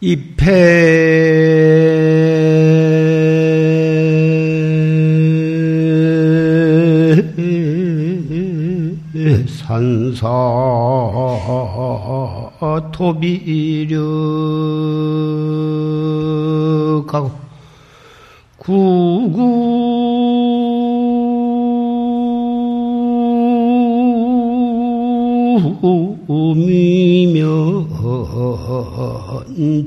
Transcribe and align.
입해 0.00 0.28
산사 9.48 10.28
토비력하고 12.92 14.28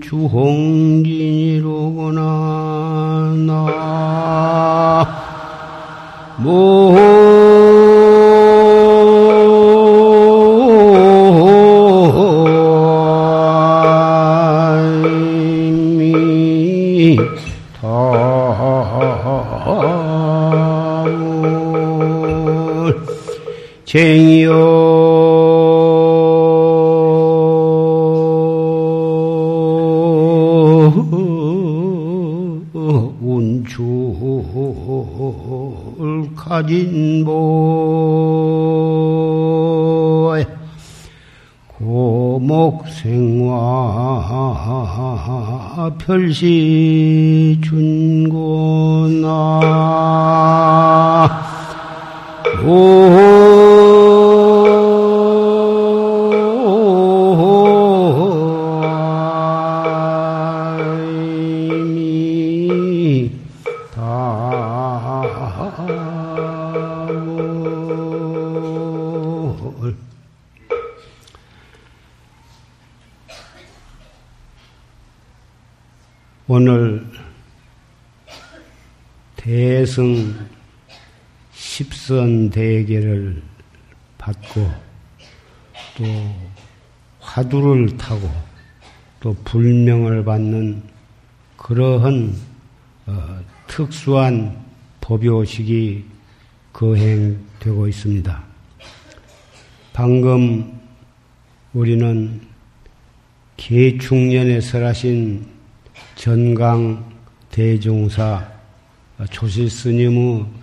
주홍진이로구나 0.01 1.01
나 3.45 5.05
모. 6.37 7.21
쟁 23.91 24.30
별시 46.05 46.45
십선 82.11 82.49
대계를 82.49 83.41
받고 84.17 84.69
또 85.97 86.03
화두를 87.21 87.95
타고 87.95 88.29
또 89.21 89.33
불명을 89.45 90.25
받는 90.25 90.83
그러한 91.55 92.35
어, 93.05 93.39
특수한 93.67 94.61
법요식이 94.99 96.03
거행되고 96.73 97.87
있습니다. 97.87 98.43
방금 99.93 100.81
우리는 101.71 102.41
개충년에 103.55 104.59
설하신 104.59 105.45
전강 106.15 107.09
대종사 107.49 108.51
조실 109.29 109.69
스님의 109.69 110.60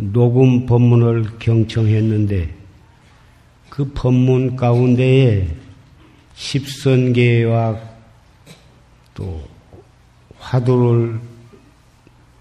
녹음 0.00 0.64
법문을 0.64 1.38
경청했는데 1.38 2.54
그 3.68 3.92
법문 3.92 4.56
가운데에 4.56 5.48
십선계와 6.34 7.78
또 9.14 9.46
화두를 10.38 11.20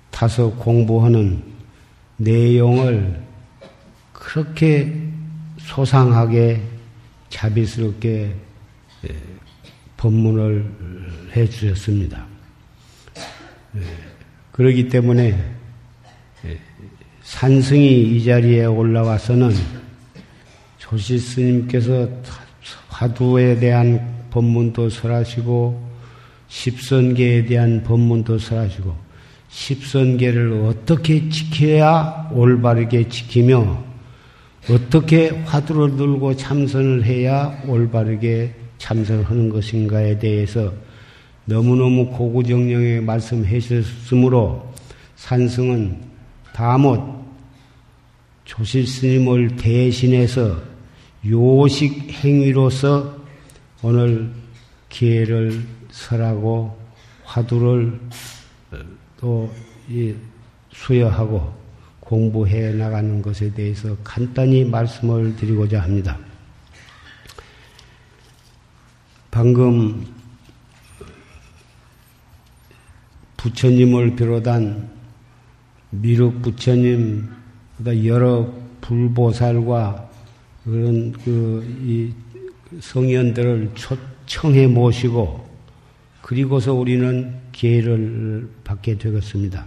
타서 0.10 0.52
공부하는 0.56 1.44
내용을 2.16 3.22
그렇게 4.14 4.94
소상하게 5.60 6.62
자비스럽게 7.30 8.36
예, 9.08 9.16
법문을 9.98 11.30
해 11.36 11.48
주셨습니다. 11.48 12.26
예, 13.76 13.82
그러기 14.52 14.88
때문에 14.88 15.30
예, 15.30 15.59
산승이 17.40 18.18
이 18.18 18.26
자리에 18.26 18.66
올라와서는 18.66 19.54
조시 20.78 21.18
스님께서 21.18 22.10
화두에 22.90 23.58
대한 23.58 24.26
법문도 24.30 24.90
설하시고 24.90 25.90
십선계에 26.50 27.46
대한 27.46 27.82
법문도 27.84 28.40
설하시고 28.40 28.94
십선계를 29.48 30.66
어떻게 30.66 31.30
지켜야 31.30 32.30
올바르게 32.34 33.08
지키며 33.08 33.86
어떻게 34.70 35.30
화두를 35.30 35.96
들고 35.96 36.36
참선을 36.36 37.06
해야 37.06 37.58
올바르게 37.66 38.54
참선하는 38.80 39.48
것인가에 39.48 40.20
대해서 40.20 40.74
너무너무 41.46 42.08
고구정령에 42.08 43.00
말씀해 43.00 43.62
주셨으므로 43.62 44.74
산승은 45.16 46.02
다못 46.52 47.19
조실 48.50 48.88
스님을 48.88 49.58
대신해서 49.58 50.60
요식 51.24 52.12
행위로서 52.12 53.16
오늘 53.84 54.32
기회를 54.90 55.64
설하고 55.92 56.76
화두를 57.26 58.00
또 59.18 59.54
수여하고 60.72 61.54
공부해 62.00 62.72
나가는 62.72 63.22
것에 63.22 63.54
대해서 63.54 63.96
간단히 64.04 64.66
말씀을 64.66 65.36
드리고자 65.36 65.84
합니다. 65.84 66.18
방금 69.30 70.08
부처님을 73.38 74.16
비롯한 74.16 74.90
미륵 75.92 76.42
부처님, 76.42 77.39
여러 78.06 78.52
불보살과 78.82 80.10
그런 80.64 81.12
그 81.12 82.14
성현들을 82.80 83.72
초청해 83.76 84.68
모시고 84.68 85.48
그리고서 86.22 86.74
우리는 86.74 87.36
기회를 87.52 88.50
받게 88.64 88.98
되겠습니다. 88.98 89.66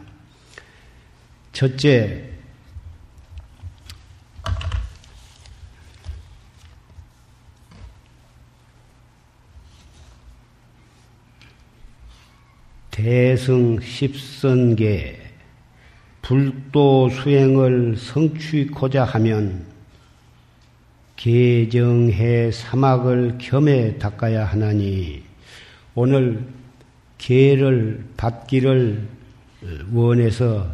첫째, 1.52 2.30
대승 12.90 13.80
십선계 13.80 15.21
불도 16.22 17.08
수행을 17.10 17.96
성취고자 17.96 19.04
하면 19.04 19.64
계정해 21.16 22.50
사막을 22.50 23.38
겸해 23.38 23.98
닦아야 23.98 24.44
하나니 24.44 25.22
오늘 25.94 26.44
계를 27.18 28.04
받기를 28.16 29.06
원해서 29.92 30.66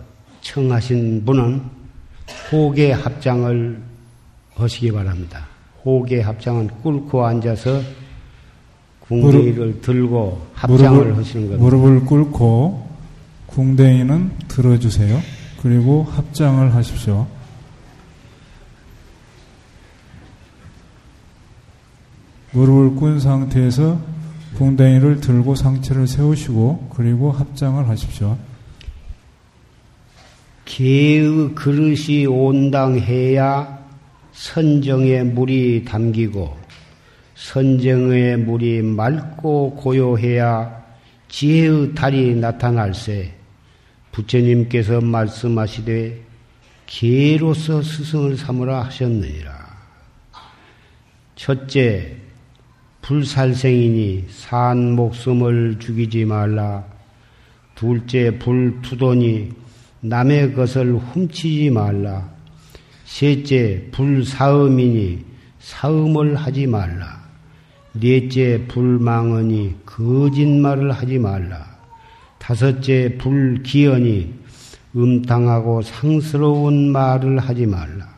청하신 0.42 1.24
분은 1.24 1.60
호계 2.50 2.92
합장을 2.92 3.78
하시기 4.54 4.92
바랍니다. 4.92 5.46
호계 5.84 6.20
합장은 6.20 6.68
꿇고 6.82 7.24
앉아서 7.24 7.82
궁뎅이를 9.00 9.80
들고 9.80 10.46
합장을 10.54 10.98
무릎을, 10.98 11.16
하시는 11.16 11.48
겁니다. 11.48 11.64
무릎을 11.64 12.06
꿇고 12.06 12.88
궁뎅이는 13.46 14.30
들어주세요. 14.48 15.37
그리고 15.62 16.04
합장을 16.04 16.74
하십시오. 16.74 17.26
무릎을 22.52 22.96
꿇은 22.96 23.20
상태에서 23.20 24.00
궁뎅이를 24.56 25.20
들고 25.20 25.54
상체를 25.54 26.06
세우시고 26.06 26.90
그리고 26.94 27.30
합장을 27.30 27.88
하십시오. 27.88 28.38
개의 30.64 31.54
그릇이 31.54 32.26
온당해야 32.26 33.78
선정의 34.32 35.24
물이 35.24 35.84
담기고 35.84 36.56
선정의 37.34 38.36
물이 38.38 38.82
맑고 38.82 39.76
고요해야 39.76 40.84
지혜의 41.28 41.94
달이 41.94 42.36
나타날세 42.36 43.37
부처님께서 44.18 45.00
말씀하시되 45.00 46.20
개로서 46.86 47.82
스승을 47.82 48.36
삼으라 48.36 48.86
하셨느니라. 48.86 49.68
첫째, 51.36 52.16
불살생이니 53.02 54.26
산 54.28 54.96
목숨을 54.96 55.78
죽이지 55.78 56.24
말라. 56.24 56.84
둘째, 57.76 58.36
불투도니 58.38 59.52
남의 60.00 60.54
것을 60.54 60.96
훔치지 60.96 61.70
말라. 61.70 62.28
셋째, 63.04 63.86
불사음이니 63.92 65.24
사음을 65.60 66.34
하지 66.34 66.66
말라. 66.66 67.22
넷째, 67.92 68.64
불망언이 68.66 69.76
거짓말을 69.86 70.90
하지 70.90 71.18
말라. 71.18 71.67
다섯째, 72.48 73.18
불기언이 73.18 74.32
음탕하고 74.96 75.82
상스러운 75.82 76.90
말을 76.92 77.40
하지 77.40 77.66
말라. 77.66 78.08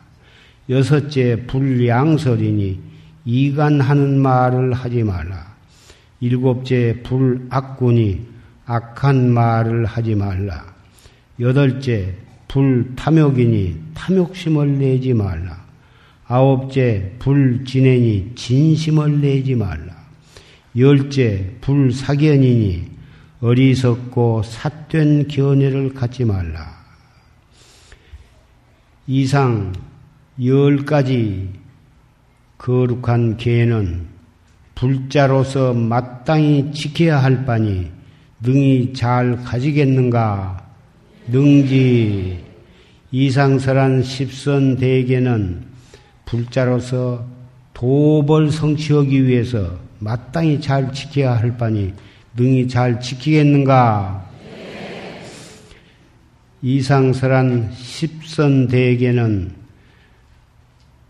여섯째, 0.69 1.45
불양설이니 1.47 2.79
이간하는 3.25 4.21
말을 4.21 4.71
하지 4.71 5.03
말라. 5.03 5.53
일곱째, 6.21 7.01
불악군이 7.03 8.21
악한 8.67 9.33
말을 9.33 9.85
하지 9.85 10.15
말라. 10.15 10.63
여덟째, 11.37 12.15
불탐욕이니 12.47 13.75
탐욕심을 13.93 14.79
내지 14.79 15.13
말라. 15.13 15.61
아홉째, 16.25 17.15
불진행이 17.19 18.31
진심을 18.35 19.19
내지 19.19 19.55
말라. 19.55 19.93
열째, 20.77 21.51
불사견이니 21.59 23.00
어리석고 23.41 24.43
삿된 24.43 25.27
견해를 25.27 25.95
갖지 25.95 26.25
말라. 26.25 26.79
이상 29.07 29.73
열 30.45 30.85
가지 30.85 31.49
거룩한 32.59 33.37
계는 33.37 34.05
불자로서 34.75 35.73
마땅히 35.73 36.71
지켜야 36.71 37.21
할 37.21 37.43
바니 37.43 37.91
능히 38.41 38.93
잘 38.93 39.37
가지겠는가? 39.43 40.63
능지 41.27 42.43
이상설한 43.11 44.03
십선 44.03 44.77
대계는 44.77 45.65
불자로서 46.25 47.25
도벌 47.73 48.51
성취하기 48.51 49.25
위해서 49.27 49.79
마땅히 49.99 50.61
잘 50.61 50.93
지켜야 50.93 51.35
할 51.37 51.57
바니 51.57 51.93
능히 52.35 52.67
잘 52.67 52.99
지키겠는가? 52.99 54.29
이상설한 56.61 57.71
십선 57.73 58.67
대계는 58.67 59.51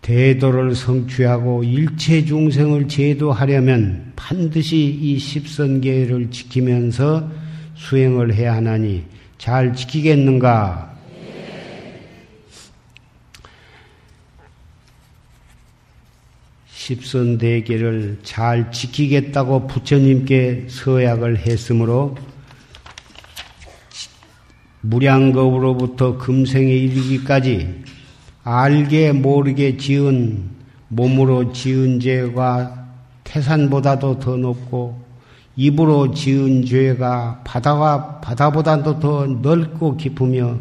대도를 0.00 0.74
성취하고 0.74 1.62
일체 1.62 2.24
중생을 2.24 2.88
제도하려면 2.88 4.12
반드시 4.16 4.78
이 4.78 5.18
십선계를 5.18 6.30
지키면서 6.30 7.30
수행을 7.74 8.34
해야 8.34 8.54
하나니 8.54 9.04
잘 9.38 9.74
지키겠는가? 9.74 10.91
십선 16.82 17.38
대계를 17.38 18.18
잘 18.24 18.72
지키겠다고 18.72 19.68
부처님께 19.68 20.66
서약을 20.68 21.38
했으므로 21.38 22.16
무량겁으로부터 24.80 26.18
금생에 26.18 26.66
이르기까지 26.66 27.84
알게 28.42 29.12
모르게 29.12 29.76
지은 29.76 30.42
몸으로 30.88 31.52
지은 31.52 32.00
죄가 32.00 32.88
태산보다도 33.22 34.18
더 34.18 34.36
높고 34.36 35.00
입으로 35.54 36.12
지은 36.12 36.66
죄가 36.66 37.42
바다가 37.44 38.20
바다보다도 38.20 38.98
더 38.98 39.26
넓고 39.26 39.96
깊으며 39.96 40.58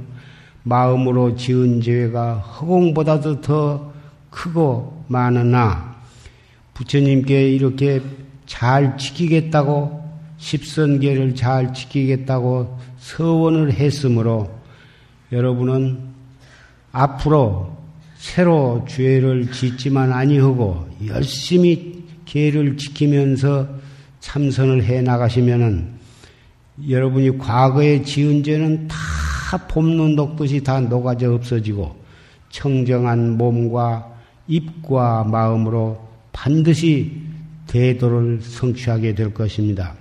마음으로 0.61 1.35
지은 1.35 1.81
죄가 1.81 2.35
허공보다도 2.35 3.41
더 3.41 3.91
크고 4.29 5.05
많으나 5.07 5.90
부처님께 6.81 7.49
이렇게 7.49 8.01
잘 8.47 8.97
지키겠다고 8.97 10.01
십선계를 10.37 11.35
잘 11.35 11.73
지키겠다고 11.73 12.79
서원을 12.97 13.73
했으므로 13.73 14.49
여러분은 15.31 15.99
앞으로 16.91 17.77
새로 18.17 18.83
죄를 18.87 19.51
짓지만 19.51 20.11
아니하고 20.11 20.87
열심히 21.05 22.03
계를 22.25 22.77
지키면서 22.77 23.67
참선을 24.19 24.83
해 24.83 25.01
나가시면은 25.01 25.99
여러분이 26.89 27.37
과거에 27.37 28.01
지은 28.01 28.43
죄는 28.43 28.87
다 28.87 28.95
봄눈 29.67 30.15
녹듯이 30.15 30.63
다 30.63 30.79
녹아져 30.79 31.33
없어지고 31.33 31.95
청정한 32.49 33.37
몸과 33.37 34.07
입과 34.47 35.23
마음으로 35.25 36.10
반드시 36.41 37.11
대도를 37.67 38.39
성취하게 38.41 39.13
될 39.13 39.31
것입니다. 39.31 39.93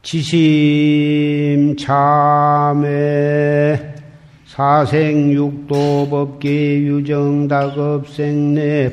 지심 0.00 1.76
참회 1.76 2.86
사생육도 4.46 6.08
법계 6.08 6.78
유정다급생내 6.82 8.16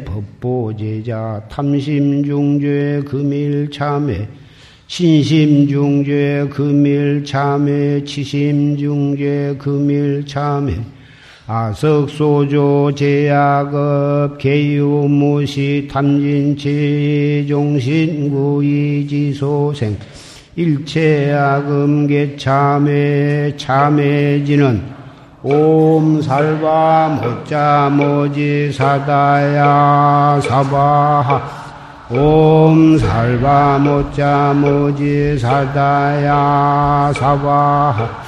법보제자 0.05 1.43
탐심중죄 1.51 3.03
금일참회 3.05 4.27
신심중죄 4.87 6.47
금일참회 6.49 8.03
치심중죄 8.05 9.57
금일참회 9.59 10.81
아석소조 11.45 12.93
제약업 12.95 14.37
개유무시 14.37 15.89
탐진치 15.91 17.45
종신구이지소생 17.49 18.37
일체악음 20.55 22.07
개참회 22.07 23.57
참회지는 23.57 24.81
옴살바 25.41 27.19
모자 27.21 27.89
모지 27.91 28.71
사다야 28.71 30.39
사바하 30.41 31.41
옴살바 32.09 33.79
모자 33.79 34.53
모지 34.53 35.37
사다야 35.37 37.11
사바하 37.13 38.23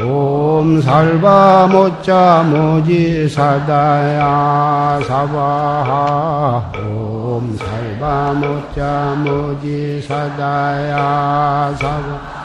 옴 0.00 0.80
살바 0.80 1.66
모자 1.66 2.44
모지 2.44 3.28
사다야 3.28 5.00
사바하 5.04 6.70
옴 6.78 7.56
살바 7.56 8.34
모자 8.34 9.16
모지 9.18 10.00
사다야 10.00 11.74
사바 11.80 12.38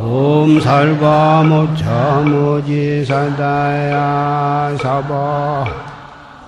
옴 0.00 0.60
살바 0.60 1.44
모자 1.44 2.22
모지 2.26 3.04
사다야 3.04 4.76
사바 4.82 5.64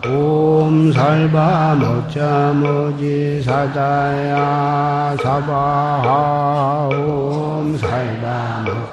옴 0.08 0.92
살바 0.92 1.76
모자 1.76 2.52
모지 2.54 3.40
사다야 3.44 5.16
사바하 5.22 6.88
옴 6.90 7.78
살바 7.78 8.64
모자 8.66 8.89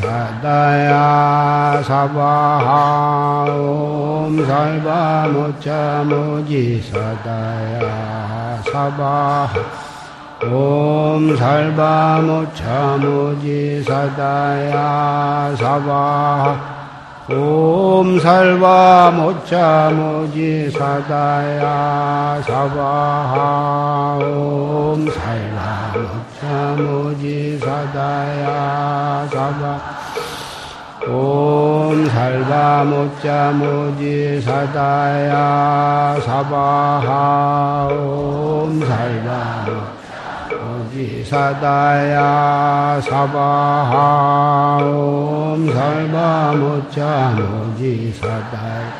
사다야 0.00 1.82
사바하 1.82 3.44
옴 3.50 4.46
살바 4.46 5.28
모차 5.28 6.02
모지 6.04 6.82
사다야 6.90 8.62
사바하 8.72 9.48
옴 10.50 11.36
살바 11.36 12.22
모차 12.22 12.96
모지 12.96 13.82
사다야 13.82 15.54
사바하 15.56 16.80
옴살바 17.32 19.12
모자 19.12 19.88
모지 19.90 20.68
사다야 20.72 22.42
사바하 22.44 24.18
옴살바 24.20 25.59
모지 26.76 27.58
사다야 27.58 29.28
사바 29.32 29.80
옴살바 31.08 32.84
모자 32.84 33.52
모지 33.52 34.40
사다야 34.40 36.20
사바하 36.20 37.88
옴 37.90 38.80
살바 38.80 39.64
모자 39.66 40.00
모지사다야 40.90 42.18
사바하 43.00 44.78
옴 44.82 45.72
살바 45.72 46.52
모차 46.56 47.36
모지사다야 47.36 48.99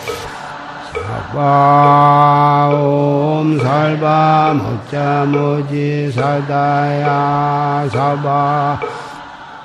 사바 1.11 2.69
옴 2.71 3.59
살바 3.59 4.53
모자 4.53 5.25
모지 5.25 6.09
사다야 6.09 7.89
사바 7.91 8.79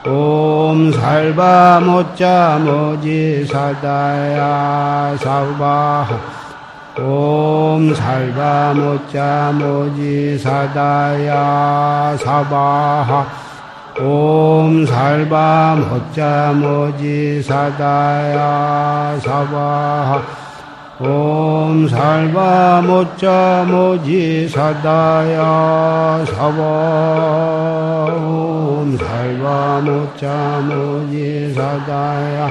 옴 0.08 0.90
살바 0.90 1.80
모자 1.84 2.58
모지 2.58 3.46
사다야 3.46 5.16
사바 5.20 6.08
옴 6.98 7.94
살바 7.94 8.74
모자 8.74 9.52
모지 9.54 10.36
사다야 10.38 12.16
사바하 12.18 13.24
옴 14.00 14.84
살바 14.84 15.76
모자 15.76 16.52
모지 16.52 17.40
사다야 17.40 19.16
사바하 19.22 20.45
옴 20.98 21.86
살바 21.86 22.80
모자 22.80 23.66
모지 23.68 24.48
사다야 24.48 26.24
사바 26.24 26.62
옴 28.16 28.96
살바 28.96 29.82
모자 29.82 30.62
모지 30.64 31.52
사다야 31.52 32.48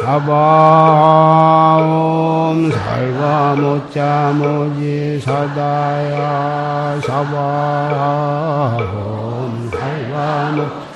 사바 0.00 1.78
옴 1.82 2.70
살바 2.70 3.56
모자 3.56 4.32
모지 4.36 5.20
사다야 5.20 7.00
사바 7.04 8.76
옴 8.78 9.68
살바 9.72 10.52
모 10.52 10.87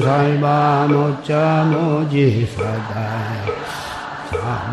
살바 0.00 0.86
모자 0.88 1.64
모지 1.64 2.46
사다야 2.56 3.46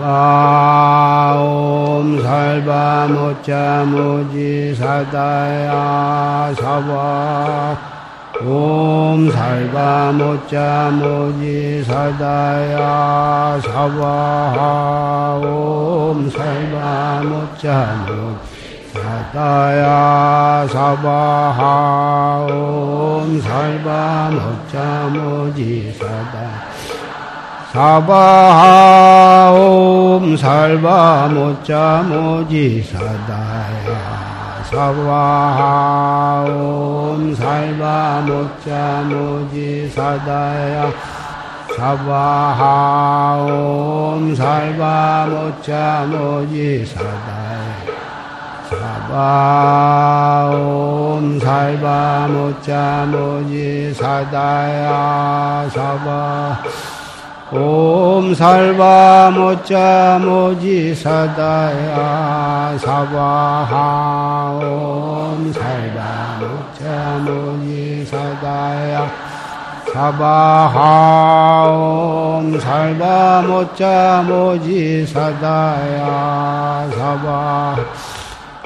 사바옴 0.03 2.21
살바 2.21 3.07
모자 3.07 3.83
모지 3.85 4.75
사다야. 4.75 6.53
사바 6.55 7.77
옴 8.45 9.31
살바 9.31 10.11
모자 10.13 10.91
모지 10.91 11.83
사다야. 11.83 13.59
사바하 13.61 15.41
옴 15.43 16.29
살바 16.29 17.23
모자 17.23 18.05
모지 18.07 18.52
사다야 19.13 20.67
사바하 20.69 22.47
옴 22.49 23.39
살바 23.41 24.31
모자 24.31 25.07
모지 25.13 25.93
사다 25.99 26.33
사바하 27.71 29.51
옴 29.51 30.35
살바 30.35 31.27
모자 31.27 32.03
모지 32.07 32.81
사다야. 32.83 34.63
사바하 34.63 36.45
옴 36.47 37.35
살바 37.35 38.23
모자 38.25 39.03
모지 39.09 39.89
사다야. 39.89 40.91
사바하 41.77 43.37
옴 43.49 44.35
살바 44.35 45.27
모자 45.29 46.05
모지 46.09 46.85
사다야 46.85 47.72
사바 49.13 50.49
옴 50.55 51.39
살바 51.39 52.27
모자 52.29 53.05
모지 53.11 53.93
사다야 53.93 55.69
사바. 55.69 56.57
옴 57.51 58.33
살바 58.33 59.29
모자 59.35 60.19
모지 60.19 60.95
사다야 60.95 62.75
사바하 62.79 64.59
옴 64.63 65.53
살바 65.53 66.39
모자 66.39 67.19
모지 67.23 68.03
사다야 68.09 69.11
사바하 69.93 71.67
옴 71.69 72.59
살바 72.59 73.43
모자 73.43 74.23
모지 74.27 75.05
사다야 75.05 76.89
사바 76.97 77.75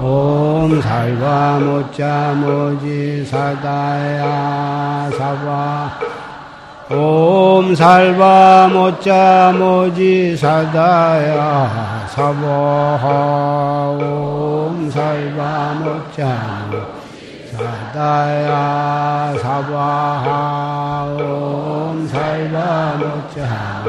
옴 0.00 0.80
살바 0.80 1.58
모자 1.58 2.32
모지 2.36 3.26
사다야 3.26 5.10
사바 5.10 5.98
옴 6.94 7.74
살바 7.74 8.68
모자 8.72 9.52
모지 9.58 10.36
사다야 10.36 12.06
사보하 12.10 13.98
옴 14.00 14.88
살바 14.88 15.74
모자 15.80 16.70
사다야 17.56 19.34
사바하 19.42 21.16
옴 21.18 22.06
살바 22.06 22.98
모자 22.98 23.82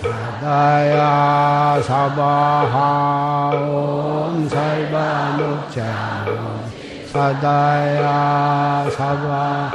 사다야 0.00 1.82
사바하 1.82 3.50
옴 3.52 4.48
살바 4.48 4.87
모 4.87 4.87
자 5.74 6.24
사다야 7.12 8.88
사바 8.90 9.70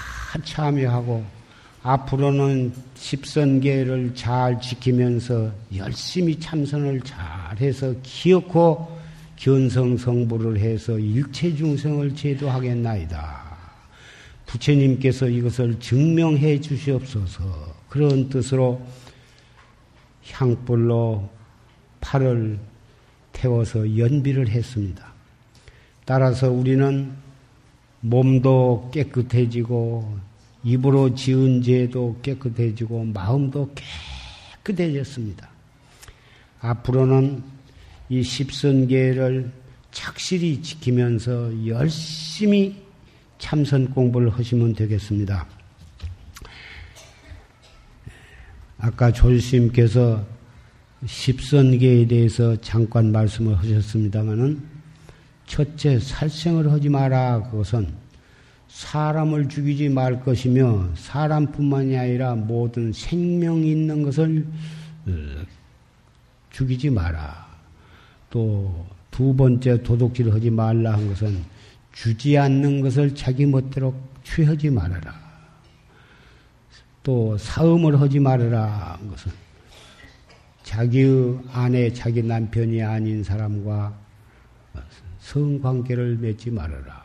참여하고 0.43 1.34
앞으로는 1.85 2.73
십선계를 2.95 4.15
잘 4.15 4.59
지키면서 4.59 5.51
열심히 5.75 6.39
참선을 6.39 7.01
잘해서 7.01 7.93
기억고 8.01 8.97
견성성부를 9.35 10.57
해서 10.57 10.97
일체 10.97 11.55
중생을 11.55 12.15
제도하겠나이다. 12.15 13.43
부처님께서 14.47 15.27
이것을 15.27 15.79
증명해 15.79 16.59
주시옵소서. 16.59 17.75
그런 17.87 18.29
뜻으로 18.29 18.81
향불로 20.31 21.29
팔을 22.01 22.57
태워서 23.31 23.95
연비를 23.95 24.49
했습니다. 24.49 25.13
따라서 26.03 26.49
우리는 26.49 27.11
몸도 28.01 28.89
깨끗해지고 28.91 30.24
입으로 30.65 31.13
지은 31.13 31.61
죄도 31.61 32.17
깨끗해지고 32.23 33.05
마음도 33.05 33.71
깨끗해졌습니다. 34.63 35.47
앞으로는 36.59 37.43
이 38.09 38.23
십선계를 38.23 39.51
착실히 39.91 40.61
지키면서 40.63 41.67
열심히 41.67 42.83
참선 43.37 43.91
공부를 43.91 44.29
하시면 44.29 44.73
되겠습니다. 44.73 45.45
아까 48.79 49.11
조주님께서 49.11 50.25
십선계에 51.05 52.07
대해서 52.07 52.59
잠깐 52.61 53.11
말씀을 53.11 53.55
하셨습니다마는 53.55 54.63
첫째 55.45 55.99
살생을 55.99 56.71
하지 56.71 56.89
마라 56.89 57.43
그것은 57.51 58.04
사람을 58.75 59.47
죽이지 59.47 59.87
말 59.89 60.21
것이며 60.21 60.89
사람뿐만이 60.95 61.97
아니라 61.97 62.35
모든 62.35 62.91
생명 62.91 63.63
있는 63.63 64.03
것을 64.03 64.45
어, 65.07 65.11
죽이지 66.51 66.89
마라. 66.89 67.45
또 68.29 68.95
두 69.15 69.33
번째 69.33 69.81
도둑질을 69.81 70.33
하지 70.33 70.49
말라 70.49 70.91
한 70.91 71.07
것은 71.07 71.41
주지 71.93 72.37
않는 72.37 72.81
것을 72.81 73.15
자기 73.15 73.45
멋대로 73.45 73.95
취하지 74.25 74.69
말아라. 74.71 75.15
또 77.01 77.37
사음을 77.37 78.01
하지 78.01 78.19
말아라 78.19 78.97
한 78.99 79.07
것은 79.07 79.31
자기의 80.63 81.39
아내, 81.53 81.93
자기 81.93 82.21
남편이 82.21 82.83
아닌 82.83 83.23
사람과 83.23 83.97
성관계를 85.21 86.17
맺지 86.17 86.51
말아라. 86.51 87.04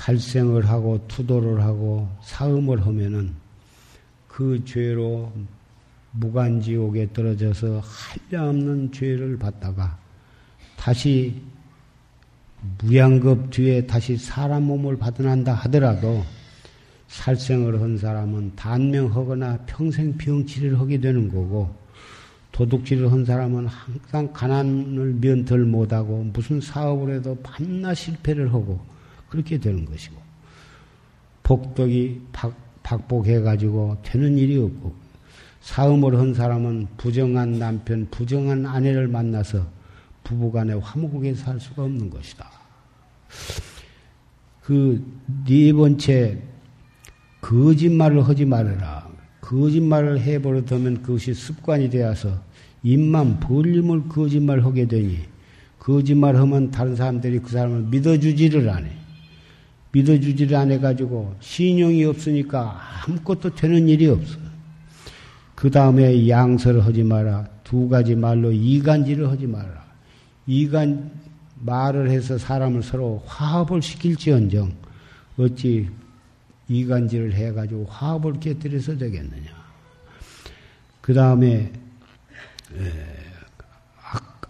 살생을 0.00 0.66
하고 0.68 0.98
투도를 1.08 1.62
하고 1.62 2.08
사음을 2.22 2.86
하면은 2.86 3.34
그 4.28 4.64
죄로 4.64 5.30
무간지옥에 6.12 7.12
떨어져서 7.12 7.82
한량없는 7.84 8.92
죄를 8.92 9.38
받다가 9.38 9.98
다시 10.76 11.42
무양급 12.78 13.50
뒤에 13.50 13.86
다시 13.86 14.16
사람 14.16 14.64
몸을 14.64 14.96
받아난다 14.96 15.52
하더라도 15.52 16.24
살생을 17.08 17.80
한 17.80 17.98
사람은 17.98 18.56
단명하거나 18.56 19.58
평생 19.66 20.16
병치를 20.16 20.78
하게 20.80 20.98
되는 20.98 21.28
거고 21.28 21.74
도둑질을 22.52 23.12
한 23.12 23.24
사람은 23.24 23.66
항상 23.66 24.32
가난을 24.32 25.18
면들 25.20 25.64
못하고 25.64 26.24
무슨 26.32 26.60
사업을 26.60 27.16
해도 27.16 27.36
반나 27.42 27.94
실패를 27.94 28.52
하고 28.52 28.80
그렇게 29.30 29.58
되는 29.58 29.84
것이고 29.84 30.16
복덕이 31.42 32.20
박, 32.32 32.54
박복해가지고 32.82 33.98
되는 34.02 34.36
일이 34.36 34.58
없고 34.58 34.94
사음을 35.62 36.18
한 36.18 36.34
사람은 36.34 36.88
부정한 36.96 37.58
남편, 37.58 38.06
부정한 38.10 38.66
아내를 38.66 39.08
만나서 39.08 39.66
부부간에 40.24 40.74
화목하게 40.74 41.34
살 41.34 41.58
수가 41.58 41.84
없는 41.84 42.10
것이다. 42.10 42.50
그 44.62 45.02
네 45.46 45.72
번째 45.72 46.42
거짓말을 47.40 48.26
하지 48.26 48.44
말아라. 48.44 49.08
거짓말을 49.40 50.20
해버릇하면 50.20 51.02
그것이 51.02 51.34
습관이 51.34 51.90
되어서 51.90 52.40
입만 52.82 53.40
벌림을 53.40 54.08
거짓말하게 54.08 54.86
되니 54.86 55.18
거짓말하면 55.78 56.70
다른 56.70 56.94
사람들이 56.94 57.40
그 57.40 57.50
사람을 57.50 57.82
믿어주지를 57.84 58.68
않아. 58.68 58.86
믿어주지를 59.92 60.56
안 60.56 60.70
해가지고 60.70 61.34
신용이 61.40 62.04
없으니까 62.04 62.80
아무것도 63.06 63.54
되는 63.54 63.88
일이 63.88 64.06
없어. 64.06 64.38
그 65.54 65.70
다음에 65.70 66.28
양설을 66.28 66.84
하지 66.84 67.02
마라. 67.02 67.46
두 67.64 67.88
가지 67.88 68.14
말로 68.14 68.52
이간질을 68.52 69.28
하지 69.28 69.46
마라. 69.46 69.84
이간 70.46 71.10
말을 71.60 72.10
해서 72.10 72.38
사람을 72.38 72.82
서로 72.82 73.22
화합을 73.26 73.82
시킬지언정 73.82 74.72
어찌 75.36 75.88
이간질을 76.68 77.34
해가지고 77.34 77.86
화합을 77.90 78.40
깨뜨려서 78.40 78.96
되겠느냐. 78.96 79.50
그 81.00 81.12
다음에 81.12 81.70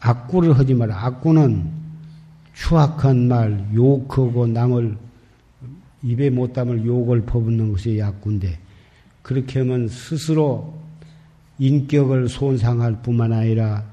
악구를 0.00 0.58
하지 0.58 0.74
마라. 0.74 1.06
악구는 1.06 1.70
추악한 2.54 3.28
말, 3.28 3.68
욕하고 3.74 4.46
남을 4.46 4.96
입에 6.02 6.30
못 6.30 6.52
담을 6.52 6.84
욕을 6.84 7.22
퍼붓는 7.22 7.72
것이 7.72 7.98
약구인데 7.98 8.58
그렇게 9.22 9.60
하면 9.60 9.88
스스로 9.88 10.74
인격을 11.58 12.28
손상할 12.28 13.02
뿐만 13.02 13.32
아니라 13.32 13.84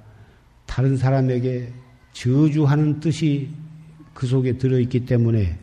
다른 0.65 0.95
사람에게 0.95 1.71
저주하는 2.13 2.99
뜻이 2.99 3.49
그 4.13 4.25
속에 4.25 4.57
들어있기 4.57 5.05
때문에 5.05 5.57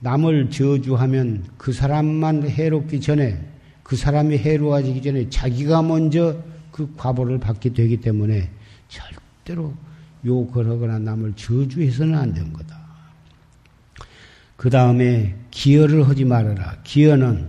남을 0.00 0.50
저주하면 0.50 1.44
그 1.56 1.72
사람만 1.72 2.48
해롭기 2.48 3.00
전에 3.00 3.40
그 3.82 3.96
사람이 3.96 4.36
해로워지기 4.38 5.00
전에 5.02 5.30
자기가 5.30 5.82
먼저 5.82 6.42
그 6.70 6.92
과보를 6.96 7.38
받게 7.38 7.72
되기 7.72 7.96
때문에 7.96 8.50
절대로 8.88 9.72
욕을 10.24 10.68
하거나 10.68 10.98
남을 10.98 11.32
저주해서는 11.34 12.14
안 12.14 12.34
되는 12.34 12.52
거다. 12.52 12.77
그 14.58 14.70
다음에 14.70 15.36
기여를 15.52 16.08
하지 16.08 16.24
말아라. 16.24 16.78
기여는 16.82 17.48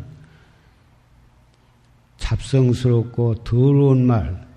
잡성스럽고 2.18 3.44
더러운 3.44 4.06
말, 4.06 4.48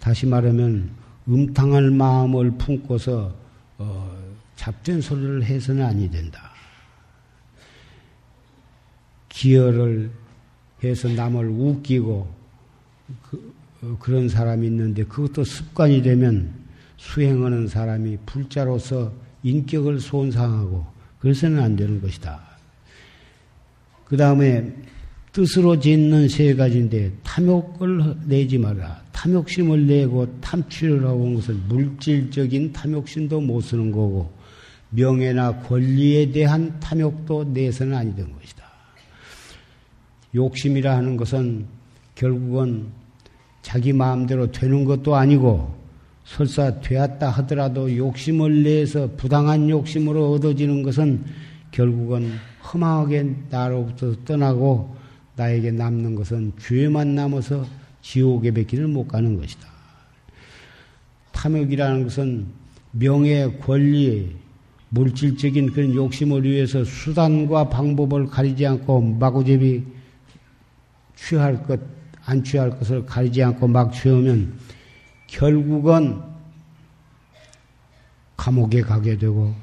다시 0.00 0.26
말하면 0.26 0.90
음탕한 1.28 1.96
마음을 1.96 2.50
품고서 2.58 3.32
어, 3.78 4.18
잡된 4.56 5.00
소리를 5.00 5.44
해서는 5.44 5.86
아니 5.86 6.10
된다. 6.10 6.50
기여를 9.28 10.10
해서 10.82 11.06
남을 11.08 11.48
웃기고 11.48 12.34
그, 13.22 13.54
어, 13.82 13.98
런 14.04 14.28
사람이 14.28 14.66
있는데 14.66 15.04
그것도 15.04 15.44
습관이 15.44 16.02
되면 16.02 16.52
수행하는 16.96 17.68
사람이 17.68 18.18
불자로서 18.26 19.12
인격을 19.44 20.00
손상하고 20.00 20.98
그래서는 21.20 21.62
안 21.62 21.76
되는 21.76 22.00
것이다. 22.00 22.40
그 24.04 24.16
다음에 24.16 24.72
뜻으로 25.32 25.78
짓는 25.78 26.28
세 26.28 26.54
가지인데 26.54 27.12
탐욕을 27.22 28.16
내지 28.26 28.58
마라. 28.58 29.02
탐욕심을 29.12 29.86
내고 29.86 30.40
탐취를 30.40 31.06
하고 31.06 31.24
온 31.24 31.34
것은 31.36 31.68
물질적인 31.68 32.72
탐욕심도 32.72 33.40
못 33.40 33.60
쓰는 33.60 33.92
거고 33.92 34.32
명예나 34.90 35.60
권리에 35.60 36.32
대한 36.32 36.80
탐욕도 36.80 37.44
내서는 37.44 37.96
아니던 37.96 38.34
것이다. 38.34 38.64
욕심이라 40.34 40.96
하는 40.96 41.16
것은 41.16 41.66
결국은 42.14 42.88
자기 43.62 43.92
마음대로 43.92 44.50
되는 44.50 44.84
것도 44.84 45.14
아니고 45.14 45.79
설사 46.30 46.80
되었다 46.80 47.28
하더라도 47.28 47.94
욕심을 47.94 48.62
내서 48.62 49.10
부당한 49.16 49.68
욕심으로 49.68 50.32
얻어지는 50.32 50.84
것은 50.84 51.24
결국은 51.72 52.32
험하게 52.62 53.34
나로부터 53.50 54.14
떠나고 54.24 54.94
나에게 55.34 55.72
남는 55.72 56.14
것은 56.14 56.52
죄만 56.60 57.16
남아서 57.16 57.66
지옥에 58.02 58.52
뱉기를 58.52 58.86
못 58.86 59.08
가는 59.08 59.40
것이다. 59.40 59.66
탐욕이라는 61.32 62.04
것은 62.04 62.46
명예, 62.92 63.50
권리, 63.60 64.36
물질적인 64.90 65.72
그런 65.72 65.94
욕심을 65.94 66.44
위해서 66.44 66.84
수단과 66.84 67.68
방법을 67.68 68.26
가리지 68.26 68.66
않고 68.66 69.00
마구잡이 69.18 69.82
취할 71.16 71.60
것, 71.64 71.80
안 72.24 72.44
취할 72.44 72.70
것을 72.70 73.04
가리지 73.04 73.42
않고 73.42 73.66
막 73.66 73.92
취하면 73.92 74.52
결국은 75.30 76.20
감옥에 78.36 78.82
가게 78.82 79.16
되고 79.16 79.54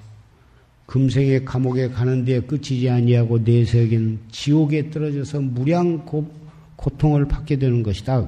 금생의 0.86 1.44
감옥에 1.44 1.90
가는 1.90 2.24
데 2.24 2.40
끝이지 2.40 2.90
아니하고 2.90 3.40
내세계는 3.40 4.20
지옥에 4.32 4.90
떨어져서 4.90 5.42
무량 5.42 6.06
고, 6.06 6.32
고통을 6.78 7.28
받게 7.28 7.58
되는 7.58 7.84
것이다. 7.84 8.28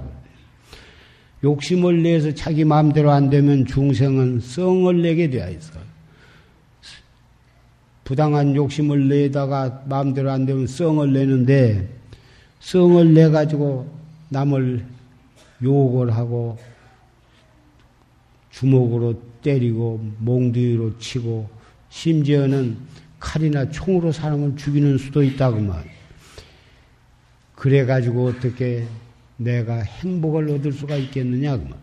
욕심을 1.41 2.03
내서 2.03 2.33
자기 2.33 2.65
마음대로 2.65 3.11
안 3.11 3.29
되면 3.29 3.65
중생은 3.65 4.41
성을 4.41 5.01
내게 5.01 5.29
되어 5.29 5.49
있어. 5.51 5.79
부당한 8.03 8.55
욕심을 8.55 9.07
내다가 9.07 9.83
마음대로 9.85 10.31
안 10.31 10.45
되면 10.45 10.67
성을 10.67 11.13
내는데 11.13 11.87
성을 12.59 13.13
내 13.13 13.29
가지고 13.29 13.89
남을 14.29 14.85
욕을 15.63 16.13
하고 16.13 16.57
주먹으로 18.51 19.21
때리고 19.41 20.03
몽둥이로 20.19 20.99
치고 20.99 21.49
심지어는 21.89 22.77
칼이나 23.19 23.69
총으로 23.69 24.11
사람을 24.11 24.55
죽이는 24.55 24.97
수도 24.97 25.23
있다고 25.23 25.59
말. 25.59 25.83
그래 27.55 27.85
가지고 27.85 28.27
어떻게 28.27 28.85
내가 29.37 29.79
행복을 29.79 30.49
얻을 30.49 30.71
수가 30.71 30.95
있겠느냐 30.95 31.57
그 31.57 31.63
말. 31.63 31.73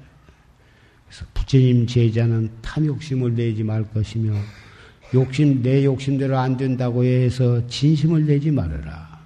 그래서 1.06 1.24
부처님 1.34 1.86
제자는 1.86 2.50
탐욕심을 2.62 3.34
내지 3.34 3.62
말 3.62 3.84
것이며 3.90 4.32
욕심 5.14 5.62
내 5.62 5.84
욕심대로 5.84 6.36
안 6.36 6.56
된다고 6.56 7.04
해서 7.04 7.66
진심을 7.68 8.26
내지 8.26 8.50
말아라. 8.50 9.16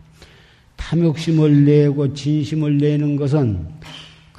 탐욕심을 0.77 1.65
내고 1.65 2.13
진심을 2.13 2.79
내는 2.79 3.17
것은 3.17 3.67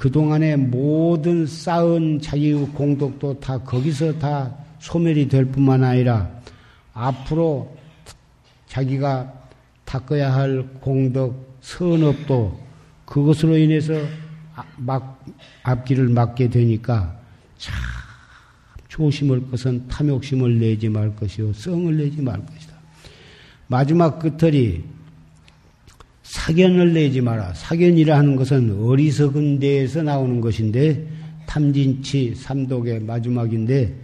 그동안의 0.02 0.56
모든 0.56 1.46
쌓은 1.46 2.20
자기의 2.20 2.66
공덕도 2.74 3.38
다 3.38 3.56
거기서 3.58 4.18
다 4.18 4.52
소멸이 4.80 5.28
될 5.28 5.44
뿐만 5.44 5.84
아니라 5.84 6.28
앞으로 6.92 7.72
자기가 8.66 9.32
닦아야 9.84 10.34
할 10.34 10.66
공덕, 10.80 11.56
선업도 11.60 12.60
그것으로 13.04 13.56
인해서 13.56 13.94
아, 14.56 14.64
막, 14.76 15.24
앞길을 15.62 16.08
막게 16.08 16.50
되니까 16.50 17.16
참 17.56 17.72
조심할 18.88 19.48
것은 19.52 19.86
탐욕심을 19.86 20.58
내지 20.58 20.88
말 20.88 21.14
것이요, 21.14 21.52
성을 21.52 21.96
내지 21.96 22.20
말 22.20 22.44
것이다. 22.44 22.74
마지막 23.68 24.18
끝털이 24.18 24.82
사견을 26.32 26.94
내지 26.94 27.20
마라. 27.20 27.52
사견이라 27.52 28.16
하는 28.16 28.36
것은 28.36 28.82
어리석은 28.82 29.58
데에서 29.58 30.02
나오는 30.02 30.40
것인데 30.40 31.06
탐진치 31.44 32.36
삼독의 32.36 33.00
마지막인데 33.00 33.94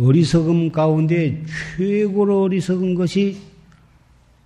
어리석음 0.00 0.72
가운데 0.72 1.40
최고로 1.76 2.42
어리석은 2.42 2.96
것이 2.96 3.36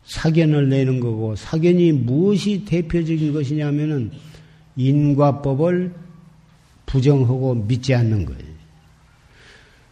사견을 0.04 0.68
내는 0.68 1.00
거고 1.00 1.34
사견이 1.34 1.92
무엇이 1.92 2.66
대표적인 2.66 3.32
것이냐면은 3.32 4.10
인과법을 4.76 5.94
부정하고 6.84 7.54
믿지 7.54 7.94
않는 7.94 8.26
거예요. 8.26 8.42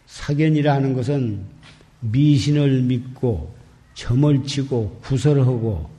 사견이라는 0.05 0.93
것은 0.93 1.39
미신을 2.01 2.83
믿고 2.83 3.55
점을 3.95 4.43
치고 4.43 4.99
구설하고 5.01 5.94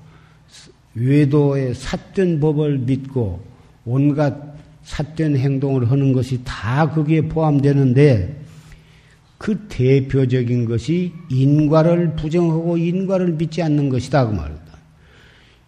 외도의 0.97 1.75
삿된 1.75 2.41
법을 2.41 2.79
믿고 2.79 3.41
온갖 3.85 4.35
삿된 4.83 5.37
행동을 5.37 5.91
하는 5.91 6.13
것이 6.13 6.41
다 6.45 6.91
거기에 6.91 7.23
포함되는데 7.23 8.45
그 9.39 9.67
대표적인 9.69 10.65
것이 10.65 11.13
인과를 11.31 12.17
부정하고 12.17 12.79
인과를 12.79 13.33
믿지 13.33 13.63
않는 13.63 13.91
것이다 13.91 14.27
그 14.27 14.35
말이다. 14.35 14.63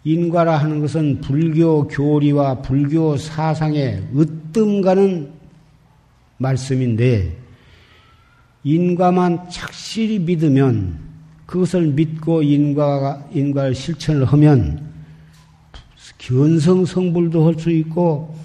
인과라 0.03 0.57
하는 0.57 0.79
것은 0.79 1.21
불교 1.21 1.87
교리와 1.87 2.61
불교 2.61 3.15
사상에 3.17 4.01
으뜸 4.15 4.81
가는 4.81 5.29
말씀인데 6.37 7.37
인과만 8.63 9.49
착실히 9.49 10.19
믿으면 10.19 10.97
그것을 11.45 11.87
믿고 11.87 12.41
인과가 12.41 13.27
인과를 13.33 13.75
실천을 13.75 14.25
하면 14.25 14.88
견성 16.29 16.85
성불도 16.85 17.47
할 17.47 17.57
수 17.57 17.71
있고 17.71 18.35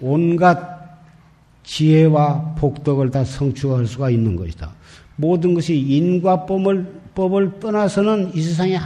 온갖 0.00 0.76
지혜와 1.64 2.54
복덕을 2.56 3.10
다 3.10 3.24
성취할 3.24 3.86
수가 3.86 4.10
있는 4.10 4.36
것이다. 4.36 4.72
모든 5.16 5.52
것이 5.52 5.76
인과 5.76 6.46
법을 6.46 6.86
법을 7.16 7.58
떠나서는 7.58 8.30
이 8.34 8.40
세상에 8.40 8.78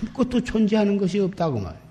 아무것도 0.00 0.42
존재하는 0.44 0.96
것이 0.96 1.20
없다고 1.20 1.60
말이에요. 1.60 1.88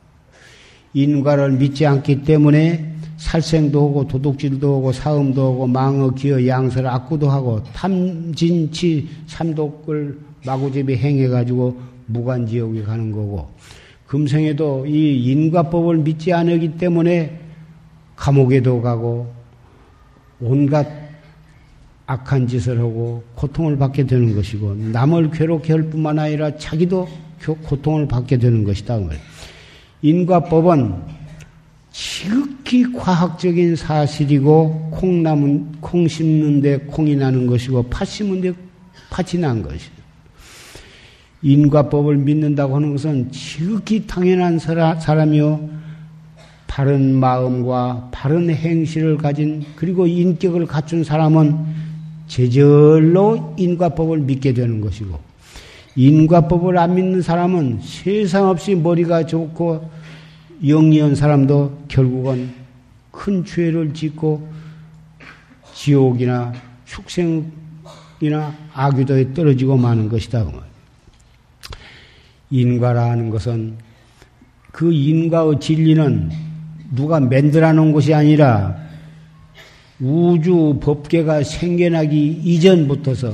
인과를 0.94 1.52
믿지 1.52 1.86
않기 1.86 2.24
때문에 2.24 2.96
살생도 3.18 3.90
하고 3.90 4.08
도둑질도 4.08 4.78
하고 4.78 4.92
사음도 4.92 5.46
하고 5.46 5.68
망어, 5.68 6.10
기어, 6.12 6.48
양설, 6.48 6.88
악구도 6.88 7.30
하고 7.30 7.62
탐진치, 7.74 9.08
삼독을 9.28 10.20
마구잡이 10.44 10.96
행해가지고 10.96 11.80
무간지옥에 12.08 12.82
가는 12.84 13.12
거고 13.12 13.52
금생에도 14.08 14.86
이 14.88 15.32
인과법을 15.32 15.98
믿지 15.98 16.34
않기 16.34 16.78
때문에 16.78 17.40
감옥에도 18.16 18.82
가고 18.82 19.32
온갖 20.40 20.88
악한 22.06 22.48
짓을 22.48 22.80
하고 22.80 23.22
고통을 23.36 23.78
받게 23.78 24.06
되는 24.06 24.34
것이고 24.34 24.76
남을 24.76 25.32
괴롭게 25.32 25.74
할 25.74 25.84
뿐만 25.90 26.18
아니라 26.18 26.56
자기도 26.58 27.08
고통을 27.64 28.08
받게 28.08 28.38
되는 28.38 28.64
것이다. 28.64 28.98
인과법은 30.02 31.18
지극히 31.92 32.92
과학적인 32.94 33.76
사실이고 33.76 34.92
콩 34.92 35.22
남은 35.22 35.82
콩 35.82 36.08
심는데 36.08 36.78
콩이 36.88 37.16
나는 37.16 37.46
것이고 37.46 37.84
팥 37.84 38.06
심는데 38.06 38.54
팥이 39.10 39.42
난 39.42 39.62
것이다. 39.62 39.97
인과법을 41.42 42.18
믿는다고 42.18 42.76
하는 42.76 42.92
것은 42.92 43.32
지극히 43.32 44.08
당연한 44.08 44.60
사람이요. 44.60 45.78
바른 46.68 47.16
마음과 47.16 48.10
바른 48.12 48.50
행실을 48.50 49.18
가진 49.18 49.66
그리고 49.76 50.06
인격을 50.06 50.68
갖춘 50.68 51.04
사람은 51.04 51.58
제절로 52.28 53.56
인과법을 53.58 54.20
믿게 54.20 54.54
되는 54.54 54.82
것이고 54.82 55.18
인과법을 55.96 56.78
안 56.78 56.94
믿는 56.94 57.22
사람은 57.24 57.80
세상 57.82 58.50
없이 58.50 58.76
머리가 58.76 59.26
좋고 59.26 59.90
영리한 60.68 61.16
사람도 61.16 61.86
결국은 61.88 62.52
큰 63.10 63.44
죄를 63.44 63.94
짓고 63.94 64.48
지옥이나 65.74 66.54
축생이나 66.86 68.54
악유도에 68.74 69.34
떨어지고 69.34 69.78
마는 69.78 70.10
것이다. 70.10 70.46
그 72.50 72.56
인과라는 72.56 73.30
것은 73.30 73.76
그 74.72 74.92
인과의 74.92 75.60
진리는 75.60 76.30
누가 76.96 77.20
만들어 77.20 77.74
놓은 77.74 77.92
것이 77.92 78.14
아니라 78.14 78.76
우주 80.00 80.78
법계가 80.82 81.44
생겨나기 81.44 82.42
이전부터서 82.44 83.34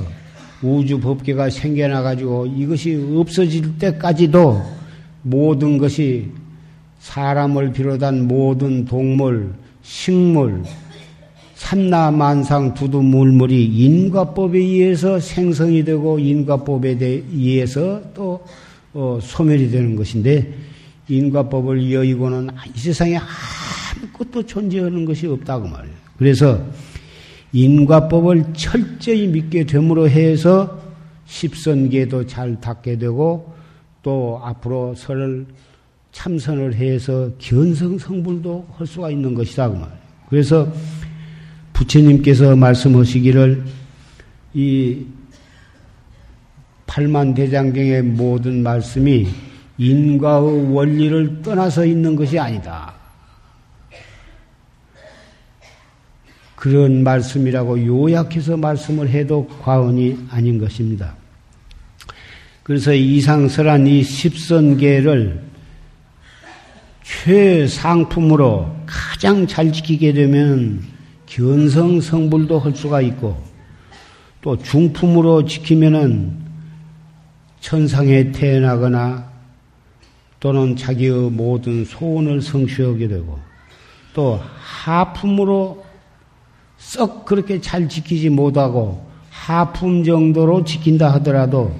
우주 0.62 0.98
법계가 0.98 1.50
생겨나 1.50 2.02
가지고 2.02 2.46
이것이 2.46 3.14
없어질 3.16 3.78
때까지도 3.78 4.62
모든 5.22 5.78
것이 5.78 6.30
사람을 7.00 7.72
비롯한 7.72 8.26
모든 8.26 8.86
동물, 8.86 9.52
식물, 9.82 10.62
삼나만상 11.54 12.74
두두물물이 12.74 13.66
인과법에 13.66 14.58
의해서 14.58 15.20
생성이 15.20 15.84
되고 15.84 16.18
인과법에 16.18 16.96
의해서 17.32 18.00
또 18.14 18.42
어, 18.94 19.18
소멸이 19.20 19.70
되는 19.70 19.96
것인데 19.96 20.54
인과법을 21.08 21.92
여의고는 21.92 22.48
이 22.74 22.78
세상에 22.78 23.18
아무것도 23.18 24.46
존재하는 24.46 25.04
것이 25.04 25.26
없다고 25.26 25.68
말이에요. 25.68 25.96
그래서 26.16 26.64
인과법을 27.52 28.54
철저히 28.54 29.26
믿게 29.26 29.64
됨으로 29.64 30.08
해서 30.08 30.80
십선계도 31.26 32.26
잘 32.26 32.60
닦게 32.60 32.98
되고 32.98 33.52
또 34.02 34.40
앞으로 34.42 34.94
설을 34.94 35.46
참선을 36.12 36.74
해서 36.74 37.30
견성 37.38 37.98
성불도 37.98 38.66
할 38.76 38.86
수가 38.86 39.10
있는 39.10 39.34
것이다 39.34 39.68
그 39.68 39.74
말이에요. 39.74 39.98
그래서 40.28 40.72
부처님께서 41.72 42.54
말씀하시기를 42.54 43.64
이 44.54 45.04
팔만 46.94 47.34
대장경의 47.34 48.02
모든 48.02 48.62
말씀이 48.62 49.26
인과의 49.78 50.72
원리를 50.72 51.42
떠나서 51.42 51.84
있는 51.84 52.14
것이 52.14 52.38
아니다. 52.38 52.94
그런 56.54 57.02
말씀이라고 57.02 57.84
요약해서 57.84 58.56
말씀을 58.56 59.08
해도 59.08 59.48
과언이 59.60 60.16
아닌 60.30 60.60
것입니다. 60.60 61.16
그래서 62.62 62.94
이상설한 62.94 63.88
이 63.88 64.04
십선계를 64.04 65.42
최상품으로 67.02 68.72
가장 68.86 69.48
잘 69.48 69.72
지키게 69.72 70.12
되면 70.12 70.80
견성 71.26 72.00
성불도 72.00 72.60
할 72.60 72.72
수가 72.76 73.00
있고 73.00 73.36
또 74.40 74.56
중품으로 74.56 75.44
지키면은 75.44 76.43
천상에 77.64 78.30
태어나거나 78.30 79.26
또는 80.38 80.76
자기의 80.76 81.30
모든 81.30 81.86
소원을 81.86 82.42
성취하게 82.42 83.08
되고 83.08 83.38
또 84.12 84.38
하품으로 84.58 85.82
썩 86.76 87.24
그렇게 87.24 87.62
잘 87.62 87.88
지키지 87.88 88.28
못하고 88.28 89.02
하품 89.30 90.04
정도로 90.04 90.64
지킨다 90.64 91.14
하더라도 91.14 91.74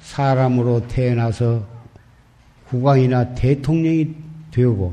사람으로 0.00 0.88
태어나서 0.88 1.64
국왕이나 2.66 3.36
대통령이 3.36 4.08
되고 4.50 4.92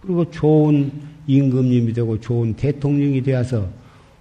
그리고 0.00 0.30
좋은 0.30 0.90
임금님이 1.26 1.92
되고 1.92 2.18
좋은 2.18 2.54
대통령이 2.54 3.22
되어서 3.22 3.68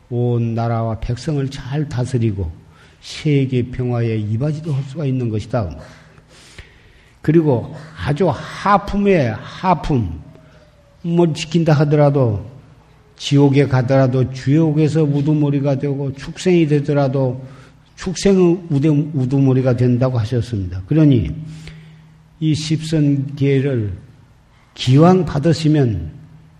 온 0.09 0.53
나라와 0.53 0.99
백성을 0.99 1.49
잘 1.49 1.87
다스리고 1.87 2.64
세계 3.05 3.61
평화에 3.61 4.17
이바지도 4.17 4.73
할 4.73 4.83
수가 4.85 5.05
있는 5.05 5.29
것이다. 5.29 5.77
그리고 7.21 7.75
아주 7.95 8.27
하품에 8.27 9.27
하품, 9.27 10.19
뭐 11.03 11.31
지킨다 11.31 11.73
하더라도 11.73 12.43
지옥에 13.15 13.67
가더라도 13.67 14.33
주옥에서 14.33 15.03
우두머리가 15.03 15.75
되고 15.75 16.11
축생이 16.13 16.67
되더라도 16.67 17.45
축생의 17.95 18.59
우두, 18.69 19.09
우두 19.13 19.39
머리가 19.39 19.77
된다고 19.77 20.17
하셨습니다. 20.17 20.81
그러니 20.87 21.29
이 22.39 22.55
십선계를 22.55 23.93
기왕 24.73 25.25
받으시면 25.25 26.11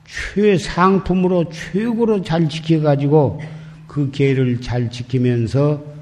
최상품으로 0.05 1.49
최고로 1.49 2.21
잘 2.21 2.47
지켜가지고 2.47 3.41
그 3.87 4.11
계를 4.11 4.61
잘 4.61 4.91
지키면서 4.91 5.94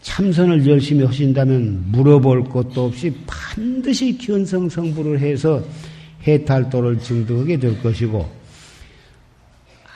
참선을 0.00 0.66
열심히 0.66 1.04
하신다면 1.04 1.90
물어볼 1.90 2.44
것도 2.44 2.86
없이 2.86 3.12
반드시 3.26 4.16
견성 4.16 4.68
성불을 4.68 5.20
해서 5.20 5.62
해탈도를 6.26 7.00
증득하게 7.00 7.58
될 7.58 7.80
것이고 7.82 8.28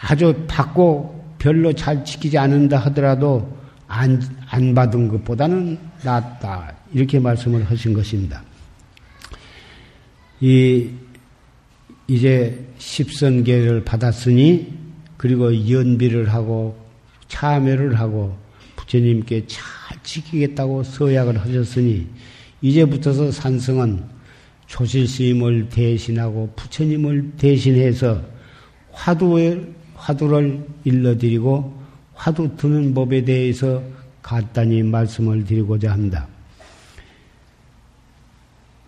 아주 0.01 0.35
받고 0.49 1.23
별로 1.39 1.73
잘 1.73 2.05
지키지 2.05 2.39
않는다 2.39 2.79
하더라도 2.79 3.63
안, 3.89 4.23
안 4.49 4.75
받은 4.75 5.09
것보다는 5.09 5.79
낫다. 6.03 6.75
이렇게 6.95 7.19
말씀을 7.19 7.65
하신 7.65 7.93
것입니다. 7.93 8.43
이, 10.41 10.89
이제 12.09 12.67
십선계를 12.79 13.85
받았으니, 13.85 14.73
그리고 15.17 15.69
연비를 15.71 16.33
하고, 16.33 16.77
참여를 17.29 18.01
하고, 18.01 18.37
부처님께 18.77 19.47
잘 19.47 19.63
지키겠다고 20.03 20.83
서약을 20.83 21.39
하셨으니, 21.39 22.07
이제부터서 22.61 23.31
산성은 23.31 24.03
조실스님을 24.67 25.69
대신하고 25.69 26.53
부처님을 26.57 27.33
대신해서 27.37 28.23
화두에 28.91 29.61
화두를 29.95 30.67
일러드리고 30.85 31.83
화두 32.15 32.57
드는 32.57 32.95
법에 32.95 33.25
대해서 33.25 33.83
간단히 34.23 34.83
말씀을 34.83 35.45
드리고자 35.45 35.93
합니다. 35.93 36.27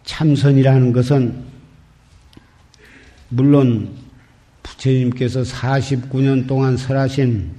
참선이라는 0.05 0.93
것은 0.93 1.45
물론 3.29 3.91
부처님께서 4.63 5.43
49년 5.43 6.47
동안 6.47 6.77
설하신 6.77 7.51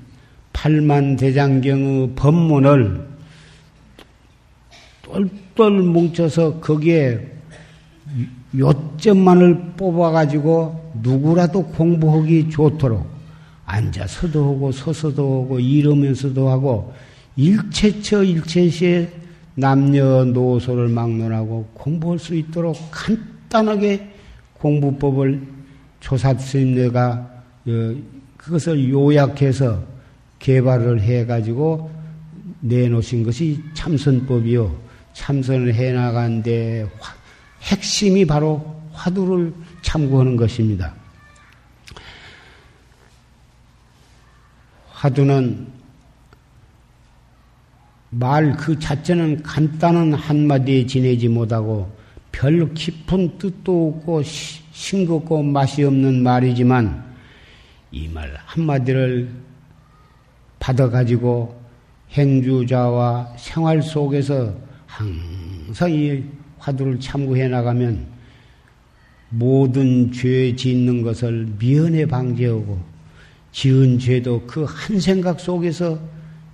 8만 0.53 1.17
대장경의 1.17 2.13
법문을 2.15 3.14
똘똘 5.15 5.71
뭉쳐서 5.81 6.59
거기에 6.59 7.31
요점만을 8.57 9.73
뽑아가지고 9.77 10.93
누구라도 11.01 11.63
공부하기 11.67 12.49
좋도록 12.49 13.05
앉아서도 13.65 14.55
하고 14.55 14.71
서서도 14.71 15.43
하고 15.43 15.59
이러면서도 15.59 16.49
하고 16.49 16.93
일체처 17.35 18.23
일체시에 18.23 19.09
남녀노소를 19.55 20.89
막론하고 20.89 21.69
공부할 21.73 22.19
수 22.19 22.35
있도록 22.35 22.77
간단하게 22.91 24.09
공부법을 24.53 25.41
조사스님네가 26.01 27.31
어, 27.67 27.95
그것을 28.37 28.89
요약해서 28.89 29.83
개발을 30.39 31.01
해가지고 31.01 31.89
내놓으신 32.59 33.23
것이 33.23 33.59
참선법이요. 33.73 34.85
참선을 35.15 35.73
해나간데 35.73 36.87
핵심이 37.63 38.25
바로 38.25 38.79
화두를 38.91 39.53
참고하는 39.81 40.35
것입니다. 40.35 40.93
화두는 44.91 45.73
말 48.11 48.55
그 48.57 48.77
자체는 48.79 49.43
간단한 49.43 50.13
한마디에 50.13 50.85
지내지 50.85 51.27
못하고 51.27 51.93
별 52.31 52.73
깊은 52.73 53.37
뜻도 53.37 53.89
없고 53.97 54.21
싱겁고 54.23 55.43
맛이 55.43 55.83
없는 55.83 56.23
말이지만 56.23 57.03
이 57.91 58.07
말 58.09 58.37
한마디를 58.45 59.29
받아가지고 60.59 61.61
행주자와 62.11 63.33
생활 63.37 63.81
속에서 63.81 64.64
항상 64.95 65.91
이 65.91 66.23
화두를 66.57 66.99
참고해 67.01 67.49
나가면 67.49 68.05
모든 69.29 70.09
죄 70.13 70.55
짓는 70.55 71.01
것을 71.01 71.49
미연에 71.59 72.05
방지하고 72.05 72.81
지은 73.51 73.99
죄도 73.99 74.45
그 74.47 74.63
한 74.63 74.99
생각 74.99 75.39
속에서 75.39 75.99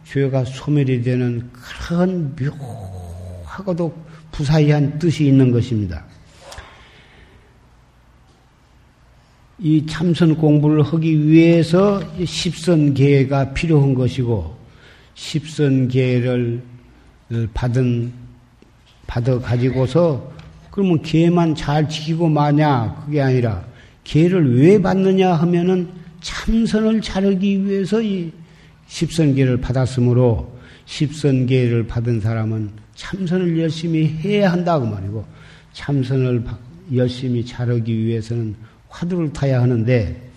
죄가 0.06 0.46
소멸이 0.46 1.04
되는 1.04 1.48
그런 1.52 2.36
묘하고도 2.36 3.94
부사이한 4.32 4.98
뜻이 4.98 5.28
있는 5.28 5.52
것입니다. 5.52 6.04
이 9.60 9.86
참선 9.86 10.36
공부를 10.36 10.82
하기 10.82 11.28
위해서 11.28 12.02
십선계가 12.26 13.54
필요한 13.54 13.94
것이고 13.94 14.58
십선계를 15.14 16.64
받은 17.54 18.21
받아 19.12 19.38
가지고서 19.40 20.32
그러면 20.72 21.02
계만 21.02 21.54
잘 21.54 21.90
지키고 21.90 22.30
마냐 22.30 23.04
그게 23.04 23.22
아니라 23.22 23.62
계를 24.06 24.58
왜 24.58 24.82
받느냐 24.82 25.34
하면은 25.34 25.90
참선을 26.22 27.02
차르기 27.02 27.66
위해서 27.66 28.02
이 28.02 28.32
십선계를 28.88 29.58
받았으므로 29.58 30.58
십선계를 30.86 31.88
받은 31.88 32.22
사람은 32.22 32.70
참선을 32.96 33.60
열심히 33.60 34.06
해야 34.06 34.50
한다고 34.50 34.86
말이고 34.86 35.26
참선을 35.74 36.46
열심히 36.96 37.46
차르기 37.46 38.06
위해서는 38.06 38.56
화두를 38.88 39.34
타야 39.34 39.62
하는데 39.62 40.32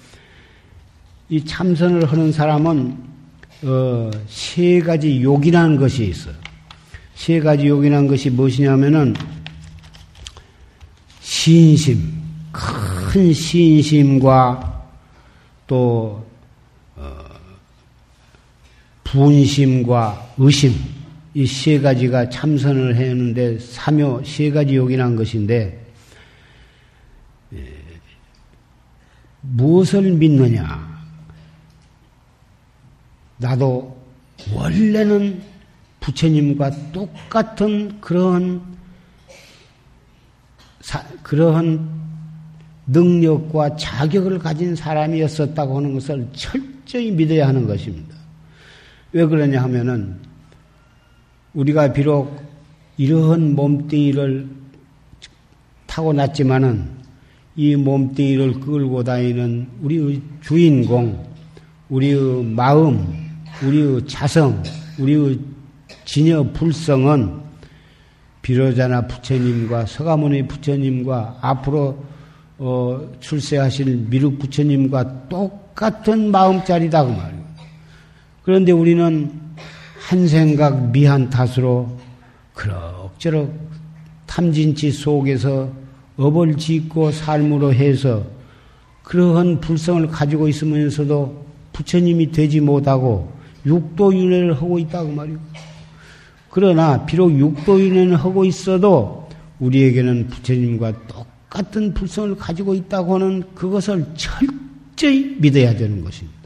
이 1.29 1.45
참선을 1.45 2.11
하는 2.11 2.33
사람은 2.33 2.97
어, 3.63 4.11
세 4.27 4.81
가지 4.81 5.23
욕이라는 5.23 5.77
것이 5.77 6.07
있어. 6.07 6.31
세 7.15 7.41
가지 7.41 7.69
욕이라는 7.69 8.07
것이 8.09 8.31
무엇이냐면은 8.31 9.15
신심, 11.21 12.23
큰 12.53 13.33
신심과 13.33 14.89
또 15.67 16.27
어, 16.97 17.17
분심과 19.05 20.35
의심 20.39 20.95
이 21.37 21.47
세 21.47 21.81
가지가 21.81 22.31
참선을 22.31 22.95
했는데 22.95 23.59
삼요 23.59 24.23
세 24.25 24.51
가지 24.51 24.77
욕이라는 24.77 25.17
것인데 25.17 25.85
예, 27.55 27.73
무엇을 29.41 30.13
믿느냐? 30.13 30.95
나도 33.39 34.01
원래는 34.53 35.43
부처님과 36.05 36.93
똑같은 36.93 37.99
그러한 38.01 38.61
사, 40.81 41.03
그러한 41.23 41.89
능력과 42.87 43.77
자격을 43.77 44.39
가진 44.39 44.77
사람이었었다고 44.77 45.79
하는 45.79 45.95
것을 45.95 46.29
철저히 46.35 47.11
믿어야 47.11 47.49
하는 47.49 47.67
것입니다. 47.67 48.15
왜 49.13 49.25
그러냐 49.25 49.63
하면은 49.63 50.17
우리가 51.55 51.95
비록 51.95 52.39
이러한 52.99 53.55
몸뚱이를 53.55 54.47
타고났지만은 55.87 56.87
이 57.57 57.77
몸뚱이를 57.77 58.61
끌고 58.61 59.03
다니는 59.05 59.69
우리의 59.81 60.21
주인공, 60.43 61.25
우리의 61.89 62.45
마음, 62.45 63.41
우리의 63.63 64.07
자성, 64.07 64.63
우리의 64.99 65.54
진여 66.05 66.53
불성은 66.53 67.43
비로자나 68.43 69.07
부처님과 69.07 69.87
서가모니 69.87 70.47
부처님과 70.49 71.39
앞으로 71.41 72.05
어, 72.59 73.11
출세하실 73.21 74.07
미륵 74.11 74.39
부처님과 74.39 75.29
똑같은 75.29 76.31
마음자리다 76.31 77.05
그 77.05 77.11
말이에요. 77.11 77.45
그런데 78.43 78.73
우리는 78.73 79.33
한 80.09 80.29
생각 80.29 80.91
미한 80.91 81.31
탓으로 81.31 81.99
그럭저럭 82.53 83.51
탐진치 84.27 84.93
속에서 84.93 85.73
업을 86.17 86.57
짓고 86.57 87.11
삶으로 87.11 87.73
해서 87.73 88.25
그러한 89.03 89.61
불성을 89.61 90.07
가지고 90.09 90.49
있으면서도 90.49 91.45
부처님이 91.73 92.31
되지 92.31 92.61
못하고 92.61 93.33
육도윤회를 93.67 94.55
하고 94.55 94.79
있다고 94.79 95.11
말이오. 95.11 95.39
그러나 96.55 97.05
비록 97.05 97.37
육도윤회는 97.37 98.15
하고 98.15 98.45
있어도 98.45 99.29
우리에게는 99.59 100.29
부처님과 100.29 101.09
똑같은 101.09 101.93
불성을 101.93 102.37
가지고 102.37 102.75
있다고 102.75 103.17
하는 103.17 103.43
그것을 103.57 104.07
철저히 104.15 105.37
믿어야 105.41 105.75
되는 105.75 106.05
것입니다. 106.05 106.39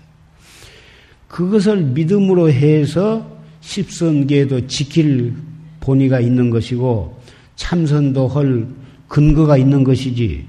그것을 1.29 1.83
믿음으로 1.83 2.51
해서 2.51 3.39
십선계도 3.61 4.67
지킬 4.67 5.35
본의가 5.81 6.21
있는 6.21 6.49
것이고 6.49 7.21
참선도 7.57 8.29
할 8.29 8.67
근거가 9.09 9.59
있는 9.59 9.85
것이지. 9.85 10.47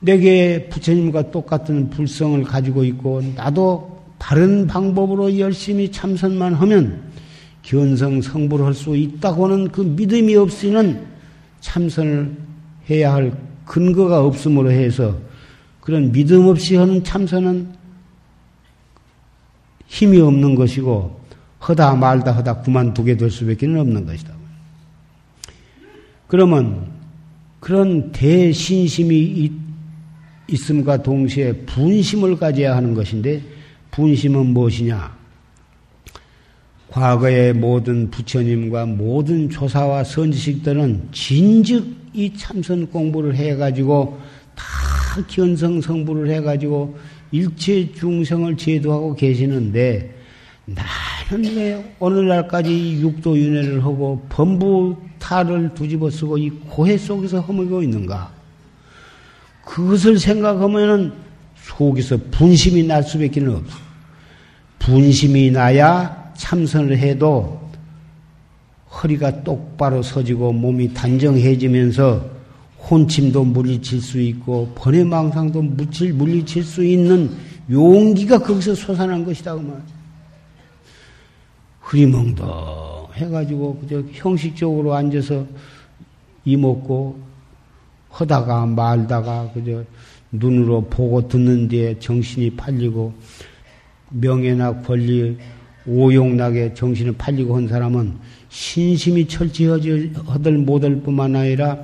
내게 0.00 0.66
부처님과 0.70 1.30
똑같은 1.30 1.90
불성을 1.90 2.42
가지고 2.44 2.84
있고 2.84 3.20
나도 3.34 4.00
바른 4.18 4.66
방법으로 4.66 5.38
열심히 5.38 5.92
참선만 5.92 6.54
하면 6.54 7.05
견성 7.66 8.22
성불을 8.22 8.64
할수 8.64 8.96
있다고 8.96 9.46
하는 9.46 9.68
그 9.68 9.80
믿음이 9.80 10.36
없이는 10.36 11.04
참선을 11.60 12.36
해야 12.88 13.12
할 13.12 13.36
근거가 13.64 14.24
없음으로 14.24 14.70
해서 14.70 15.18
그런 15.80 16.12
믿음 16.12 16.46
없이 16.46 16.76
하는 16.76 17.02
참선은 17.02 17.74
힘이 19.88 20.20
없는 20.20 20.54
것이고 20.54 21.20
허다 21.66 21.96
말다 21.96 22.36
하다 22.36 22.62
그만두게 22.62 23.16
될 23.16 23.30
수밖에 23.30 23.66
없는 23.66 24.06
것이다. 24.06 24.32
그러면 26.28 26.86
그런 27.58 28.12
대신심이 28.12 29.52
있음과 30.48 31.02
동시에 31.02 31.52
분심을 31.66 32.36
가져야 32.36 32.76
하는 32.76 32.94
것인데 32.94 33.42
분심은 33.90 34.46
무엇이냐? 34.46 35.16
과거의 36.96 37.52
모든 37.52 38.10
부처님과 38.10 38.86
모든 38.86 39.50
조사와 39.50 40.02
선지식들은 40.02 41.08
진즉 41.12 41.86
이 42.14 42.32
참선 42.34 42.86
공부를 42.86 43.36
해가지고 43.36 44.18
다 44.54 44.64
견성 45.28 45.82
성부를 45.82 46.30
해가지고 46.30 46.96
일체 47.32 47.92
중생을 47.92 48.56
제도하고 48.56 49.14
계시는데 49.14 50.14
나는 50.64 51.54
왜 51.54 51.94
오늘날까지 51.98 53.02
육도윤회를 53.02 53.84
하고 53.84 54.24
범부 54.30 54.96
탈을 55.18 55.74
두집어 55.74 56.08
쓰고 56.08 56.38
이 56.38 56.48
고해 56.48 56.96
속에서 56.96 57.40
허물고 57.40 57.82
있는가? 57.82 58.32
그것을 59.66 60.18
생각하면은 60.18 61.12
속에서 61.56 62.16
분심이 62.30 62.84
날 62.84 63.02
수밖에 63.02 63.44
없어. 63.44 63.76
분심이 64.78 65.50
나야 65.50 66.25
참선을 66.36 66.98
해도 66.98 67.60
허리가 68.90 69.42
똑바로 69.42 70.02
서지고 70.02 70.52
몸이 70.52 70.94
단정해지면서 70.94 72.36
혼침도 72.88 73.44
물리칠 73.44 74.00
수 74.00 74.20
있고 74.20 74.72
번외망상도 74.74 75.60
물칠, 75.60 76.12
물리칠 76.12 76.62
수 76.62 76.84
있는 76.84 77.30
용기가 77.70 78.38
거기서 78.38 78.74
솟아난 78.74 79.24
것이다 79.24 79.54
그만. 79.54 79.82
흐리멍덩 81.80 83.08
해가지고 83.14 83.78
그저 83.80 84.02
형식적으로 84.12 84.94
앉아서 84.94 85.46
이먹고 86.44 87.20
허다가 88.18 88.66
말다가 88.66 89.50
그저 89.52 89.84
눈으로 90.32 90.82
보고 90.82 91.26
듣는 91.26 91.68
데에 91.68 91.98
정신이 91.98 92.50
팔리고 92.50 93.14
명예나 94.10 94.82
권리 94.82 95.36
오용나게 95.86 96.74
정신을 96.74 97.12
팔리고 97.12 97.56
한 97.56 97.68
사람은 97.68 98.14
신심이 98.48 99.26
철저하들 99.26 100.58
못할 100.58 100.96
뿐만 101.00 101.36
아니라 101.36 101.78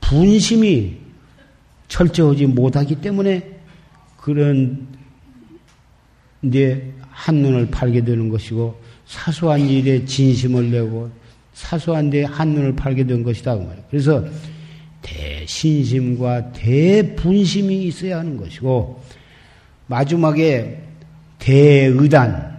분심이 0.00 0.96
철저하지 1.88 2.46
못하기 2.46 2.96
때문에 2.96 3.50
그런 4.16 4.86
이제 6.42 6.92
한눈을 7.10 7.70
팔게 7.70 8.04
되는 8.04 8.28
것이고 8.28 8.74
사소한 9.06 9.60
일에 9.60 10.04
진심을 10.04 10.70
내고 10.70 11.10
사소한 11.54 12.10
데 12.10 12.24
한눈을 12.24 12.74
팔게 12.74 13.04
된 13.04 13.22
것이다. 13.22 13.56
그 13.56 13.68
그래서 13.90 14.24
대신심과 15.02 16.52
대분심이 16.52 17.84
있어야 17.84 18.18
하는 18.18 18.36
것이고 18.36 19.02
마지막에 19.86 20.80
대의단, 21.38 22.52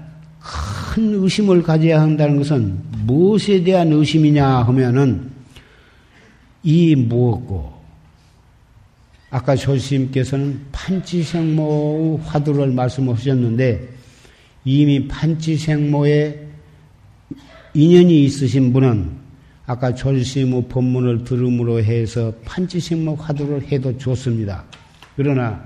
큰 0.94 1.12
의심을 1.24 1.64
가져야 1.64 2.00
한다는 2.00 2.38
것은 2.38 2.80
무엇에 3.08 3.64
대한 3.64 3.92
의심이냐 3.92 4.46
하면은 4.46 5.32
이 6.62 6.96
무엇고, 6.96 7.74
아까 9.32 9.56
조스님께서는 9.56 10.62
판치생모의 10.72 12.20
화두를 12.20 12.74
말씀하셨는데, 12.74 13.90
이미 14.66 15.08
판치생모에 15.08 16.48
인연이 17.74 18.26
있으신 18.26 18.72
분은 18.72 19.10
아까 19.66 19.96
조스님의 19.96 20.68
법문을 20.70 21.24
들음으로 21.24 21.84
해서 21.84 22.32
판치생모 22.46 23.16
화두를 23.16 23.64
해도 23.64 23.98
좋습니다. 23.98 24.64
그러나 25.16 25.60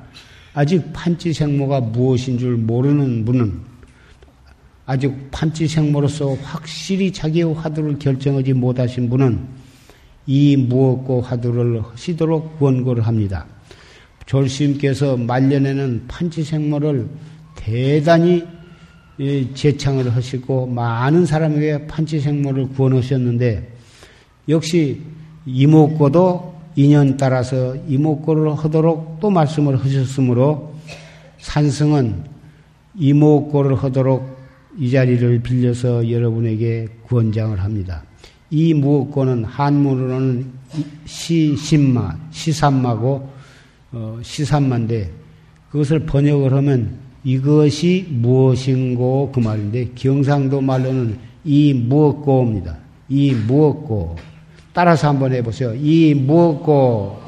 아직 0.54 0.82
판치생모가 0.94 1.82
무엇인 1.82 2.38
줄 2.38 2.56
모르는 2.56 3.26
분은 3.26 3.77
아직 4.88 5.14
판치생모로서 5.32 6.36
확실히 6.42 7.12
자기의 7.12 7.54
화두를 7.54 8.00
결정하지 8.00 8.54
못하신 8.54 9.10
분은 9.10 9.46
이 10.26 10.56
무엇고 10.56 11.22
화두를 11.22 11.84
하시도록 11.84 12.58
권고를 12.58 13.06
합니다. 13.06 13.46
졸스님께서 14.26 15.18
말년에는 15.18 16.06
판치생모를 16.08 17.06
대단히 17.56 18.46
제창을 19.54 20.16
하시고 20.16 20.68
많은 20.68 21.26
사람에게 21.26 21.88
판치생모를 21.88 22.70
구원하셨는데 22.70 23.70
역시 24.48 25.02
이목고도 25.46 26.56
인연 26.78 27.18
따라서 27.18 27.76
이목고를 27.90 28.54
하도록 28.56 29.20
또 29.20 29.30
말씀을 29.30 29.84
하셨으므로 29.84 30.76
산성은 31.40 32.24
이목고를 32.96 33.76
하도록 33.76 34.37
이 34.78 34.92
자리를 34.92 35.42
빌려서 35.42 36.10
여러분에게 36.10 36.88
구원장을 37.04 37.60
합니다. 37.60 38.04
이 38.50 38.74
무엇고는 38.74 39.44
한문으로는 39.44 40.46
시신마, 41.06 42.16
시산마고 42.32 43.30
어, 43.92 44.20
시산마인데 44.22 45.12
그것을 45.72 46.02
번역을 46.02 46.54
하면 46.54 46.98
이것이 47.24 48.08
무엇인고 48.10 49.32
그 49.34 49.40
말인데 49.40 49.90
경상도 49.96 50.62
말로는 50.62 51.18
이 51.44 51.74
무엇고입니다. 51.74 52.78
이 53.10 53.34
무엇고 53.34 54.16
따라서 54.74 55.10
한번 55.10 55.34
해보세요. 55.34 55.74
이 55.76 56.14
무엇고 56.14 57.20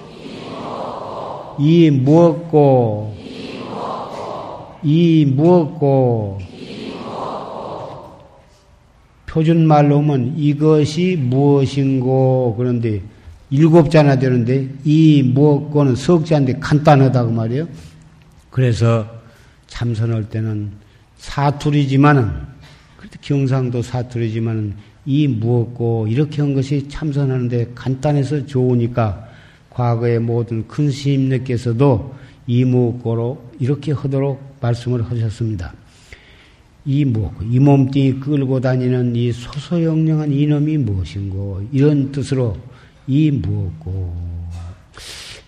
이 1.60 1.89
무엇고 1.89 3.16
이 4.84 5.26
무엇고 5.36 6.38
표준 9.30 9.68
말로 9.68 10.00
하면 10.00 10.34
이것이 10.36 11.16
무엇인고 11.22 12.56
그런데 12.58 13.00
일곱 13.52 13.92
자나 13.92 14.18
되는데 14.18 14.68
이 14.84 15.22
무엇고는 15.22 15.96
석 15.96 16.26
자인데 16.26 16.54
간단하다고 16.60 17.30
그 17.30 17.36
말이에요. 17.36 17.68
그래서 18.50 19.08
참선할 19.68 20.30
때는 20.30 20.72
사투리지만은 21.18 22.32
경상도 23.22 23.84
사투리지만은 23.84 24.74
이 25.06 25.28
무엇고 25.28 26.08
이렇게 26.08 26.42
한 26.42 26.56
것이 26.56 26.88
참선하는데 26.90 27.74
간단해서 27.76 28.48
좋으니까 28.48 29.28
과거의 29.70 30.20
모든 30.20 30.68
큰 30.68 30.90
스님네께서도 30.90 32.16
이 32.48 32.66
무엇고로 32.66 33.52
이렇게 33.60 33.92
하도록 33.92 34.58
말씀을 34.60 35.04
하셨습니다. 35.04 35.74
이 36.90 37.06
무엇고 37.06 37.44
이 37.44 37.60
몸뚱이 37.60 38.14
끌고 38.20 38.60
다니는 38.60 39.16
이 39.16 39.32
소소영령한 39.32 40.32
이놈이 40.32 40.80
무엇인고 40.80 41.68
이런 41.72 42.12
뜻으로 42.12 42.58
이 43.06 43.30
무엇고 43.30 44.16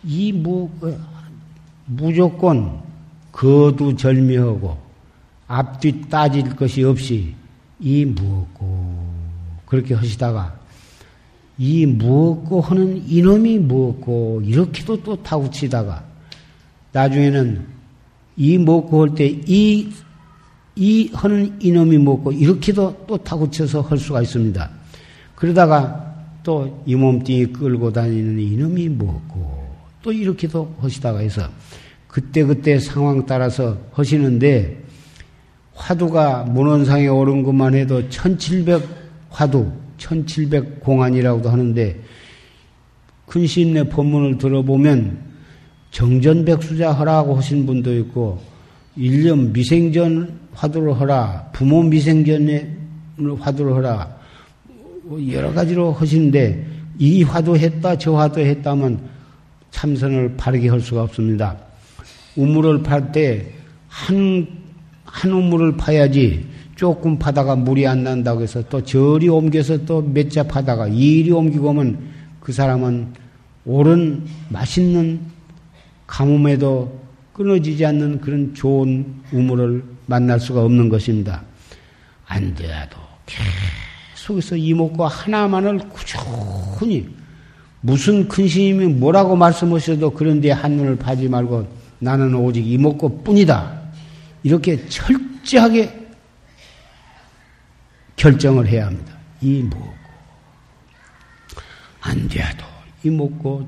이 0.03 0.31
무엇고 0.31 0.99
무조건 1.87 2.79
거두절미하고 3.31 4.77
앞뒤 5.47 6.07
따질 6.09 6.55
것이 6.55 6.83
없이 6.83 7.33
이 7.79 8.05
무엇고 8.05 9.03
그렇게 9.65 9.95
하시다가 9.95 10.55
이 11.57 11.87
무엇고 11.87 12.61
하는 12.61 13.03
이놈이 13.09 13.57
무엇고 13.57 14.43
이렇게도 14.45 15.01
또 15.01 15.15
타구치다가 15.23 16.05
나중에는 16.91 17.65
이 18.37 18.59
먹고 18.59 19.01
할 19.01 19.15
때 19.15 19.41
이 19.47 19.89
이 20.75 21.09
하는 21.13 21.55
이놈이 21.59 21.97
먹고 21.97 22.31
이렇게도 22.31 23.05
또 23.07 23.17
타구쳐서 23.17 23.81
할 23.81 23.97
수가 23.97 24.21
있습니다. 24.21 24.69
그러다가 25.35 26.11
또 26.43 26.81
이 26.85 26.95
몸뚱이 26.95 27.47
끌고 27.47 27.91
다니는 27.93 28.39
이놈이 28.39 28.89
먹고 28.89 29.61
또 30.01 30.11
이렇게도 30.11 30.75
하시다가 30.79 31.19
해서 31.19 31.47
그때그때 32.07 32.79
상황 32.79 33.25
따라서 33.25 33.77
하시는데 33.93 34.83
화두가 35.75 36.43
문헌상에 36.45 37.07
오른 37.07 37.43
것만 37.43 37.75
해도 37.75 38.09
1700 38.09 38.83
화두, 39.29 39.71
1700 39.97 40.81
공안이라고도 40.81 41.49
하는데 41.49 42.01
근시인의 43.27 43.89
법문을 43.89 44.37
들어보면 44.39 45.31
정전백수자 45.91 46.91
하라고 46.91 47.35
하신 47.35 47.65
분도 47.65 47.95
있고 47.99 48.41
1년 48.97 49.53
미생전 49.53 50.40
화두를 50.53 50.99
하라, 50.99 51.49
부모 51.53 51.83
미생전에 51.83 52.77
화두를 53.39 53.75
하라, 53.75 54.15
여러 55.31 55.53
가지로 55.53 55.91
하시는데 55.93 56.65
이 56.99 57.23
화두 57.23 57.55
했다, 57.55 57.97
저 57.97 58.15
화두 58.15 58.39
했다면 58.39 58.99
참선을 59.71 60.35
바르게 60.37 60.69
할 60.69 60.79
수가 60.81 61.03
없습니다. 61.03 61.57
우물을 62.35 62.83
팔 62.83 63.11
때 63.11 63.45
한, 63.87 64.47
한 65.03 65.31
우물을 65.31 65.77
파야지 65.77 66.45
조금 66.75 67.19
파다가 67.19 67.55
물이 67.55 67.85
안 67.87 68.03
난다고 68.03 68.41
해서 68.41 68.63
또 68.69 68.83
저리 68.83 69.27
옮겨서 69.29 69.85
또 69.85 70.01
몇 70.01 70.29
자 70.29 70.43
파다가 70.43 70.87
이리 70.87 71.31
옮기고 71.31 71.69
오면 71.69 71.99
그 72.39 72.51
사람은 72.53 73.07
옳은 73.65 74.23
맛있는 74.49 75.19
가뭄에도 76.07 76.99
끊어지지 77.33 77.85
않는 77.85 78.21
그런 78.21 78.53
좋은 78.53 79.05
우물을 79.31 79.83
만날 80.11 80.41
수가 80.41 80.61
없는 80.63 80.89
것입니다. 80.89 81.41
안 82.27 82.53
돼도 82.53 82.97
계속해서 84.13 84.57
이목과 84.57 85.07
하나만을 85.07 85.79
꾸준히 85.87 87.07
무슨 87.79 88.27
큰 88.27 88.45
스님이 88.45 88.87
뭐라고 88.87 89.37
말씀하셔도 89.37 90.11
그런데 90.11 90.51
한눈을 90.51 90.97
파지 90.97 91.29
말고 91.29 91.65
나는 91.99 92.35
오직 92.35 92.67
이목구 92.67 93.23
뿐이다. 93.23 93.81
이렇게 94.43 94.85
철저하게 94.89 96.09
결정을 98.17 98.67
해야 98.67 98.87
합니다. 98.87 99.13
이목구. 99.39 99.89
안 102.01 102.27
돼도 102.27 102.65
이목구 103.03 103.65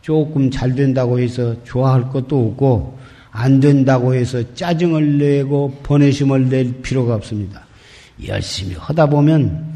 조금 0.00 0.50
잘 0.50 0.74
된다고 0.74 1.20
해서 1.20 1.62
좋아할 1.62 2.08
것도 2.08 2.48
없고 2.48 3.01
안 3.32 3.60
된다고 3.60 4.14
해서 4.14 4.54
짜증을 4.54 5.18
내고 5.18 5.80
번외심을 5.82 6.48
낼 6.48 6.82
필요가 6.82 7.14
없습니다. 7.14 7.66
열심히 8.26 8.76
하다 8.76 9.06
보면 9.06 9.72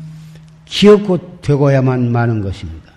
기억고 0.66 1.40
되고야만 1.40 2.12
마는 2.12 2.42
것입니다. 2.42 2.92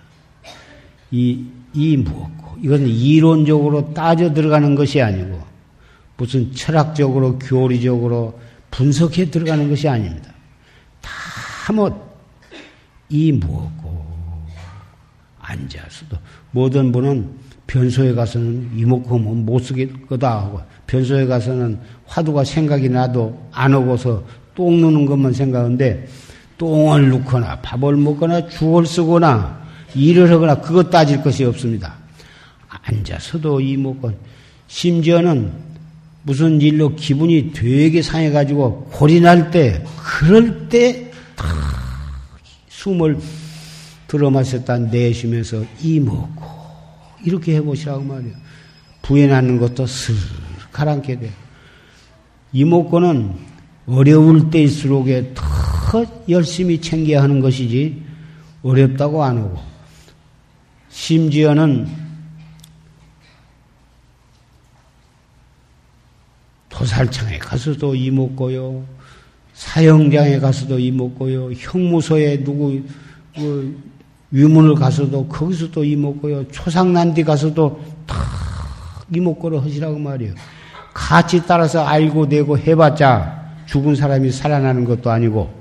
이, 1.10 1.44
이 1.72 1.96
무엇 1.96 2.30
이건 2.62 2.86
이론적으로 2.86 3.92
따져 3.94 4.32
들어가는 4.32 4.74
것이 4.74 5.00
아니고 5.00 5.42
무슨 6.16 6.52
철학적으로 6.52 7.38
교리적으로 7.38 8.38
분석해 8.70 9.30
들어가는 9.30 9.68
것이 9.70 9.88
아닙니다. 9.88 10.32
다뭐이 11.66 13.32
무엇고 13.32 14.06
앉아서도 15.40 16.18
모든 16.50 16.92
분은 16.92 17.30
변소에 17.70 18.14
가서는 18.14 18.68
이목구면 18.76 19.46
못 19.46 19.60
쓰길 19.60 20.06
거다 20.08 20.40
하고 20.40 20.60
변소에 20.88 21.26
가서는 21.26 21.78
화두가 22.04 22.42
생각이 22.42 22.88
나도 22.88 23.46
안 23.52 23.72
오고서 23.72 24.24
똥 24.56 24.80
누는 24.80 25.06
것만 25.06 25.32
생각하는데 25.32 26.08
똥을 26.58 27.10
넣거나 27.10 27.60
밥을 27.60 27.94
먹거나 27.96 28.48
죽을 28.48 28.84
쓰거나 28.86 29.60
일을 29.94 30.32
하거나 30.32 30.56
그것 30.60 30.90
따질 30.90 31.22
것이 31.22 31.44
없습니다. 31.44 31.94
앉아서도 32.68 33.60
이목은 33.60 34.16
심지어는 34.66 35.52
무슨 36.24 36.60
일로 36.60 36.96
기분이 36.96 37.52
되게 37.52 38.02
상해가지고 38.02 38.90
골이 38.92 39.20
날 39.20 39.50
때, 39.50 39.82
그럴 39.96 40.68
때, 40.68 41.10
다 41.34 41.46
숨을 42.68 43.16
들어 44.06 44.30
마셨다 44.30 44.76
내쉬면서 44.78 45.64
이먹고, 45.82 46.39
이렇게 47.24 47.56
해보시라고 47.56 48.02
말이에요. 48.02 48.34
부에 49.02 49.26
낳는 49.26 49.58
것도 49.58 49.86
슬 49.86 50.14
가라앉게 50.72 51.18
돼. 51.18 51.30
이목구는 52.52 53.34
어려울 53.86 54.50
때일수록에 54.50 55.32
더 55.34 56.04
열심히 56.28 56.80
챙겨야 56.80 57.22
하는 57.22 57.40
것이지, 57.40 58.02
어렵다고 58.62 59.24
안 59.24 59.38
하고, 59.38 59.58
심지어는 60.90 61.88
도살청에 66.68 67.38
가서도 67.38 67.94
이먹고요. 67.94 68.84
사형장에 69.54 70.38
가서도 70.38 70.78
이먹고요. 70.78 71.52
형무소에 71.52 72.42
누구 72.42 72.80
그 73.34 73.89
유문을 74.32 74.74
가서도 74.76 75.26
거기서도 75.26 75.84
이먹고요. 75.84 76.48
초상난디 76.48 77.24
가서도 77.24 77.80
다 78.06 78.16
이먹고를 79.12 79.62
하시라고 79.62 79.98
말이에요. 79.98 80.34
같이 80.94 81.42
따라서 81.46 81.84
알고 81.84 82.28
되고 82.28 82.56
해봤자 82.56 83.40
죽은 83.66 83.94
사람이 83.94 84.30
살아나는 84.30 84.84
것도 84.84 85.10
아니고 85.10 85.52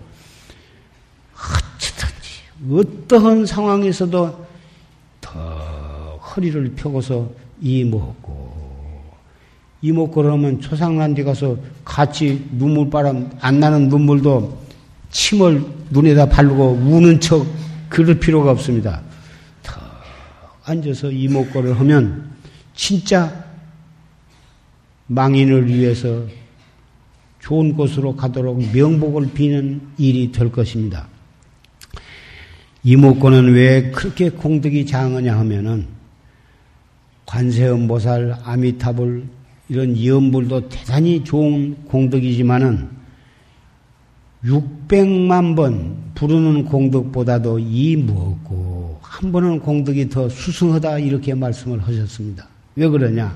어찌든지 1.78 3.10
어떠한 3.10 3.46
상황에서도 3.46 4.46
더 5.22 5.40
허리를 6.18 6.74
펴고서 6.76 7.30
이먹고 7.62 8.50
이목구를 9.82 10.32
하면 10.34 10.60
초상난데 10.60 11.24
가서 11.24 11.56
같이 11.86 12.46
눈물바람 12.52 13.32
안 13.40 13.60
나는 13.60 13.88
눈물도 13.90 14.58
침을 15.10 15.64
눈에다 15.90 16.28
바르고 16.28 16.80
우는 16.82 17.20
척 17.20 17.46
그럴 17.90 18.20
필요가 18.20 18.52
없습니다. 18.52 19.02
더 19.64 19.82
앉아서 20.64 21.12
이목구를 21.12 21.80
하면 21.80 22.30
진짜 22.76 23.46
망인을 25.08 25.68
위해서 25.68 26.26
좋은 27.40 27.74
곳으로 27.74 28.16
가도록 28.16 28.62
명복을 28.74 29.32
비는 29.34 29.82
일이 29.98 30.32
될 30.32 30.52
것입니다. 30.52 31.08
이목구는 32.84 33.54
왜 33.54 33.92
그렇게 33.92 34.30
공덕이 34.30 34.86
장하냐 34.86 35.38
하면은 35.40 35.88
관세음보살, 37.26 38.38
아미타불 38.44 39.26
이런 39.68 40.04
염불도 40.04 40.70
대단히 40.70 41.24
좋은 41.24 41.76
공덕이지만은 41.86 42.99
600만 44.44 45.56
번 45.56 45.98
부르는 46.16 46.66
공덕보다도 46.66 47.60
이 47.60 47.96
무엇고 47.98 49.00
한 49.02 49.32
번은 49.32 49.60
공덕이 49.60 50.10
더 50.10 50.30
수승하다 50.30 51.00
이렇게 51.00 51.34
말씀을 51.34 51.82
하셨습니다. 51.82 52.48
왜 52.76 52.88
그러냐? 52.88 53.36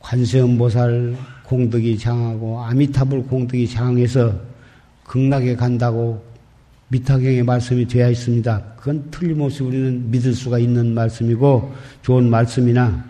관세음보살 0.00 1.16
공덕이 1.44 1.98
장하고 1.98 2.62
아미타불 2.62 3.26
공덕이 3.26 3.68
장해서 3.68 4.34
극락에 5.04 5.56
간다고 5.56 6.22
미타경의 6.88 7.42
말씀이 7.42 7.86
되어 7.86 8.10
있습니다. 8.10 8.62
그건 8.76 9.10
틀림없이 9.10 9.62
우리는 9.62 10.10
믿을 10.10 10.34
수가 10.34 10.58
있는 10.58 10.94
말씀이고 10.94 11.74
좋은 12.02 12.28
말씀이나 12.30 13.04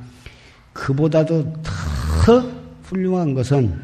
그보다도 0.73 1.53
더 1.63 2.45
훌륭한 2.85 3.35
것은 3.35 3.75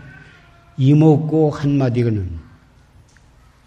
이목고 0.78 1.50
한마디는 1.50 2.51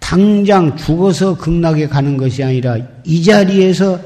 당장 0.06 0.78
죽어서 0.78 1.36
극락에 1.36 1.88
가는 1.88 2.16
것이 2.16 2.43
아니라 2.43 2.78
이 3.03 3.24
자리에서 3.24 3.99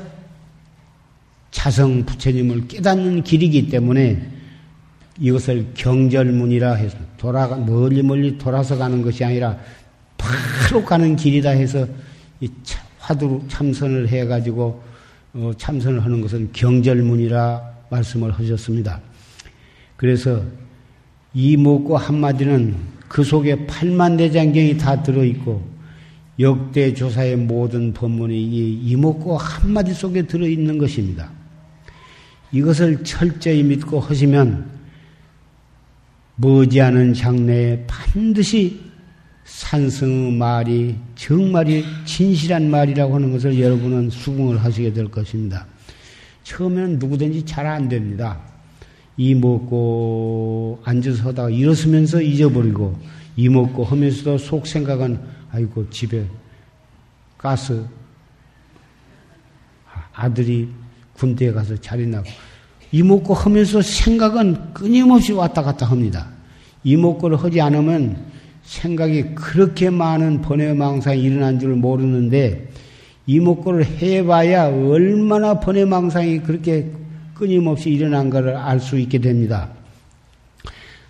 자성 1.51 2.05
부처님을 2.05 2.69
깨닫는 2.69 3.25
길이기 3.25 3.67
때문에 3.67 4.25
이것을 5.19 5.67
경절문이라 5.73 6.75
해서 6.75 6.97
돌아가 7.17 7.57
멀리 7.57 8.01
멀리 8.01 8.37
돌아서 8.37 8.77
가는 8.77 9.01
것이 9.01 9.25
아니라 9.25 9.57
바로 10.17 10.85
가는 10.85 11.17
길이다 11.17 11.49
해서 11.49 11.85
이 12.39 12.49
화두 12.97 13.43
참선을 13.49 14.07
해 14.07 14.25
가지고 14.25 14.81
어, 15.33 15.51
참선을 15.57 16.05
하는 16.05 16.21
것은 16.21 16.51
경절문이라 16.53 17.61
말씀을 17.89 18.31
하셨습니다. 18.31 19.01
그래서 19.97 20.41
이목고 21.33 21.97
한마디는 21.97 22.77
그 23.09 23.21
속에 23.21 23.67
팔만 23.67 24.15
대장경이 24.15 24.77
다 24.77 25.03
들어 25.03 25.25
있고 25.25 25.78
역대 26.39 26.93
조사의 26.93 27.35
모든 27.35 27.91
법문이 27.91 28.41
이 28.41 28.81
이목고 28.91 29.37
한마디 29.37 29.93
속에 29.93 30.21
들어있는 30.23 30.77
것입니다. 30.77 31.29
이것을 32.51 33.03
철저히 33.03 33.61
믿고 33.63 33.99
하시면 33.99 34.69
머지않은 36.37 37.13
장래에 37.13 37.85
반드시 37.85 38.79
산승의 39.43 40.31
말이 40.33 40.95
정말이 41.15 41.83
진실한 42.05 42.69
말이라고 42.69 43.15
하는 43.15 43.31
것을 43.31 43.59
여러분은 43.59 44.09
수긍을 44.09 44.63
하시게 44.63 44.93
될 44.93 45.09
것입니다. 45.09 45.67
처음에는 46.43 46.99
누구든지 46.99 47.45
잘 47.45 47.65
안 47.67 47.89
됩니다. 47.89 48.39
이 49.17 49.35
먹고 49.35 50.79
앉아서 50.85 51.29
하다가 51.29 51.49
일어서면서 51.49 52.21
잊어버리고 52.21 52.97
이 53.35 53.49
먹고 53.49 53.83
하면서도 53.83 54.37
속 54.37 54.65
생각은 54.65 55.19
아이고 55.51 55.89
집에 55.89 56.25
가스 57.37 57.85
아들이 60.13 60.69
군대에 61.13 61.51
가서 61.51 61.75
자리 61.77 62.05
나고 62.07 62.27
이목고 62.91 63.33
하면서 63.33 63.81
생각은 63.81 64.73
끊임없이 64.73 65.31
왔다 65.31 65.61
갔다 65.61 65.85
합니다. 65.85 66.27
이목고를 66.83 67.37
하지 67.37 67.61
않으면 67.61 68.25
생각이 68.63 69.35
그렇게 69.35 69.89
많은 69.89 70.41
번외망상이 70.41 71.21
일어난 71.21 71.59
줄 71.59 71.75
모르는데 71.75 72.69
이목고를 73.25 73.85
해봐야 73.85 74.65
얼마나 74.65 75.59
번외망상이 75.59 76.39
그렇게 76.39 76.91
끊임없이 77.33 77.89
일어난가를 77.91 78.55
알수 78.55 78.97
있게 78.99 79.19
됩니다. 79.19 79.69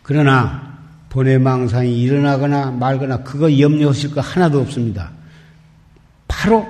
그러나 0.03 0.68
번외망상이 1.09 2.01
일어나거나 2.01 2.71
말거나 2.71 3.23
그거 3.23 3.57
염려하실 3.59 4.11
거 4.11 4.21
하나도 4.21 4.61
없습니다. 4.61 5.11
바로 6.27 6.65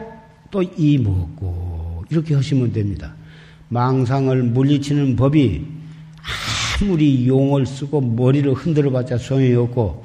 또 0.52 0.64
이 0.64 0.98
먹고 0.98 2.06
이렇게 2.10 2.34
하시면 2.36 2.74
됩니다. 2.74 3.14
망상을 3.70 4.42
물리치는 4.44 5.16
법이 5.16 5.66
아무리 6.82 7.28
용을 7.28 7.66
쓰고 7.66 8.02
머리를 8.02 8.52
흔들어 8.54 8.90
봤자 8.90 9.18
소용이 9.18 9.54
없고 9.54 10.04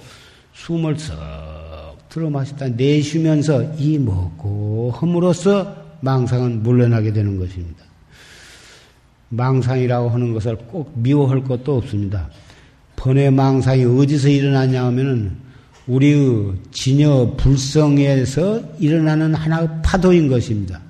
숨을 0.52 0.98
썩 0.98 1.14
들어 2.08 2.28
마시다 2.30 2.68
내쉬면서 2.68 3.74
이 3.78 3.98
먹고 3.98 4.92
함으로써 4.94 5.76
망상은 6.00 6.62
물러나게 6.62 7.12
되는 7.12 7.38
것입니다. 7.38 7.82
망상이라고 9.30 10.10
하는 10.10 10.32
것을 10.34 10.56
꼭 10.56 10.92
미워할 10.94 11.42
것도 11.42 11.78
없습니다. 11.78 12.28
번외 12.96 13.30
망상이 13.30 13.84
어디서 13.84 14.28
일어나냐 14.28 14.84
하면은 14.86 15.36
우리의 15.86 16.54
진여 16.70 17.34
불성에서 17.36 18.60
일어나는 18.78 19.34
하나의 19.34 19.68
파도인 19.82 20.28
것입니다. 20.28 20.80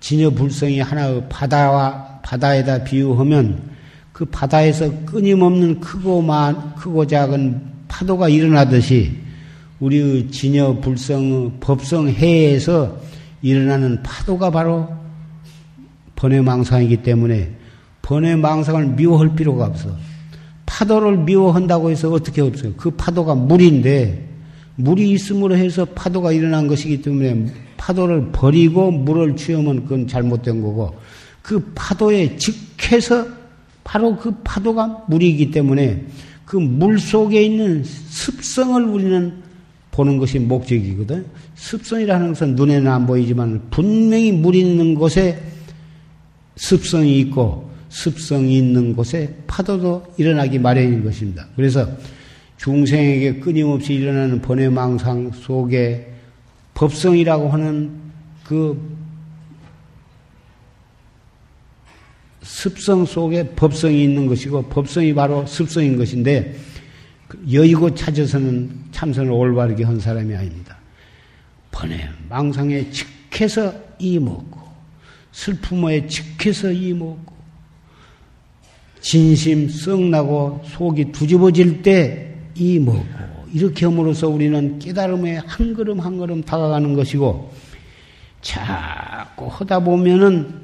진여 0.00 0.30
불성이 0.30 0.80
하나의 0.80 1.24
바다와 1.28 2.20
바다에다 2.22 2.84
비유하면 2.84 3.74
그 4.12 4.24
바다에서 4.26 4.90
끊임없는 5.06 5.80
크고 5.80 6.22
만 6.22 6.74
크고 6.76 7.06
작은 7.06 7.60
파도가 7.88 8.28
일어나듯이 8.28 9.16
우리의 9.80 10.30
진여 10.30 10.80
불성 10.80 11.58
법성 11.60 12.08
해에서 12.08 12.98
일어나는 13.42 14.02
파도가 14.02 14.50
바로 14.50 14.88
번외 16.16 16.40
망상이기 16.40 16.98
때문에 16.98 17.50
번외 18.02 18.36
망상을 18.36 18.86
미워할 18.88 19.34
필요가 19.34 19.66
없어. 19.66 19.96
파도를 20.74 21.18
미워한다고 21.18 21.90
해서 21.90 22.10
어떻게 22.10 22.40
없어요? 22.40 22.72
그 22.76 22.90
파도가 22.90 23.36
물인데 23.36 24.28
물이 24.74 25.12
있음으로 25.12 25.56
해서 25.56 25.84
파도가 25.84 26.32
일어난 26.32 26.66
것이기 26.66 27.00
때문에 27.00 27.46
파도를 27.76 28.32
버리고 28.32 28.90
물을 28.90 29.36
취하면 29.36 29.84
그건 29.84 30.08
잘못된 30.08 30.60
거고 30.60 30.96
그 31.42 31.70
파도에 31.76 32.36
직해서 32.36 33.24
바로 33.84 34.16
그 34.16 34.34
파도가 34.42 35.04
물이기 35.08 35.50
때문에 35.52 36.04
그 36.44 36.58
물 36.58 36.98
속에 36.98 37.42
있는 37.42 37.82
습성을 37.84 38.82
우리는 38.84 39.42
보는 39.92 40.18
것이 40.18 40.38
목적이거든. 40.40 41.24
습성이라는 41.54 42.28
것은 42.28 42.54
눈에는 42.56 42.90
안 42.90 43.06
보이지만 43.06 43.62
분명히 43.70 44.32
물 44.32 44.56
있는 44.56 44.94
곳에 44.94 45.40
습성이 46.56 47.20
있고 47.20 47.70
습성이 47.94 48.58
있는 48.58 48.96
곳에 48.96 49.32
파도도 49.46 50.14
일어나기 50.16 50.58
마련인 50.58 51.04
것입니다. 51.04 51.46
그래서 51.54 51.88
중생에게 52.56 53.38
끊임없이 53.38 53.94
일어나는 53.94 54.42
번외망상 54.42 55.30
속에 55.30 56.12
법성이라고 56.74 57.48
하는 57.50 57.92
그 58.42 58.96
습성 62.42 63.06
속에 63.06 63.50
법성이 63.50 64.02
있는 64.02 64.26
것이고 64.26 64.62
법성이 64.64 65.14
바로 65.14 65.46
습성인 65.46 65.96
것인데 65.96 66.56
여의고 67.52 67.94
찾아서는 67.94 68.72
참선을 68.90 69.30
올바르게 69.30 69.84
한 69.84 70.00
사람이 70.00 70.34
아닙니다. 70.34 70.76
번외 71.70 72.08
망상에 72.28 72.90
직해서 72.90 73.72
이 74.00 74.18
먹고 74.18 74.60
슬픔에 75.30 76.08
직해서 76.08 76.72
이 76.72 76.92
먹고 76.92 77.33
진심 79.04 79.68
썩나고 79.68 80.62
속이 80.64 81.12
뒤집어질 81.12 81.82
때 81.82 82.34
이 82.56 82.78
먹고 82.78 83.04
이렇게 83.52 83.86
함으로써 83.86 84.28
우리는 84.28 84.78
깨달음에 84.78 85.36
한 85.38 85.74
걸음 85.74 86.00
한 86.00 86.18
걸음 86.18 86.42
다가가는 86.42 86.94
것이고 86.94 87.52
자꾸 88.40 89.48
하다 89.48 89.80
보면은 89.80 90.62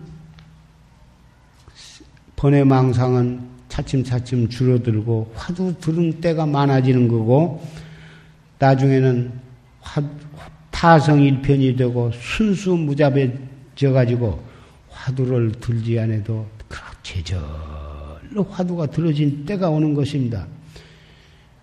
번외 2.36 2.64
망상은 2.64 3.40
차츰차츰 3.68 4.48
줄어들고 4.48 5.32
화두 5.34 5.74
들은 5.78 6.20
때가 6.20 6.46
많아지는 6.46 7.08
거고 7.08 7.64
나중에는 8.58 9.32
화, 9.80 10.02
타성 10.70 11.20
일편이 11.20 11.76
되고 11.76 12.10
순수 12.12 12.72
무잡해져 12.72 13.92
가지고 13.92 14.42
화두를 14.88 15.52
들지 15.52 15.98
않아도 16.00 16.46
화두가 18.38 18.86
들어진 18.86 19.44
때가 19.44 19.68
오는 19.70 19.94
것입니다. 19.94 20.46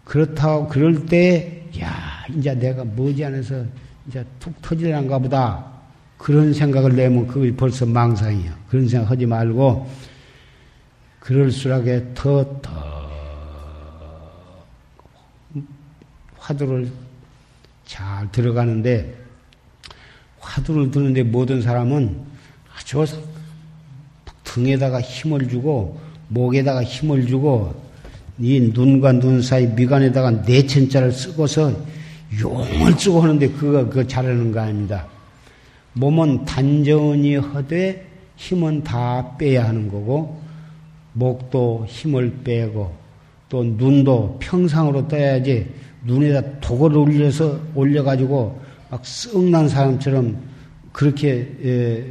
그렇다고 0.03 0.67
그럴 0.67 1.05
때, 1.05 1.63
야, 1.79 2.25
이제 2.35 2.53
내가 2.53 2.83
머지않아서 2.83 3.65
이제 4.07 4.25
툭 4.39 4.61
터질란가 4.61 5.19
보다. 5.19 5.65
그런 6.17 6.53
생각을 6.53 6.95
내면 6.95 7.27
그게 7.27 7.55
벌써 7.55 7.85
망상이야. 7.85 8.57
그런 8.69 8.87
생각 8.87 9.11
하지 9.11 9.25
말고, 9.25 9.87
그럴수록에 11.19 12.11
더, 12.15 12.61
더, 12.61 12.97
화두를 16.47 16.89
잘 17.85 18.31
들어가는데 18.31 19.13
화두를 20.39 20.91
드는데 20.91 21.23
모든 21.23 21.61
사람은 21.61 22.17
아주 22.75 23.05
등에다가 24.43 25.01
힘을 25.01 25.49
주고 25.49 25.99
목에다가 26.29 26.83
힘을 26.83 27.25
주고 27.25 27.73
이 28.39 28.71
눈과 28.73 29.13
눈 29.13 29.41
사이 29.41 29.67
미간에다가 29.67 30.31
내천자를 30.31 31.11
쓰고서 31.11 31.73
용을 32.39 32.93
쓰고 32.93 33.21
하는데 33.21 33.47
그거 33.49 33.87
그거 33.87 34.05
잘하는 34.05 34.51
거 34.51 34.59
아닙니다. 34.59 35.07
몸은 35.93 36.45
단전히 36.45 37.35
허되 37.35 38.05
힘은 38.35 38.83
다 38.83 39.35
빼야 39.37 39.67
하는 39.67 39.89
거고 39.89 40.39
목도 41.13 41.85
힘을 41.87 42.39
빼고 42.43 42.93
또 43.49 43.63
눈도 43.63 44.37
평상으로 44.39 45.07
떠야지 45.07 45.67
눈에다 46.05 46.59
독을 46.59 46.95
올려서 46.95 47.59
올려가지고 47.73 48.61
막 48.89 49.05
썩난 49.05 49.67
사람처럼 49.67 50.37
그렇게 50.91 51.55
예, 51.63 52.05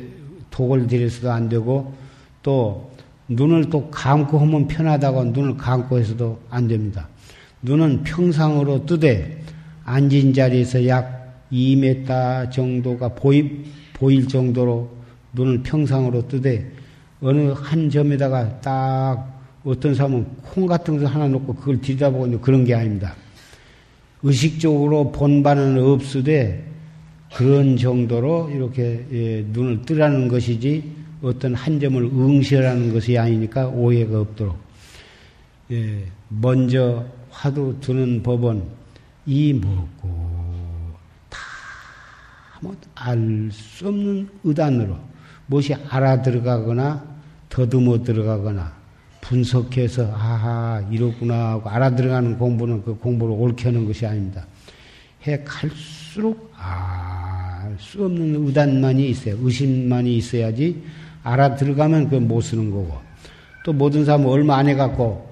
독을 0.50 0.86
들여서도 0.86 1.30
안 1.30 1.48
되고 1.48 1.94
또 2.42 2.90
눈을 3.29 3.70
또 3.70 3.91
감고 3.91 4.39
하면 4.39 4.68
편하다고 4.68 5.24
눈을 5.24 5.57
감고 5.57 5.99
해서도 5.99 6.41
안 6.51 6.68
됩니다. 6.68 7.09
눈은 7.62 8.05
평상으로 8.05 8.87
뜨되 8.87 9.43
앉은 9.85 10.33
자리에서 10.33 10.87
약 10.87 11.47
2m 11.53 12.51
정도가 12.51 13.09
보이, 13.11 13.64
보일 13.95 14.29
정도로 14.29 14.91
눈을 15.33 15.62
평상으로 15.62 16.29
뜨되 16.29 16.70
어느 17.20 17.53
한 17.53 17.91
점에다가 17.91 18.61
딱 18.61 19.37
어떤 19.64 19.95
사람은 19.95 20.27
콩 20.43 20.66
같은 20.66 20.99
거 20.99 21.07
하나 21.07 21.27
놓고 21.29 21.55
그걸 21.55 21.81
있는 22.27 22.41
그런 22.41 22.64
게 22.64 22.74
아닙니다. 22.74 23.14
의식적으로 24.22 25.12
본반은 25.12 25.83
없으되 25.83 26.64
그런 27.35 27.77
정도로 27.77 28.51
이렇게 28.51 29.05
예, 29.12 29.45
눈을 29.53 29.83
뜨라는 29.83 30.29
것이지 30.29 31.05
어떤 31.27 31.55
한 31.55 31.81
점을 31.81 32.03
응시하라는 32.03 32.93
것이 32.93 33.18
아니니까 33.18 33.68
오해가 33.68 34.20
없도록. 34.20 34.57
예, 35.72 36.05
먼저 36.29 37.05
화두 37.31 37.77
드는 37.81 38.22
법은 38.22 38.62
이 39.27 39.53
뭐고 39.53 40.37
다알 42.95 43.51
수 43.53 43.89
없는 43.89 44.29
의단으로 44.45 44.97
무엇이 45.47 45.74
알아 45.74 46.22
들어가거나 46.22 47.05
더듬어 47.49 48.03
들어가거나 48.03 48.72
분석해서 49.20 50.12
아하 50.12 50.87
이렇구나 50.91 51.51
하고 51.51 51.68
알아 51.68 51.97
들어가는 51.97 52.39
공부는 52.39 52.85
그 52.85 52.95
공부를 52.97 53.35
옳게 53.35 53.64
하는 53.64 53.87
것이 53.87 54.07
아닙니다. 54.07 54.47
해 55.27 55.43
갈수록 55.45 56.53
알 56.57 57.27
수 57.79 58.05
없는 58.05 58.47
의단만이 58.47 59.09
있어요. 59.11 59.37
의심만이 59.41 60.16
있어야지 60.16 60.83
알아 61.27 61.57
들어가면 61.57 62.09
그 62.09 62.16
못 62.16 62.41
쓰는 62.41 62.70
거고 62.70 62.95
또 63.64 63.72
모든 63.72 64.05
사람은 64.05 64.27
얼마 64.27 64.57
안 64.59 64.68
해갖고 64.68 65.27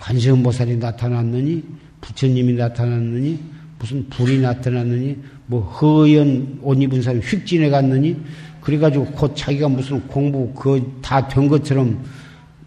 관세음보살이 0.00 0.76
나타났느니 0.78 1.62
부처님이 2.00 2.54
나타났느니 2.54 3.38
무슨 3.78 4.08
불이 4.08 4.40
나타났느니 4.40 5.18
뭐 5.46 5.60
허연 5.60 6.60
옷 6.62 6.80
입은 6.80 7.02
사람이 7.02 7.22
휙 7.22 7.44
지내갔느니 7.46 8.16
그래가지고 8.62 9.04
곧 9.12 9.36
자기가 9.36 9.68
무슨 9.68 10.00
공부 10.08 10.52
그 10.54 10.80
다 11.02 11.28
된 11.28 11.48
것처럼 11.48 12.02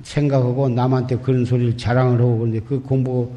생각하고 0.04 0.70
남한테 0.70 1.18
그런 1.18 1.44
소리를 1.46 1.76
자랑을 1.78 2.20
하고 2.20 2.38
그런데 2.38 2.60
그 2.62 2.80
공부 2.82 3.32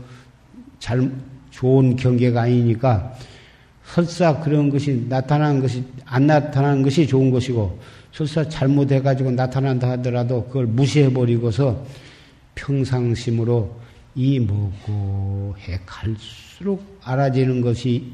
잘 0.78 1.11
좋은 1.51 1.97
경계가 1.97 2.43
아니니까 2.43 3.14
설사 3.85 4.39
그런 4.41 4.70
것이 4.70 5.07
나타나는 5.09 5.61
것이 5.61 5.85
안 6.05 6.26
나타나는 6.26 6.83
것이 6.83 7.07
좋은 7.07 7.30
것이고 7.30 7.78
설사 8.12 8.46
잘못해가지고 8.46 9.30
나타난다 9.32 9.90
하더라도 9.92 10.44
그걸 10.44 10.66
무시해버리고서 10.66 11.84
평상심으로 12.54 13.80
이 14.14 14.38
뭐고 14.38 15.54
해 15.60 15.80
갈수록 15.86 17.00
알아지는 17.02 17.62
것이 17.62 18.12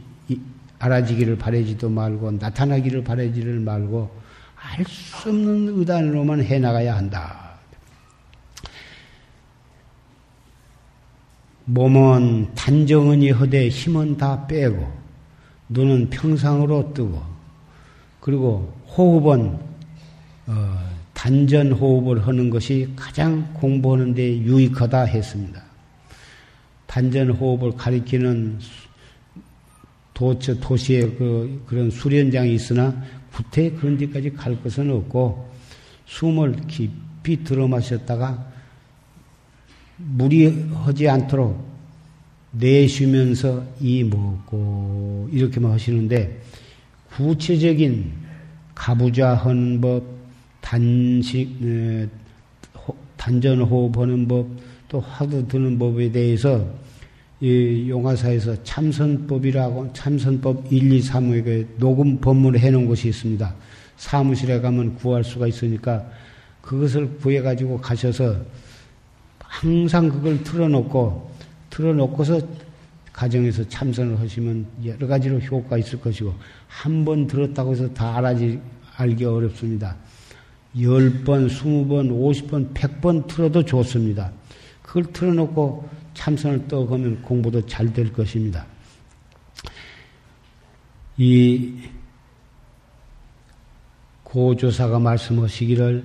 알아지기를 0.79 1.37
바라지도 1.37 1.89
말고 1.89 2.33
나타나기를 2.33 3.03
바라지를 3.03 3.59
말고 3.61 4.17
알 4.55 4.85
수 4.87 5.29
없는 5.29 5.79
의단으로만 5.79 6.43
해나가야 6.43 6.97
한다. 6.97 7.49
몸은 11.65 12.55
단정은이 12.55 13.31
허되 13.31 13.69
힘은 13.69 14.17
다 14.17 14.47
빼고 14.47 14.91
눈은 15.69 16.11
평상으로 16.11 16.95
뜨고 16.95 17.23
그리고 18.21 18.73
호흡은 18.97 19.68
어, 20.49 20.79
단전 21.13 21.73
호흡을 21.73 22.27
하는 22.27 22.49
것이 22.49 22.91
가장 22.97 23.53
공부하는 23.53 24.15
데 24.15 24.39
유익하다 24.39 25.03
했습니다. 25.05 25.63
단전 26.87 27.31
호흡을 27.33 27.73
가리키는 27.77 28.59
도처, 30.15 30.59
도시에 30.59 31.03
그, 31.11 31.63
그런 31.67 31.91
수련장이 31.91 32.55
있으나 32.55 32.97
구태 33.31 33.71
그런 33.71 33.99
데까지 33.99 34.33
갈 34.33 34.61
것은 34.63 34.91
없고 34.91 35.53
숨을 36.07 36.57
깊이 36.67 37.45
들어 37.45 37.69
마셨다가 37.69 38.51
무리하지 39.99 41.09
않도록 41.09 41.63
내쉬면서 42.53 43.65
이 43.81 44.03
먹고 44.03 45.29
이렇게만 45.31 45.73
하시는데 45.73 46.41
구체적인 47.15 48.13
가부좌 48.75 49.35
하는 49.35 49.81
법, 49.81 50.18
단식, 50.61 51.57
단전 53.17 53.63
호흡하는 53.63 54.29
법, 54.29 54.47
또 54.89 55.01
화두 55.01 55.47
드는 55.47 55.79
법에 55.79 56.11
대해서 56.11 56.67
이 57.41 57.87
용화사에서 57.89 58.63
참선법이라고 58.65 59.93
참선법 59.93 60.73
1, 60.73 60.93
2, 60.93 61.01
3에 61.01 61.67
녹음 61.79 62.19
법문을 62.19 62.59
해놓은 62.59 62.87
곳이 62.87 63.09
있습니다. 63.09 63.55
사무실에 63.97 64.61
가면 64.61 64.97
구할 64.97 65.23
수가 65.23 65.47
있으니까 65.47 66.05
그것을 66.63 67.19
구해가지고 67.19 67.79
가셔서 67.79 68.37
항상 69.39 70.09
그걸 70.09 70.43
틀어놓고 70.43 71.31
틀어놓고서 71.71 72.41
가정에서 73.13 73.69
참선을 73.69 74.19
하시면 74.21 74.67
여러 74.85 75.07
가지로 75.07 75.39
효과가 75.39 75.79
있을 75.79 76.01
것이고 76.01 76.35
한 76.67 77.05
번 77.05 77.27
들었다고 77.27 77.73
해서 77.73 77.93
다 77.93 78.17
알아지 78.17 78.61
알기 78.97 79.25
어렵습니다. 79.25 79.97
10번, 80.79 81.49
20번, 81.49 82.11
50번, 82.11 82.73
100번 82.73 83.27
틀어도 83.27 83.65
좋습니다. 83.65 84.33
그걸 84.83 85.05
틀어놓고 85.13 85.89
참선을 86.15 86.69
떠가면 86.69 87.23
공부도 87.23 87.67
잘 87.67 87.93
될 87.93 88.13
것입니다. 88.13 88.67
이 91.17 91.75
고조사가 94.23 94.99
말씀하시기를 94.99 96.05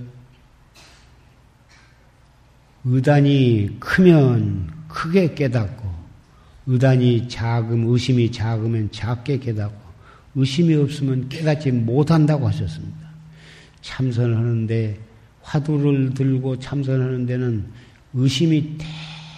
의단이 2.86 3.78
크면 3.80 4.72
크게 4.88 5.36
깨닫고 5.36 5.94
의단이 6.66 7.28
작음 7.28 7.88
의심이 7.90 8.32
작으면 8.32 8.92
작게 8.92 9.40
깨닫고 9.40 9.84
의심이 10.36 10.74
없으면 10.76 11.30
깨닫지 11.30 11.72
못한다고 11.72 12.48
하셨습니다. 12.48 13.03
참선을 13.84 14.36
하는데 14.36 14.98
화두를 15.44 16.16
들고 16.16 16.58
참선하는 16.58 17.28
데는 17.28 17.66
의심이 18.16 18.78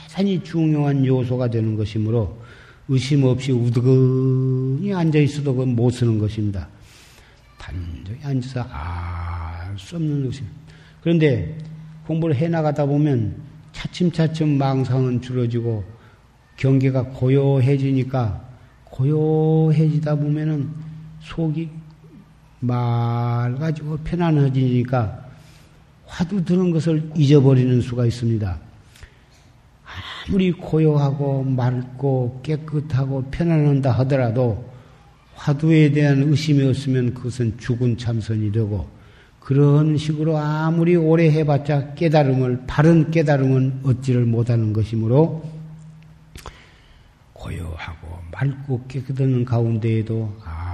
대단히 0.09 0.41
중요한 0.41 1.05
요소가 1.05 1.49
되는 1.49 1.75
것이므로 1.75 2.39
의심 2.87 3.23
없이 3.23 3.51
우드근히 3.51 4.93
앉아 4.93 5.19
있어도 5.19 5.53
그건 5.53 5.75
못 5.75 5.89
쓰는 5.89 6.19
것입니다. 6.19 6.69
단정히 7.57 8.19
앉아서 8.23 8.61
알 8.71 9.45
수 9.77 9.95
없는 9.95 10.25
의심. 10.25 10.45
그런데 11.01 11.57
공부를 12.07 12.35
해 12.35 12.47
나가다 12.47 12.85
보면 12.85 13.35
차츰차츰 13.71 14.57
망상은 14.57 15.21
줄어지고 15.21 15.83
경계가 16.57 17.03
고요해지니까 17.09 18.41
고요해지다 18.85 20.15
보면은 20.15 20.69
속이 21.21 21.69
말 22.65 23.55
가지고 23.55 23.97
편안해지니까 23.97 25.25
화두 26.05 26.43
드는 26.43 26.71
것을 26.71 27.11
잊어버리는 27.15 27.81
수가 27.81 28.05
있습니다. 28.05 28.57
아무리 30.27 30.51
고요하고 30.51 31.43
맑고 31.43 32.41
깨끗하고 32.43 33.25
편안한다 33.31 33.91
하더라도 33.91 34.65
화두에 35.35 35.91
대한 35.91 36.23
의심이 36.23 36.65
없으면 36.65 37.13
그것은 37.13 37.57
죽은 37.59 37.97
참선이 37.97 38.51
되고 38.51 38.87
그런 39.39 39.95
식으로 39.97 40.37
아무리 40.37 40.95
오래 40.95 41.29
해봤자 41.29 41.93
깨달음을 41.93 42.63
바른 42.65 43.11
깨달음은 43.11 43.81
얻지를 43.83 44.25
못하는 44.25 44.73
것이므로 44.73 45.43
고요하고 47.33 48.07
맑고 48.31 48.85
깨끗한 48.87 49.45
가운데에도 49.45 50.35
알 50.43 50.64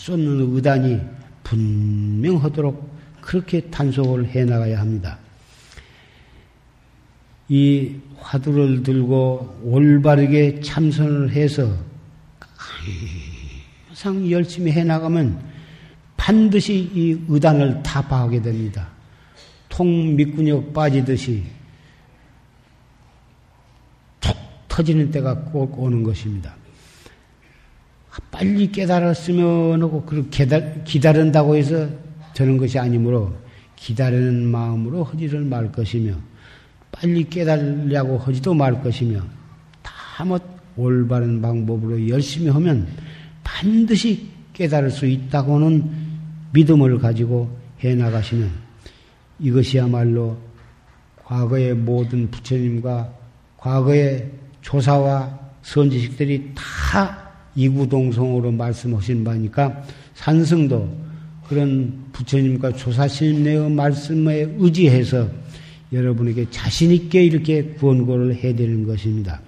수 0.00 0.14
없는 0.14 0.54
의단이 0.54 0.98
분명하도록 1.42 2.90
그렇게 3.20 3.60
단속을 3.60 4.28
해 4.28 4.46
나가야 4.46 4.80
합니다. 4.80 5.18
이 7.50 7.96
화두를 8.16 8.82
들고 8.82 9.60
올바르게 9.62 10.60
참선을 10.62 11.32
해서 11.32 11.76
항상 13.88 14.30
열심히 14.30 14.72
해 14.72 14.84
나가면 14.84 15.38
반드시 16.16 16.90
이 16.94 17.20
의단을 17.28 17.82
타파하게 17.82 18.40
됩니다. 18.40 18.88
통 19.68 20.16
밑구녕 20.16 20.72
빠지듯이 20.72 21.44
툭 24.18 24.34
터지는 24.66 25.10
때가 25.10 25.34
꼭 25.44 25.78
오는 25.78 26.02
것입니다. 26.02 26.56
빨리 28.40 28.72
깨달았으면 28.72 29.82
하고 29.82 30.02
그렇게 30.06 30.46
기다린다고 30.84 31.56
해서 31.56 31.86
되는 32.32 32.56
것이 32.56 32.78
아니므로 32.78 33.34
기다리는 33.76 34.46
마음으로 34.46 35.04
허지를 35.04 35.42
말 35.42 35.70
것이며 35.70 36.14
빨리 36.90 37.28
깨달으려고 37.28 38.16
하지도 38.16 38.54
말 38.54 38.82
것이며 38.82 39.22
다못 39.82 40.42
올바른 40.78 41.42
방법으로 41.42 42.08
열심히 42.08 42.48
하면 42.48 42.88
반드시 43.44 44.28
깨달을 44.54 44.90
수 44.90 45.04
있다고는 45.04 45.90
믿음을 46.54 46.98
가지고 46.98 47.54
해 47.84 47.94
나가시면 47.94 48.50
이것이야말로 49.38 50.38
과거의 51.26 51.74
모든 51.74 52.30
부처님과 52.30 53.12
과거의 53.58 54.30
조사와 54.62 55.38
선지식들이 55.60 56.52
다 56.54 57.19
이구동성으로 57.54 58.52
말씀하신 58.52 59.24
바니까 59.24 59.82
산승도 60.14 61.10
그런 61.48 62.04
부처님과 62.12 62.72
조사신의 62.74 63.70
말씀에 63.70 64.54
의지해서 64.58 65.28
여러분에게 65.92 66.48
자신있게 66.50 67.24
이렇게 67.24 67.64
구원고를 67.74 68.36
해야 68.36 68.54
되는 68.54 68.86
것입니다. 68.86 69.40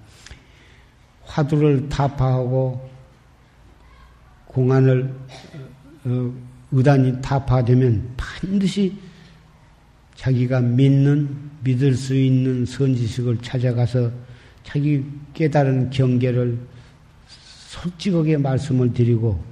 화두를 1.23 1.89
타파하고 1.89 2.91
공안을 4.47 5.15
어, 6.05 6.33
의단이 6.73 7.23
타파되면 7.23 8.15
반드시 8.17 8.97
자기가 10.17 10.61
믿는 10.61 11.29
믿을 11.63 11.95
수 11.95 12.17
있는 12.17 12.67
선지식을 12.67 13.39
찾아가서 13.39 14.11
자기 14.65 15.05
깨달은 15.35 15.91
경계를 15.91 16.59
솔직하게 17.73 18.37
말씀을 18.37 18.93
드리고 18.93 19.43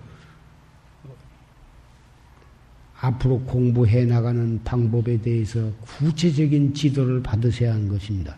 앞으로 3.00 3.40
공부해 3.40 4.04
나가는 4.04 4.62
방법에 4.62 5.18
대해서 5.22 5.70
구체적인 5.80 6.74
지도를 6.74 7.22
받으셔야 7.22 7.72
하는 7.72 7.88
것입니다. 7.88 8.36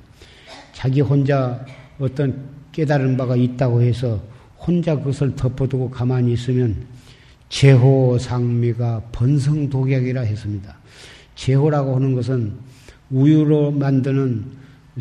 자기 0.73 1.01
혼자 1.01 1.67
어떤 1.99 2.49
깨달은 2.71 3.17
바가 3.17 3.35
있다고 3.35 3.83
해서 3.83 4.23
혼자 4.57 4.95
그것을 4.95 5.35
덮어두고 5.35 5.91
가만히 5.91 6.35
있으면 6.35 6.87
제호상미가 7.49 9.09
번성독약이라 9.11 10.21
했습니다. 10.21 10.77
제호라고 11.35 11.97
하는 11.97 12.15
것은 12.15 12.53
우유로 13.11 13.73
만드는 13.73 14.45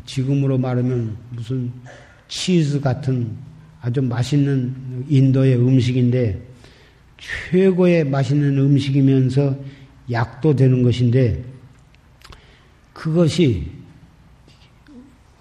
지금으로 0.05 0.57
말하면 0.57 1.15
무슨 1.29 1.71
치즈 2.27 2.81
같은 2.81 3.50
아주 3.81 4.01
맛있는 4.01 5.05
인도의 5.09 5.57
음식인데 5.57 6.41
최고의 7.17 8.05
맛있는 8.05 8.57
음식이면서 8.57 9.55
약도 10.11 10.55
되는 10.55 10.83
것인데 10.83 11.43
그것이 12.93 13.71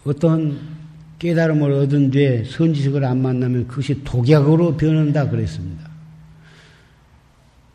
어떤 0.05 0.59
깨달음을 1.19 1.71
얻은 1.73 2.11
뒤에 2.11 2.45
선지식을 2.45 3.05
안 3.05 3.21
만나면 3.21 3.69
그것이 3.69 4.03
독약으로 4.05 4.77
변한다 4.79 5.29
그랬습니다. 5.29 5.91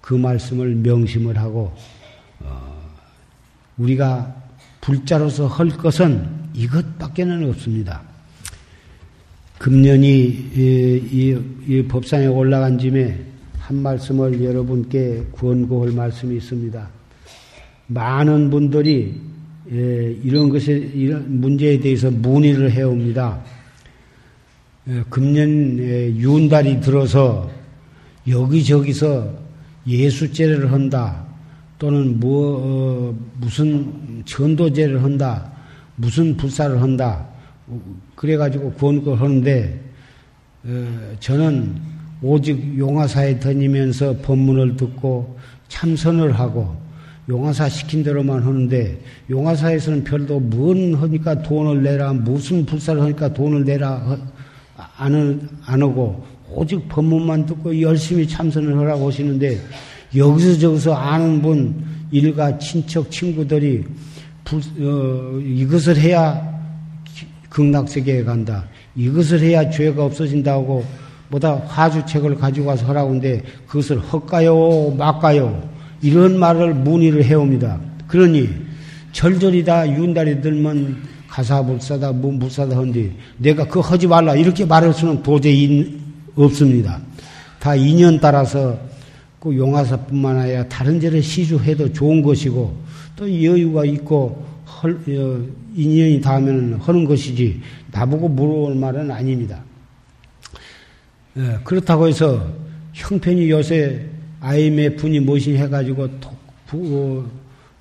그 0.02 0.16
말씀을 0.16 0.76
명심을 0.76 1.38
하고 1.38 1.76
어, 2.40 2.92
우리가 3.78 4.36
불자로서 4.82 5.48
할 5.48 5.70
것은 5.70 6.28
이것밖에는 6.54 7.48
없습니다. 7.50 8.15
금년이 9.58 10.10
이, 10.56 11.02
이, 11.12 11.38
이 11.68 11.84
법상에 11.84 12.28
올라간 12.28 12.78
짐에 12.78 13.18
한 13.58 13.78
말씀을 13.78 14.44
여러분께 14.44 15.24
권고할 15.32 15.92
말씀이 15.92 16.36
있습니다. 16.38 16.88
많은 17.88 18.50
분들이 18.50 19.16
예, 19.72 20.16
이런 20.24 20.50
것에 20.50 20.74
이런 20.74 21.40
문제에 21.40 21.80
대해서 21.80 22.12
문의를 22.12 22.72
해옵니다. 22.72 23.42
예, 24.88 25.04
금년 25.10 25.80
예, 25.80 26.14
윤달이 26.16 26.82
들어서 26.82 27.50
여기저기서 28.28 29.34
예수제를 29.88 30.72
한다. 30.72 31.26
또는 31.80 32.20
뭐 32.20 32.60
어, 32.62 33.16
무슨 33.40 34.24
전도제를 34.26 35.04
한다. 35.04 35.52
무슨 35.96 36.38
불사를 36.38 36.80
한다. 36.82 37.28
그래가지고 38.16 38.74
권고를 38.74 39.20
하는데 39.20 39.80
어, 40.66 41.16
저는 41.20 41.76
오직 42.22 42.78
용화사에 42.78 43.40
다니면서 43.40 44.18
법문을 44.18 44.78
듣고 44.78 45.38
참선을 45.68 46.34
하고 46.34 46.76
용화사 47.28 47.70
시킨 47.70 48.04
대로만 48.04 48.44
하는데 48.44 49.00
용화사에서는 49.30 50.04
별도 50.04 50.40
뭔 50.40 50.94
하니까 50.94 51.42
돈을 51.42 51.82
내라 51.82 52.14
무슨 52.14 52.66
불사를 52.66 53.02
하니까 53.02 53.34
돈을 53.34 53.66
내라 53.66 54.18
안, 54.98 55.50
안 55.66 55.82
하고 55.82 56.24
오직 56.52 56.88
법문만 56.88 57.48
듣고 57.48 57.82
열심히 57.82 58.28
참선을 58.28 58.78
하라고 58.78 59.08
하시는데 59.08 59.60
여기서 60.16 60.60
저기서 60.60 60.94
아는 60.94 61.42
분 61.42 61.84
일가 62.12 62.58
친척 62.60 63.10
친구들이 63.10 63.84
불, 64.44 64.62
어, 64.80 65.40
이것을 65.42 65.98
해야 65.98 66.55
극락세계에 67.56 68.26
간다. 68.26 68.66
이것을 68.98 69.40
해야 69.40 69.70
죄가 69.70 70.04
없어진다고 70.04 70.84
보다 71.30 71.56
화주책을 71.56 72.36
가지고 72.36 72.68
와서 72.68 72.86
하라고 72.88 73.10
하는데 73.10 73.42
그것을 73.66 73.98
헛까요 74.00 74.94
막까요 74.98 75.64
이런 76.02 76.38
말을 76.38 76.74
문의를 76.74 77.24
해옵니다. 77.24 77.80
그러니 78.08 78.50
절절이다 79.14 79.98
윤달이 79.98 80.42
들면 80.42 80.98
가사불사다 81.30 82.12
문불사다 82.12 82.76
한데 82.76 83.12
내가 83.38 83.66
그거 83.66 83.80
하지 83.80 84.06
말라 84.06 84.36
이렇게 84.36 84.66
말할 84.66 84.94
수는 84.94 85.24
도저히 85.24 85.98
없습니다. 86.36 87.00
다 87.60 87.74
인연 87.74 88.20
따라서 88.20 88.78
그 89.40 89.56
용화사뿐만 89.56 90.40
아니라 90.40 90.68
다른 90.68 91.00
절에 91.00 91.22
시주해도 91.22 91.94
좋은 91.94 92.22
것이고 92.22 92.76
또 93.16 93.30
여유가 93.30 93.86
있고 93.86 94.55
헐, 94.86 94.94
어, 94.94 95.44
인연이 95.76 96.22
닿으면 96.22 96.76
하는 96.80 97.06
것이지 97.06 97.60
나보고 97.92 98.30
물어올 98.30 98.76
말은 98.76 99.10
아닙니다. 99.10 99.64
예, 101.38 101.58
그렇다고 101.64 102.08
해서 102.08 102.48
형편이 102.94 103.50
요새 103.50 104.06
IMF니 104.42 105.22
무엇이 105.22 105.58
해가지고 105.58 106.08
부, 106.68 107.26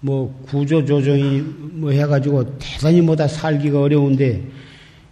뭐 0.00 0.42
구조 0.46 0.82
조정이 0.82 1.42
뭐 1.72 1.90
해가지고 1.90 2.58
대단히 2.58 3.02
뭐다 3.02 3.28
살기가 3.28 3.82
어려운데 3.82 4.42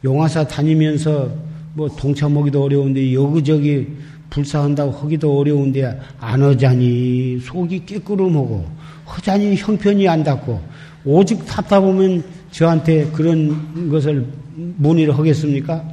용화사 0.03 0.49
다니면서 0.49 1.31
뭐 1.75 1.89
동참하기도 1.89 2.63
어려운데 2.65 3.13
여기저기 3.13 3.87
불사한다고 4.31 4.93
하기도 4.93 5.39
어려운데 5.39 6.01
안 6.19 6.43
하자니 6.43 7.41
속이 7.41 7.85
깨끗름하고 7.85 8.67
허자니 9.07 9.57
형편이 9.57 10.09
안 10.09 10.25
닿고 10.25 10.72
오직 11.05 11.45
답답하면 11.47 12.23
저한테 12.51 13.11
그런 13.13 13.91
것을 13.91 14.27
문의를 14.55 15.17
하겠습니까? 15.19 15.85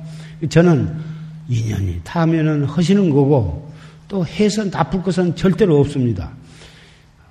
저는 0.49 0.93
인연이 1.47 1.99
타면은 2.03 2.65
하시는 2.65 3.09
거고 3.09 3.69
또 4.07 4.25
해서 4.25 4.63
나쁠 4.69 5.01
것은 5.01 5.35
절대로 5.35 5.79
없습니다. 5.79 6.31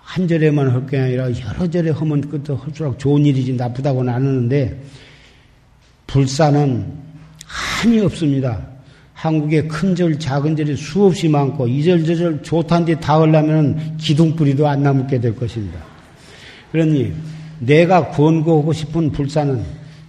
한 0.03 0.27
절에만 0.27 0.71
할 0.71 0.87
게 0.87 0.99
아니라 0.99 1.25
여러 1.25 1.69
절에 1.71 1.91
하면 1.91 2.21
그것도 2.23 2.57
할수록 2.57 2.99
좋은 2.99 3.27
일이지 3.27 3.53
나쁘다고는 3.53 4.13
안 4.13 4.23
하는데 4.27 4.83
불사는 6.07 6.87
한이 7.45 8.01
없습니다. 8.01 8.59
한국에 9.13 9.63
큰 9.67 9.95
절, 9.95 10.19
작은 10.19 10.57
절이 10.57 10.77
수없이 10.77 11.29
많고 11.29 11.67
이 11.67 11.83
절, 11.85 12.05
저절 12.05 12.43
좋다는 12.43 12.87
데 12.87 12.95
다 12.95 13.21
하려면 13.21 13.97
기둥뿌리도 13.99 14.67
안 14.67 14.83
남게 14.83 15.21
될 15.21 15.35
것입니다. 15.37 15.79
그러니 16.73 17.13
내가 17.61 18.09
권고하고 18.09 18.73
싶은 18.73 19.11
불사는 19.11 19.65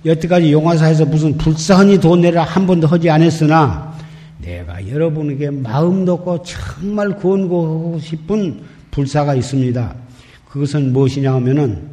여태까지 0.05 0.51
용화사에서 0.51 1.05
무슨 1.05 1.37
불사하니 1.37 1.99
돈 1.99 2.21
내라 2.21 2.43
한 2.43 2.65
번도 2.65 2.87
하지 2.87 3.09
않았으나 3.09 3.97
내가 4.41 4.87
여러분에게 4.87 5.49
마음 5.49 6.05
놓고 6.05 6.43
정말 6.43 7.17
권고하고 7.17 7.99
싶은 7.99 8.61
불사가 8.91 9.35
있습니다. 9.35 9.95
그것은 10.49 10.93
무엇이냐 10.93 11.33
하면은 11.35 11.89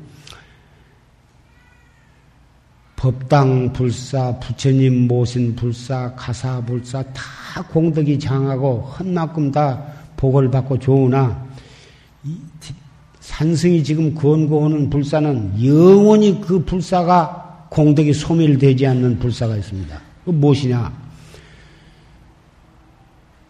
법당 2.96 3.72
불사, 3.72 4.38
부처님 4.40 5.06
모신 5.06 5.54
불사, 5.54 6.14
가사 6.16 6.60
불사 6.62 7.02
다 7.12 7.62
공덕이 7.70 8.18
장하고 8.18 8.80
헌만큼 8.80 9.52
다 9.52 9.84
복을 10.16 10.50
받고 10.50 10.78
좋으나 10.78 11.46
산승이 13.36 13.84
지금 13.84 14.14
권고하는 14.14 14.88
불사는 14.88 15.62
영원히 15.62 16.40
그 16.40 16.64
불사가 16.64 17.66
공덕이 17.68 18.14
소멸되지 18.14 18.86
않는 18.86 19.18
불사가 19.18 19.56
있습니다. 19.56 20.00
그 20.24 20.30
무엇이냐? 20.30 20.90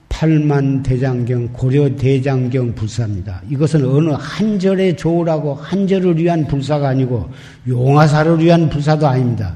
팔만 0.09 0.83
대장경, 0.83 1.51
고려 1.53 1.95
대장경 1.95 2.75
불사입니다. 2.75 3.43
이것은 3.49 3.85
어느 3.89 4.11
한 4.11 4.59
절에 4.59 4.97
좋으라고 4.97 5.55
한 5.55 5.87
절을 5.87 6.19
위한 6.19 6.49
불사가 6.49 6.89
아니고 6.89 7.31
용화사를 7.69 8.41
위한 8.41 8.69
불사도 8.69 9.07
아닙니다. 9.07 9.55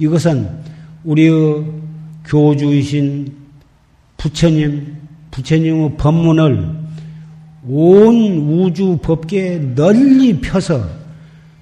이것은 0.00 0.48
우리의 1.04 1.64
교주이신 2.24 3.32
부처님, 4.16 4.96
부처님의 5.30 5.96
법문을 5.98 6.77
온 7.68 8.14
우주 8.48 8.98
법계에 9.02 9.58
널리 9.74 10.40
펴서 10.40 10.88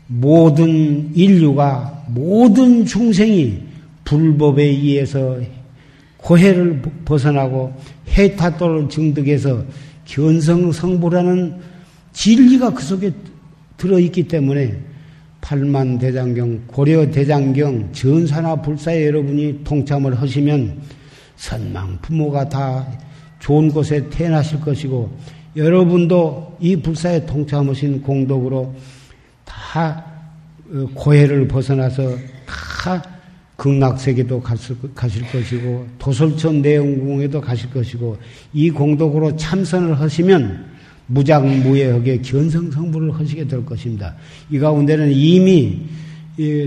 모든 0.06 1.10
인류가 1.14 2.04
모든 2.08 2.86
중생이 2.86 3.58
불법에 4.04 4.62
의해서 4.62 5.38
고해를 6.18 6.80
벗어나고 7.04 7.72
해타도를 8.08 8.88
증득해서 8.88 9.64
견성성불하는 10.04 11.56
진리가 12.12 12.72
그 12.72 12.82
속에 12.82 13.10
들어있기 13.76 14.28
때문에 14.28 14.78
팔만 15.40 15.98
대장경, 15.98 16.62
고려 16.66 17.10
대장경, 17.10 17.92
전사나 17.92 18.62
불사에 18.62 19.06
여러분이 19.06 19.62
통참을 19.64 20.20
하시면 20.20 20.80
선망 21.36 21.98
부모가 22.00 22.48
다 22.48 22.86
좋은 23.40 23.70
곳에 23.70 24.08
태어나실 24.08 24.60
것이고 24.60 25.10
여러분도 25.56 26.58
이 26.60 26.76
불사에 26.76 27.24
통참하신 27.26 28.02
공덕으로 28.02 28.74
다 29.44 30.04
어, 30.70 30.86
고해를 30.94 31.48
벗어나서 31.48 32.16
다 32.44 33.02
극락세계도 33.56 34.42
가실 34.94 35.22
것이고 35.32 35.86
도솔천 35.98 36.60
내영궁에도 36.60 37.40
가실 37.40 37.70
것이고 37.70 38.18
이 38.52 38.70
공덕으로 38.70 39.36
참선을 39.36 39.98
하시면 39.98 40.66
무장무예하게 41.06 42.20
견성성불을 42.20 43.12
하시게 43.18 43.46
될 43.46 43.64
것입니다. 43.64 44.14
이 44.50 44.58
가운데는 44.58 45.10
이미 45.12 45.86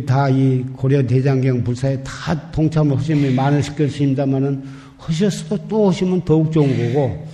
다 0.05 0.29
이 0.29 0.63
고려 0.73 1.05
대장경 1.05 1.63
불사에 1.63 2.01
다 2.03 2.51
동참을 2.51 2.97
하시는 2.97 3.21
분이 3.21 3.35
많으실 3.35 3.75
것입니다만은 3.75 4.63
하셨어도 4.97 5.67
또 5.67 5.89
하시면 5.89 6.25
더욱 6.25 6.51
좋은 6.51 6.93
거고 6.93 7.27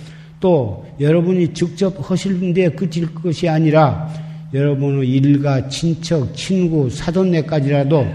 또 0.46 0.86
여러분이 1.00 1.52
직접 1.54 1.92
하실데 2.08 2.68
끝일 2.68 3.12
것이 3.12 3.48
아니라 3.48 4.08
여러분의 4.54 5.08
일가, 5.08 5.68
친척, 5.68 6.36
친구, 6.36 6.88
사돈네까지라도 6.88 8.06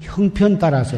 형편 0.00 0.58
따라서 0.58 0.96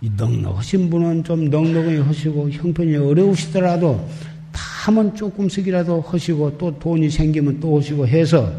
넉넉하신 0.00 0.90
분은 0.90 1.24
좀 1.24 1.48
넉넉히 1.48 1.96
하시고 1.96 2.50
형편이 2.50 2.94
어려우시더라도 2.94 4.06
다면 4.52 5.14
조금씩이라도 5.14 6.02
하시고 6.02 6.58
또 6.58 6.78
돈이 6.78 7.08
생기면 7.08 7.58
또 7.58 7.78
하시고 7.78 8.06
해서 8.06 8.52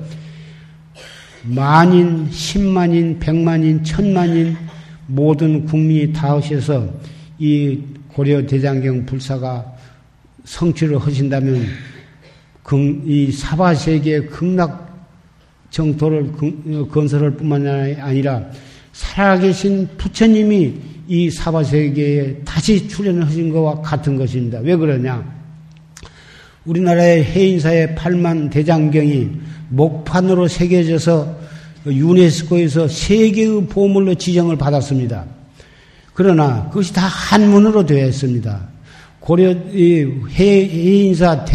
만인, 1.43 2.31
십만인, 2.31 3.19
백만인, 3.19 3.83
천만인 3.83 4.57
모든 5.05 5.67
국민이 5.67 6.11
다 6.11 6.37
하셔서 6.37 6.89
이 7.37 7.77
고려 8.07 8.43
대장경 8.43 9.05
불사가 9.05 9.80
성취를 10.45 10.97
하신다면 10.99 11.65
이 13.05 13.31
사바 13.31 13.75
세계의 13.75 14.27
극락 14.27 14.89
정토를 15.69 16.31
건설할 16.89 17.31
뿐만 17.31 17.65
아니라 17.99 18.45
살아계신 18.93 19.87
부처님이 19.97 20.73
이 21.07 21.29
사바 21.29 21.63
세계에 21.63 22.37
다시 22.45 22.87
출연을 22.87 23.25
하신 23.25 23.51
것과 23.51 23.81
같은 23.81 24.17
것입니다. 24.17 24.59
왜 24.59 24.75
그러냐? 24.75 25.41
우리나라의 26.65 27.23
해인사의 27.23 27.95
8만 27.95 28.51
대장경이 28.51 29.29
목판으로 29.69 30.47
새겨져서 30.47 31.39
유네스코에서 31.87 32.87
세계의 32.87 33.67
보물로 33.67 34.15
지정을 34.15 34.57
받았습니다. 34.57 35.25
그러나 36.13 36.67
그것이 36.69 36.93
다 36.93 37.07
한문으로 37.07 37.85
되어 37.85 38.07
있습니다. 38.07 38.70
고려 39.21 39.53
해인사 39.53 41.45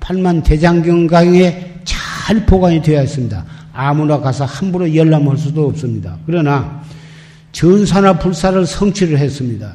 8만 0.00 0.42
대장경강에 0.42 1.82
잘 1.84 2.46
보관이 2.46 2.80
되어 2.80 3.02
있습니다. 3.02 3.44
아무나 3.74 4.18
가서 4.18 4.46
함부로 4.46 4.92
열람할 4.92 5.36
수도 5.36 5.66
없습니다. 5.68 6.16
그러나 6.26 6.82
전사나 7.52 8.18
불사를 8.18 8.64
성취를 8.64 9.18
했습니다. 9.18 9.74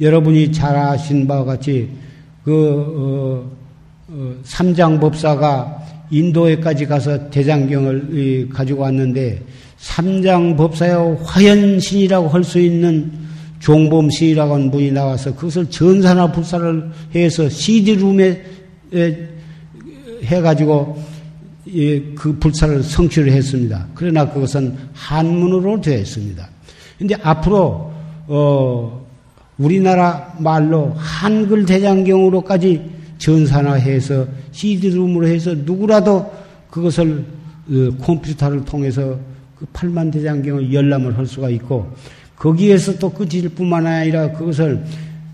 여러분이 0.00 0.50
잘 0.50 0.74
아신 0.74 1.28
바와 1.28 1.44
같이 1.44 1.90
그 2.42 3.46
어, 3.46 3.50
어, 4.08 4.34
삼장법사가 4.44 5.82
인도에까지 6.10 6.86
가서 6.86 7.28
대장경을 7.28 8.48
가지고 8.50 8.82
왔는데 8.82 9.42
삼장법사의 9.76 11.18
화현신이라고 11.22 12.28
할 12.28 12.42
수 12.42 12.58
있는 12.58 13.23
종범신이라고 13.64 14.54
하는 14.54 14.70
분이 14.70 14.92
나와서 14.92 15.34
그것을 15.34 15.70
전사나 15.70 16.30
불사를 16.30 16.90
해서 17.14 17.48
CD룸에 17.48 18.44
해가지고 20.22 21.02
그 22.14 22.36
불사를 22.38 22.82
성취를 22.82 23.32
했습니다. 23.32 23.86
그러나 23.94 24.30
그것은 24.30 24.76
한문으로 24.92 25.80
되어 25.80 25.98
있습니다. 25.98 26.46
근데 26.98 27.14
앞으로 27.22 27.90
어 28.26 29.06
우리나라 29.56 30.34
말로 30.38 30.92
한글 30.96 31.64
대장경으로까지 31.64 32.82
전산화해서 33.16 34.26
CD룸으로 34.52 35.26
해서 35.26 35.54
누구라도 35.54 36.30
그것을 36.70 37.24
어, 37.70 37.88
컴퓨터를 38.02 38.66
통해서 38.66 39.18
그 39.58 39.64
8만 39.72 40.12
대장경을 40.12 40.70
열람을 40.70 41.16
할 41.16 41.24
수가 41.24 41.48
있고 41.48 41.90
거기에서 42.44 42.98
또 42.98 43.08
끝일 43.08 43.48
뿐만 43.48 43.86
아니라 43.86 44.30
그것을 44.32 44.84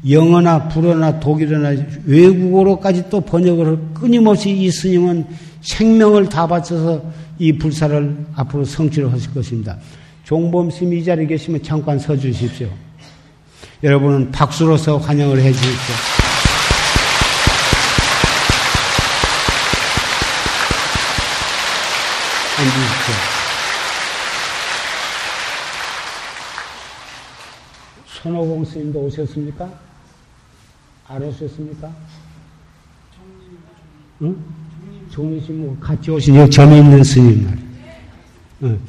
영어나 0.08 0.68
불어나 0.68 1.18
독일어나 1.18 1.74
외국어로까지 2.06 3.10
또 3.10 3.20
번역을 3.20 3.78
끊임없이 3.94 4.50
이 4.50 4.70
스님은 4.70 5.26
생명을 5.60 6.28
다 6.28 6.46
바쳐서 6.46 7.02
이 7.40 7.52
불사를 7.52 8.16
앞으로 8.36 8.64
성취를 8.64 9.12
하실 9.12 9.34
것입니다. 9.34 9.76
종범 10.22 10.70
스님 10.70 10.94
이 10.94 11.04
자리에 11.04 11.26
계시면 11.26 11.64
잠깐 11.64 11.98
서 11.98 12.16
주십시오. 12.16 12.68
여러분은 13.82 14.30
박수로서 14.30 14.98
환영을 14.98 15.40
해 15.40 15.50
주십시오. 15.52 15.94
앉으십시오. 22.56 23.39
손오공 28.22 28.64
스님도 28.64 28.98
오셨습니까? 29.00 29.70
안 31.08 31.22
오셨습니까? 31.22 31.90
응? 34.22 34.36
스님 35.10 35.60
뭐 35.62 35.76
같이 35.80 36.10
오신 36.10 36.36
여 36.36 36.48
점에 36.48 36.78
있는 36.78 37.02
스님 37.02 37.44
말. 37.44 37.58
응. 38.64 38.80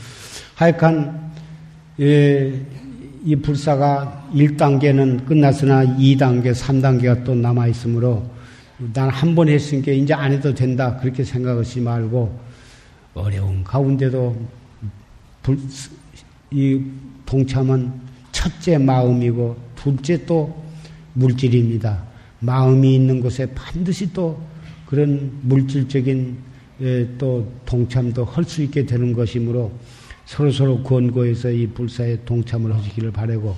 하여간 0.55 1.31
예, 1.99 2.53
이 3.23 3.35
불사가 3.35 4.27
1단계는 4.33 5.25
끝났으나 5.25 5.83
2단계, 5.85 6.53
3단계가 6.53 7.23
또 7.23 7.33
남아 7.35 7.67
있으므로 7.67 8.29
난 8.93 9.09
한 9.09 9.35
번 9.35 9.47
했으니까 9.47 9.91
이제 9.91 10.13
안 10.13 10.31
해도 10.31 10.53
된다. 10.53 10.97
그렇게 10.97 11.23
생각하지 11.23 11.81
말고 11.81 12.37
어려운 13.13 13.63
가운데도 13.63 14.35
불, 15.43 15.57
이 16.51 16.81
동참은 17.25 17.91
첫째 18.41 18.79
마음이고 18.79 19.55
둘째 19.75 20.25
또 20.25 20.51
물질입니다. 21.13 22.03
마음이 22.39 22.95
있는 22.95 23.21
곳에 23.21 23.45
반드시 23.53 24.11
또 24.11 24.41
그런 24.87 25.31
물질적인 25.43 26.37
또 27.19 27.47
동참도 27.67 28.25
할 28.25 28.43
수 28.43 28.63
있게 28.63 28.83
되는 28.83 29.13
것이므로 29.13 29.71
서로서로 30.25 30.81
권고해서 30.81 31.51
이 31.51 31.67
불사에 31.67 32.17
동참을 32.25 32.73
하시기를 32.73 33.11
바라고 33.11 33.55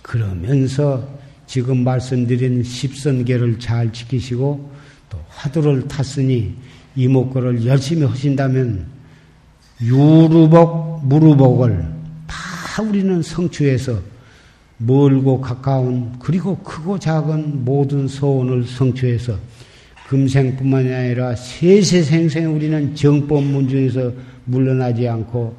그러면서 0.00 1.06
지금 1.46 1.84
말씀드린 1.84 2.62
십선계를 2.62 3.58
잘 3.58 3.92
지키시고 3.92 4.70
또 5.10 5.18
화두를 5.28 5.86
탔으니 5.86 6.54
이목구를 6.96 7.66
열심히 7.66 8.06
하신다면 8.06 8.86
유루복, 9.82 11.06
무루복을 11.08 11.84
다 12.26 12.82
우리는 12.82 13.20
성취해서 13.20 14.13
멀고 14.78 15.40
가까운 15.40 16.12
그리고 16.18 16.56
크고 16.58 16.98
작은 16.98 17.64
모든 17.64 18.08
소원을 18.08 18.64
성취해서 18.64 19.36
금생뿐만이 20.08 20.92
아니라 20.92 21.34
세세생생 21.34 22.54
우리는 22.54 22.94
정법문 22.94 23.68
중에서 23.68 24.12
물러나지 24.44 25.08
않고 25.08 25.56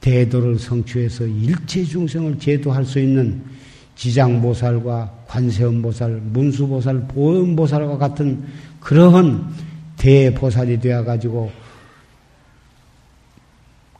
대도를 0.00 0.58
성취해서 0.58 1.24
일체 1.24 1.82
중생을 1.82 2.38
제도할 2.38 2.84
수 2.84 3.00
있는 3.00 3.42
지장보살과 3.96 5.24
관세음보살, 5.26 6.10
문수보살, 6.10 7.08
보음보살과 7.08 7.96
같은 7.96 8.44
그러한 8.80 9.48
대보살이 9.96 10.78
되어가지고 10.80 11.50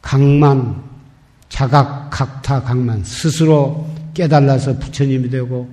강만, 0.02 0.82
자각, 1.48 2.10
각타, 2.10 2.62
강만 2.62 3.02
스스로 3.04 3.86
깨달아서 4.14 4.78
부처님이 4.78 5.28
되고 5.28 5.68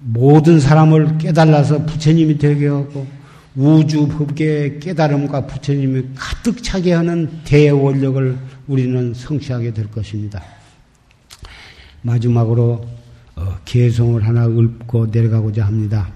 모든 0.00 0.60
사람을 0.60 1.18
깨달아서 1.18 1.84
부처님이 1.84 2.38
되게 2.38 2.68
하고 2.68 3.06
우주 3.56 4.06
법계의 4.08 4.80
깨달음과 4.80 5.46
부처님이 5.46 6.04
가득 6.14 6.62
차게 6.62 6.92
하는 6.92 7.40
대원력을 7.44 8.36
우리는 8.66 9.14
성취하게 9.14 9.72
될 9.72 9.90
것입니다. 9.90 10.42
마지막으로 12.02 12.86
어, 13.34 13.58
개성을 13.64 14.22
하나 14.26 14.46
읊고 14.46 15.06
내려가고자 15.06 15.66
합니다. 15.66 16.08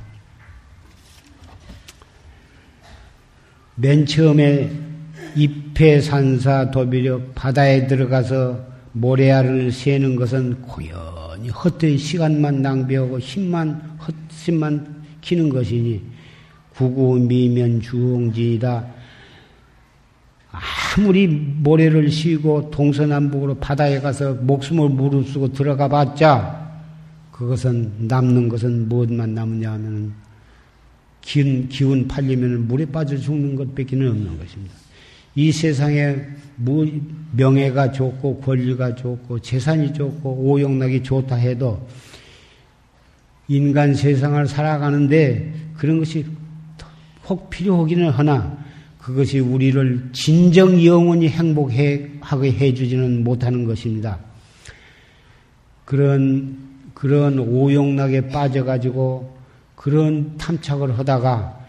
맨 3.75 4.05
처음에 4.05 4.71
입회산사 5.35 6.71
도비력 6.71 7.35
바다에 7.35 7.87
들어가서 7.87 8.70
모래알을 8.93 9.71
새는 9.73 10.17
것은 10.17 10.63
고연히 10.63 11.49
헛되이 11.49 11.97
시간만 11.99 12.63
낭비하고 12.63 13.19
힘만 13.19 13.99
헛심만 13.99 15.05
키는 15.21 15.49
것이니 15.49 16.03
구구 16.75 17.19
미면 17.19 17.81
주홍지이다. 17.81 18.87
아무리 20.51 21.29
모래를 21.29 22.11
씌고 22.11 22.71
동서남북으로 22.71 23.57
바다에 23.59 24.01
가서 24.01 24.35
목숨을 24.35 24.89
무릅쓰고 24.89 25.53
들어가 25.53 25.89
봤자 25.89 26.69
그것은 27.31 27.93
남는 28.09 28.49
것은 28.49 28.89
무엇만 28.89 29.35
남느냐 29.35 29.73
하면 29.73 30.13
기운, 31.21 31.69
기운 31.69 32.09
팔리면 32.09 32.67
물에 32.67 32.87
빠져 32.87 33.17
죽는 33.17 33.55
것밖에 33.57 33.95
없는 33.95 34.39
것입니다. 34.39 34.75
이 35.35 35.53
세상에 35.53 36.17
명예가 37.33 37.93
좋고 37.93 38.41
권리가 38.41 38.95
좋고 38.97 39.39
재산이 39.41 39.93
좋고 39.93 40.31
오용락이 40.31 41.03
좋다 41.03 41.37
해도 41.37 41.87
인간 43.49 43.95
세상을 43.95 44.47
살아가는데 44.47 45.53
그런 45.77 45.99
것이 45.99 46.27
혹 47.29 47.49
필요하기는 47.51 48.11
하나 48.11 48.59
그것이 48.99 49.39
우리를 49.39 50.11
진정 50.13 50.85
영원히 50.85 51.29
행복하게 51.29 52.53
해주지는 52.53 53.25
못하는 53.25 53.65
것입니다. 53.65 54.19
그런 55.85 56.59
그런 56.95 57.39
오용락에 57.39 58.29
빠져가지고 58.29 59.37
그런 59.75 60.37
탐착을 60.37 60.99
하다가 60.99 61.60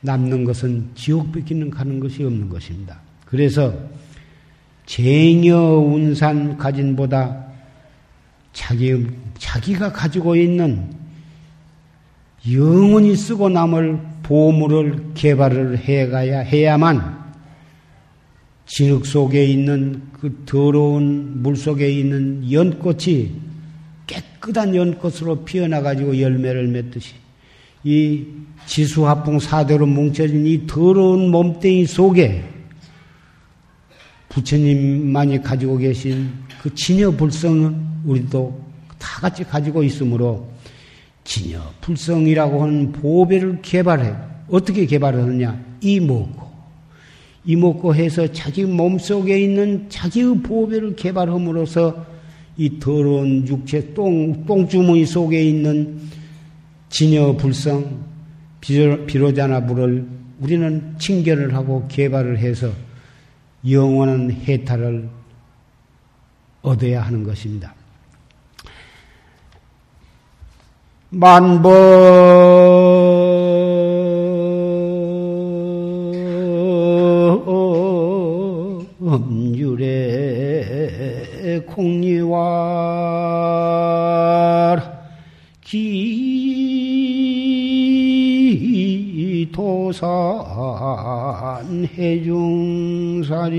남는 0.00 0.44
것은 0.44 0.90
지옥 0.94 1.32
뺏기는 1.32 1.70
가는 1.70 2.00
것이 2.00 2.22
없는 2.22 2.48
것입니다. 2.48 3.00
그래서 3.24 3.74
쟁여 4.86 5.58
운산 5.58 6.56
가진보다 6.56 7.46
자기, 8.52 9.06
자기가 9.36 9.92
가지고 9.92 10.34
있는 10.34 10.90
영원히 12.50 13.14
쓰고 13.16 13.48
남을 13.48 14.00
보물을 14.22 15.12
개발을 15.14 15.78
해가야 15.78 16.40
해야만 16.40 17.18
진흙 18.66 19.06
속에 19.06 19.44
있는 19.44 20.02
그 20.12 20.42
더러운 20.46 21.42
물 21.42 21.56
속에 21.56 21.90
있는 21.90 22.50
연꽃이 22.50 23.32
깨끗한 24.06 24.74
연꽃으로 24.74 25.44
피어나가지고 25.44 26.20
열매를 26.20 26.68
맺듯이 26.68 27.14
이 27.84 28.24
지수화풍 28.66 29.38
사대로 29.38 29.86
뭉쳐진 29.86 30.46
이 30.46 30.66
더러운 30.66 31.30
몸뚱이 31.30 31.86
속에 31.86 32.44
부처님만이 34.28 35.42
가지고 35.42 35.78
계신 35.78 36.30
그 36.62 36.74
진여 36.74 37.12
불성은 37.12 37.86
우리도 38.04 38.60
다 38.98 39.20
같이 39.20 39.44
가지고 39.44 39.82
있으므로 39.82 40.48
진여 41.24 41.60
불성이라고 41.80 42.62
하는 42.62 42.92
보배를 42.92 43.60
개발해. 43.62 44.14
어떻게 44.50 44.86
개발하느냐? 44.86 45.62
이먹고. 45.80 46.48
이먹고 47.44 47.94
해서 47.94 48.30
자기 48.32 48.64
몸 48.64 48.98
속에 48.98 49.38
있는 49.38 49.86
자기의 49.88 50.42
보배를 50.42 50.96
개발함으로써 50.96 52.06
이 52.56 52.78
더러운 52.78 53.46
육체 53.46 53.94
똥, 53.94 54.44
똥주머니 54.44 55.06
속에 55.06 55.42
있는 55.42 56.00
진여 56.90 57.36
불성, 57.36 58.04
비로자나 58.60 59.60
물을 59.60 60.08
우리는 60.40 60.96
칭결을 60.98 61.54
하고 61.54 61.86
개발을 61.88 62.38
해서 62.38 62.70
영원한 63.68 64.30
해탈을 64.30 65.08
얻어야 66.62 67.02
하는 67.02 67.24
것입니다. 67.24 67.74
만법 71.10 72.87
기도산 89.98 91.88
해중사려나. 91.98 93.58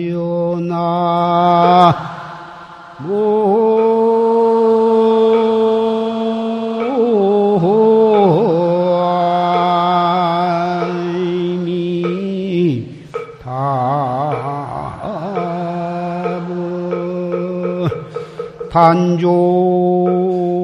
단조 18.71 20.58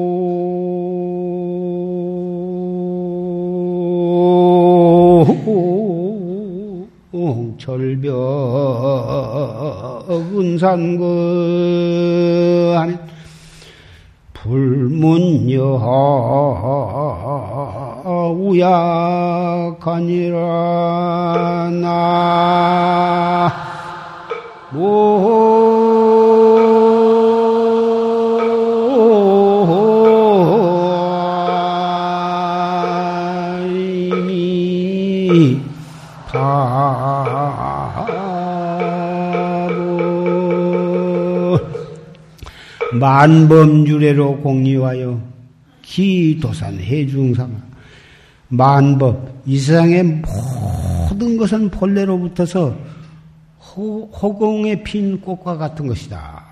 절벽 7.66 8.14
안에 12.78 12.96
불문여 14.32 15.62
우약하니라 18.38 20.36
나 21.82 23.52
만범유래로 42.98 44.40
공리하여 44.40 45.20
기도산 45.82 46.78
해중상 46.78 47.62
만법 48.48 49.42
이 49.46 49.58
세상의 49.58 50.22
모든 51.08 51.36
것은 51.36 51.70
본래로부터서 51.70 52.76
허공에 53.76 54.82
핀 54.82 55.20
꽃과 55.20 55.58
같은 55.58 55.86
것이다. 55.86 56.44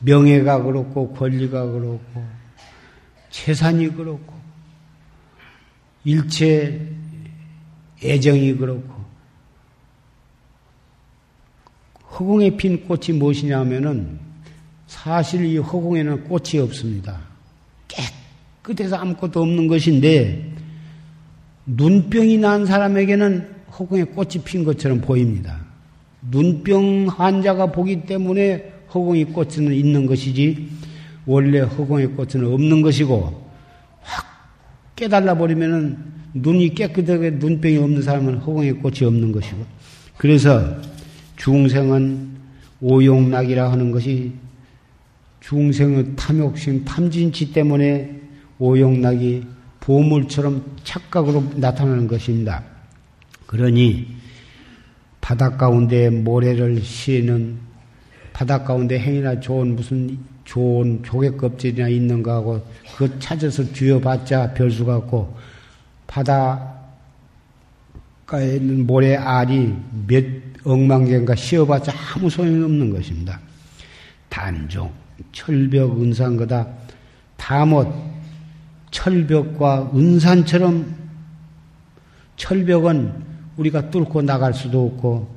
명예가 0.00 0.62
그렇고 0.62 1.12
권리가 1.12 1.66
그렇고 1.66 2.24
재산이 3.30 3.94
그렇고 3.94 4.34
일체 6.04 6.80
애정이 8.02 8.56
그렇고 8.56 8.94
허공에 12.12 12.56
핀 12.56 12.86
꽃이 12.86 13.18
무엇이냐면은 13.18 14.27
사실 14.88 15.44
이 15.44 15.58
허공에는 15.58 16.24
꽃이 16.24 16.58
없습니다. 16.62 17.20
깨끗해서 17.86 18.96
아무것도 18.96 19.42
없는 19.42 19.68
것인데 19.68 20.50
눈병이 21.66 22.38
난 22.38 22.64
사람에게는 22.64 23.56
허공에 23.78 24.04
꽃이 24.04 24.42
핀 24.44 24.64
것처럼 24.64 25.02
보입니다. 25.02 25.60
눈병 26.30 27.06
환자가 27.08 27.70
보기 27.70 28.02
때문에 28.06 28.72
허공에 28.92 29.24
꽃은 29.24 29.72
있는 29.72 30.06
것이지 30.06 30.68
원래 31.26 31.60
허공에 31.60 32.06
꽃은 32.06 32.46
없는 32.46 32.80
것이고 32.80 33.46
확 34.00 34.26
깨달아 34.96 35.36
버리면은 35.36 35.98
눈이 36.32 36.74
깨끗하게 36.74 37.32
눈병이 37.32 37.76
없는 37.76 38.02
사람은 38.02 38.38
허공에 38.38 38.72
꽃이 38.72 39.04
없는 39.04 39.32
것이고 39.32 39.66
그래서 40.16 40.76
중생은 41.36 42.38
오용락이라 42.80 43.70
하는 43.70 43.92
것이 43.92 44.32
중생의 45.48 46.14
탐욕심, 46.14 46.84
탐진치 46.84 47.52
때문에 47.54 48.20
오용락이 48.58 49.46
보물처럼 49.80 50.76
착각으로 50.84 51.42
나타나는 51.56 52.06
것입니다. 52.06 52.62
그러니 53.46 54.14
바닷 55.22 55.56
가운데 55.56 56.10
모래를 56.10 56.82
씌는 56.82 57.56
바닷 58.34 58.66
가운데 58.66 58.98
행이나 58.98 59.40
좋은 59.40 59.74
무슨 59.74 60.18
좋은 60.44 61.02
조개 61.02 61.30
껍질이나 61.30 61.88
있는가 61.88 62.34
하고 62.34 62.62
그거 62.94 63.18
찾아서 63.18 63.64
쥐어봤자 63.72 64.52
별수 64.52 64.84
같고 64.84 65.34
바닷가에 66.06 66.76
있는 68.56 68.86
모래 68.86 69.16
알이 69.16 69.74
몇 70.06 70.24
억만 70.64 71.06
개인가 71.06 71.34
씌어봤자 71.34 71.94
아무 72.14 72.28
소용이 72.28 72.62
없는 72.64 72.90
것입니다. 72.90 73.40
단종, 74.28 74.92
철벽, 75.32 76.00
은산 76.00 76.36
거다 76.36 76.66
다못 77.36 77.88
철벽과 78.90 79.90
은산처럼 79.94 80.94
철벽은 82.36 83.24
우리가 83.56 83.90
뚫고 83.90 84.22
나갈 84.22 84.54
수도 84.54 84.86
없고 84.86 85.36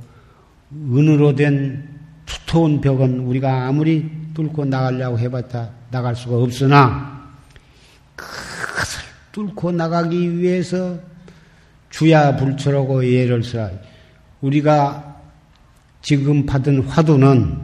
은으로 0.74 1.36
된 1.36 1.90
두터운 2.26 2.80
벽은 2.80 3.22
우리가 3.22 3.68
아무리 3.68 4.10
뚫고 4.34 4.66
나가려고 4.66 5.20
해봤자 5.20 5.72
나갈 5.90 6.16
수가 6.16 6.38
없으나 6.38 7.30
그것을 8.16 9.02
뚫고 9.32 9.72
나가기 9.72 10.38
위해서 10.38 11.00
주야 11.90 12.36
불철하고 12.38 13.06
예를 13.06 13.44
쓰라. 13.44 13.70
우리가 14.40 15.20
지금 16.02 16.46
받은 16.46 16.84
화두는 16.84 17.60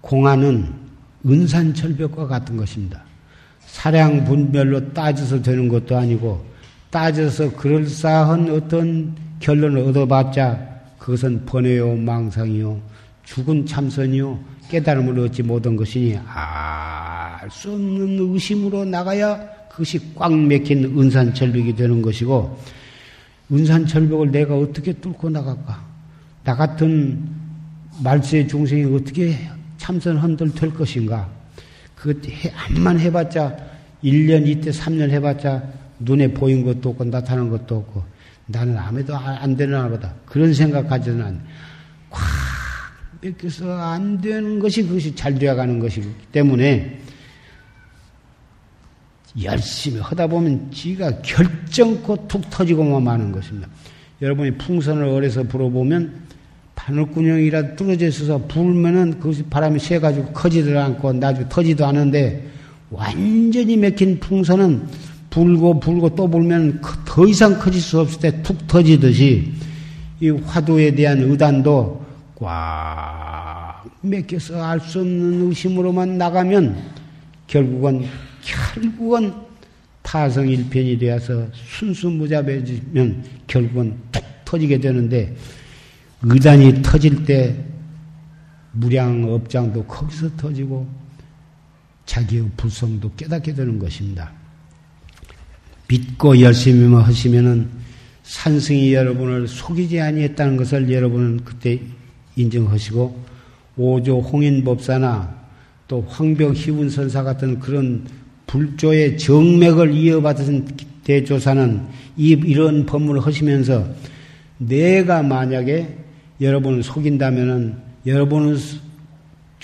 공안은 0.00 0.81
은산철벽과 1.26 2.26
같은 2.26 2.56
것입니다. 2.56 3.02
사량 3.66 4.24
분별로 4.24 4.92
따져서 4.92 5.40
되는 5.40 5.68
것도 5.68 5.96
아니고 5.96 6.44
따져서 6.90 7.52
그럴싸한 7.56 8.50
어떤 8.50 9.14
결론을 9.40 9.82
얻어봤자 9.88 10.58
그것은 10.98 11.44
번외요 11.46 11.96
망상이요 11.96 12.80
죽은 13.24 13.64
참선이요 13.64 14.38
깨달음을 14.68 15.18
얻지 15.20 15.42
못한 15.42 15.74
것이니 15.76 16.16
알 16.16 17.48
수 17.50 17.72
없는 17.72 18.18
의심으로 18.34 18.84
나가야 18.84 19.36
그것이 19.70 20.00
꽉 20.14 20.32
맥힌 20.36 20.84
은산철벽이 20.84 21.74
되는 21.74 22.02
것이고 22.02 22.58
은산철벽을 23.50 24.30
내가 24.30 24.56
어떻게 24.56 24.92
뚫고 24.92 25.30
나갈까? 25.30 25.84
나 26.44 26.54
같은 26.54 27.18
말세의 28.02 28.48
중생이 28.48 28.94
어떻게 28.94 29.36
참선헌들 29.82 30.54
될 30.54 30.72
것인가? 30.72 31.28
그 31.96 32.20
암만 32.68 33.00
해봤자 33.00 33.56
1년 34.04 34.46
이때 34.46 34.70
3년 34.70 35.10
해봤자 35.10 35.62
눈에 35.98 36.28
보인 36.28 36.64
것도 36.64 36.90
없고 36.90 37.04
나타난 37.04 37.50
것도 37.50 37.76
없고 37.78 38.04
나는 38.46 38.78
아무도 38.78 39.16
안 39.16 39.56
되나 39.56 39.88
보다. 39.88 40.14
그런 40.24 40.54
생각 40.54 40.88
가지는 40.88 41.24
않. 41.24 41.42
꽉 42.10 42.22
뺏겨서 43.20 43.76
안 43.76 44.20
되는 44.20 44.60
것이 44.60 44.84
그것이 44.84 45.14
잘 45.16 45.36
되어가는 45.36 45.80
것이기 45.80 46.08
때문에 46.30 47.00
열심히 49.42 50.00
하다 50.00 50.26
보면 50.28 50.70
지가 50.70 51.22
결정코 51.22 52.28
툭 52.28 52.48
터지고만 52.50 53.02
마는 53.02 53.32
것입니다. 53.32 53.68
여러분이 54.20 54.58
풍선을 54.58 55.04
어려서 55.04 55.42
불어보면 55.42 56.31
바늘구녕이라도 56.74 57.76
뚫어져 57.76 58.06
있어서 58.08 58.38
불면은 58.46 59.18
그것이 59.20 59.42
바람이 59.44 59.78
새가지고 59.78 60.32
커지도 60.32 60.78
않고 60.78 61.12
나중에 61.14 61.48
터지도 61.48 61.86
않은데 61.86 62.46
완전히 62.90 63.76
맥힌 63.76 64.18
풍선은 64.18 64.82
불고 65.30 65.78
불고 65.80 66.14
또 66.14 66.28
불면 66.28 66.80
더 67.06 67.26
이상 67.26 67.58
커질 67.58 67.80
수 67.80 68.00
없을 68.00 68.20
때 68.20 68.42
툭 68.42 68.66
터지듯이 68.66 69.52
이 70.20 70.30
화두에 70.30 70.94
대한 70.94 71.18
의단도 71.22 72.04
꽉 72.36 73.84
맥혀서 74.02 74.62
알 74.62 74.80
수 74.80 75.00
없는 75.00 75.48
의심으로만 75.48 76.18
나가면 76.18 76.76
결국은 77.46 78.04
결국은 78.42 79.32
타성일편이 80.02 80.98
되어서 80.98 81.46
순수무잡해지면 81.52 83.24
결국은 83.46 83.96
툭 84.10 84.24
터지게 84.44 84.78
되는데 84.78 85.34
의단이 86.24 86.82
터질 86.82 87.24
때 87.24 87.64
무량 88.72 89.24
업장도 89.24 89.84
거기서 89.84 90.36
터지고 90.36 90.86
자기의 92.06 92.48
불성도 92.56 93.12
깨닫게 93.16 93.54
되는 93.54 93.78
것입니다. 93.78 94.32
믿고 95.88 96.40
열심히만 96.40 97.02
하시면은 97.02 97.68
산승이 98.22 98.94
여러분을 98.94 99.48
속이지 99.48 100.00
아니했다는 100.00 100.56
것을 100.56 100.90
여러분은 100.90 101.44
그때 101.44 101.80
인정하시고 102.36 103.24
오조 103.76 104.20
홍인법사나 104.20 105.42
또 105.88 106.06
황벽 106.08 106.54
희운선사 106.54 107.22
같은 107.24 107.58
그런 107.58 108.06
불조의 108.46 109.18
정맥을 109.18 109.92
이어받은 109.92 110.68
대조사는 111.04 111.86
이, 112.16 112.30
이런 112.30 112.86
법문을 112.86 113.20
하시면서 113.26 113.86
내가 114.58 115.22
만약에 115.22 116.01
여러분을 116.42 116.82
속인다면은 116.82 117.76
여러분은 118.06 118.58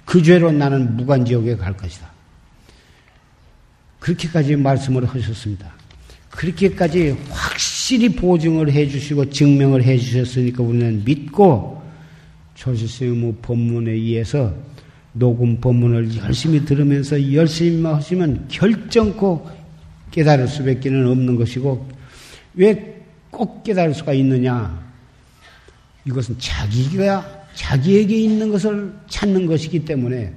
그 0.05 0.23
죄로 0.23 0.51
나는 0.53 0.97
무간지옥에 0.97 1.57
갈 1.57 1.77
것이다. 1.77 2.09
그렇게까지 3.99 4.57
말씀을 4.57 5.05
하셨습니다. 5.05 5.73
그렇게까지 6.31 7.17
확실히 7.31 8.09
보증을 8.11 8.73
해주시고 8.73 9.31
증명을 9.31 9.83
해주셨으니까 9.83 10.63
우리는 10.63 11.03
믿고 11.05 11.83
조실스의 12.55 13.35
법문에 13.43 13.91
의해서 13.91 14.55
녹음 15.13 15.61
법문을 15.61 16.17
열심히 16.17 16.65
들으면서 16.65 17.33
열심히만 17.33 17.95
하시면 17.97 18.47
결정코 18.49 19.49
깨달을 20.11 20.47
수밖에 20.47 20.89
없는 20.89 21.37
것이고 21.37 21.89
왜 22.55 22.99
꼭 23.31 23.63
깨달을 23.63 23.95
수가 23.95 24.13
있느냐? 24.15 24.88
이것은 26.09 26.37
자기가 26.39 27.45
자기에게 27.55 28.17
있는 28.17 28.51
것을 28.51 28.93
찾는 29.09 29.47
것이기 29.47 29.85
때문에 29.85 30.33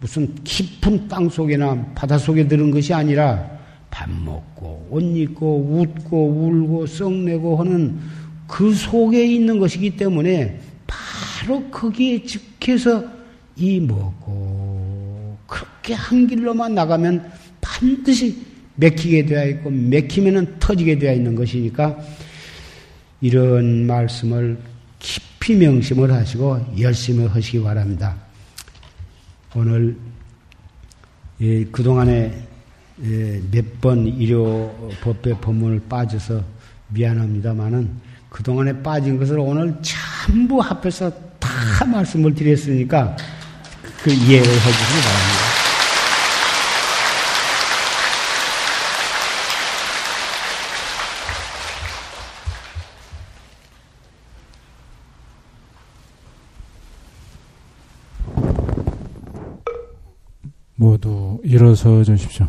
무슨 0.00 0.34
깊은 0.44 1.08
땅 1.08 1.28
속이나 1.28 1.92
바다 1.94 2.16
속에 2.16 2.48
들은 2.48 2.70
것이 2.70 2.94
아니라 2.94 3.50
밥 3.90 4.08
먹고 4.10 4.88
옷 4.90 5.02
입고 5.02 5.78
웃고 5.78 6.26
울고 6.26 6.86
썩내고 6.86 7.56
하는 7.56 7.98
그 8.46 8.72
속에 8.72 9.26
있는 9.26 9.58
것이기 9.58 9.96
때문에 9.96 10.58
바로 10.86 11.62
거기에 11.70 12.22
즉해서 12.22 13.04
이 13.56 13.78
먹고 13.78 15.36
그렇게 15.46 15.92
한 15.92 16.26
길로만 16.26 16.74
나가면 16.74 17.30
반드시 17.60 18.38
맥히게 18.76 19.26
되어 19.26 19.46
있고 19.48 19.68
맥히면은 19.68 20.58
터지게 20.58 20.98
되어 20.98 21.12
있는 21.12 21.34
것이니까 21.34 21.98
이런 23.20 23.86
말씀을 23.86 24.69
깊이 25.00 25.56
명심을 25.56 26.12
하시고 26.12 26.74
열심히 26.78 27.26
하시기 27.26 27.62
바랍니다. 27.62 28.14
오늘 29.56 29.96
예, 31.40 31.64
그동안에 31.64 32.46
예, 33.02 33.42
몇번 33.50 34.06
일요 34.06 34.70
법배 35.02 35.40
법문을 35.40 35.82
빠져서 35.88 36.44
미안합니다만은 36.88 37.90
그동안에 38.28 38.82
빠진 38.82 39.18
것을 39.18 39.38
오늘 39.38 39.74
전부 39.82 40.60
합해서 40.60 41.10
다 41.38 41.84
말씀을 41.84 42.34
드렸으니까 42.34 43.16
그 44.02 44.10
이해를 44.10 44.46
해주시기 44.46 45.00
바랍니다. 45.02 45.39
모두 60.80 61.38
일어서 61.44 62.02
주십시오. 62.04 62.46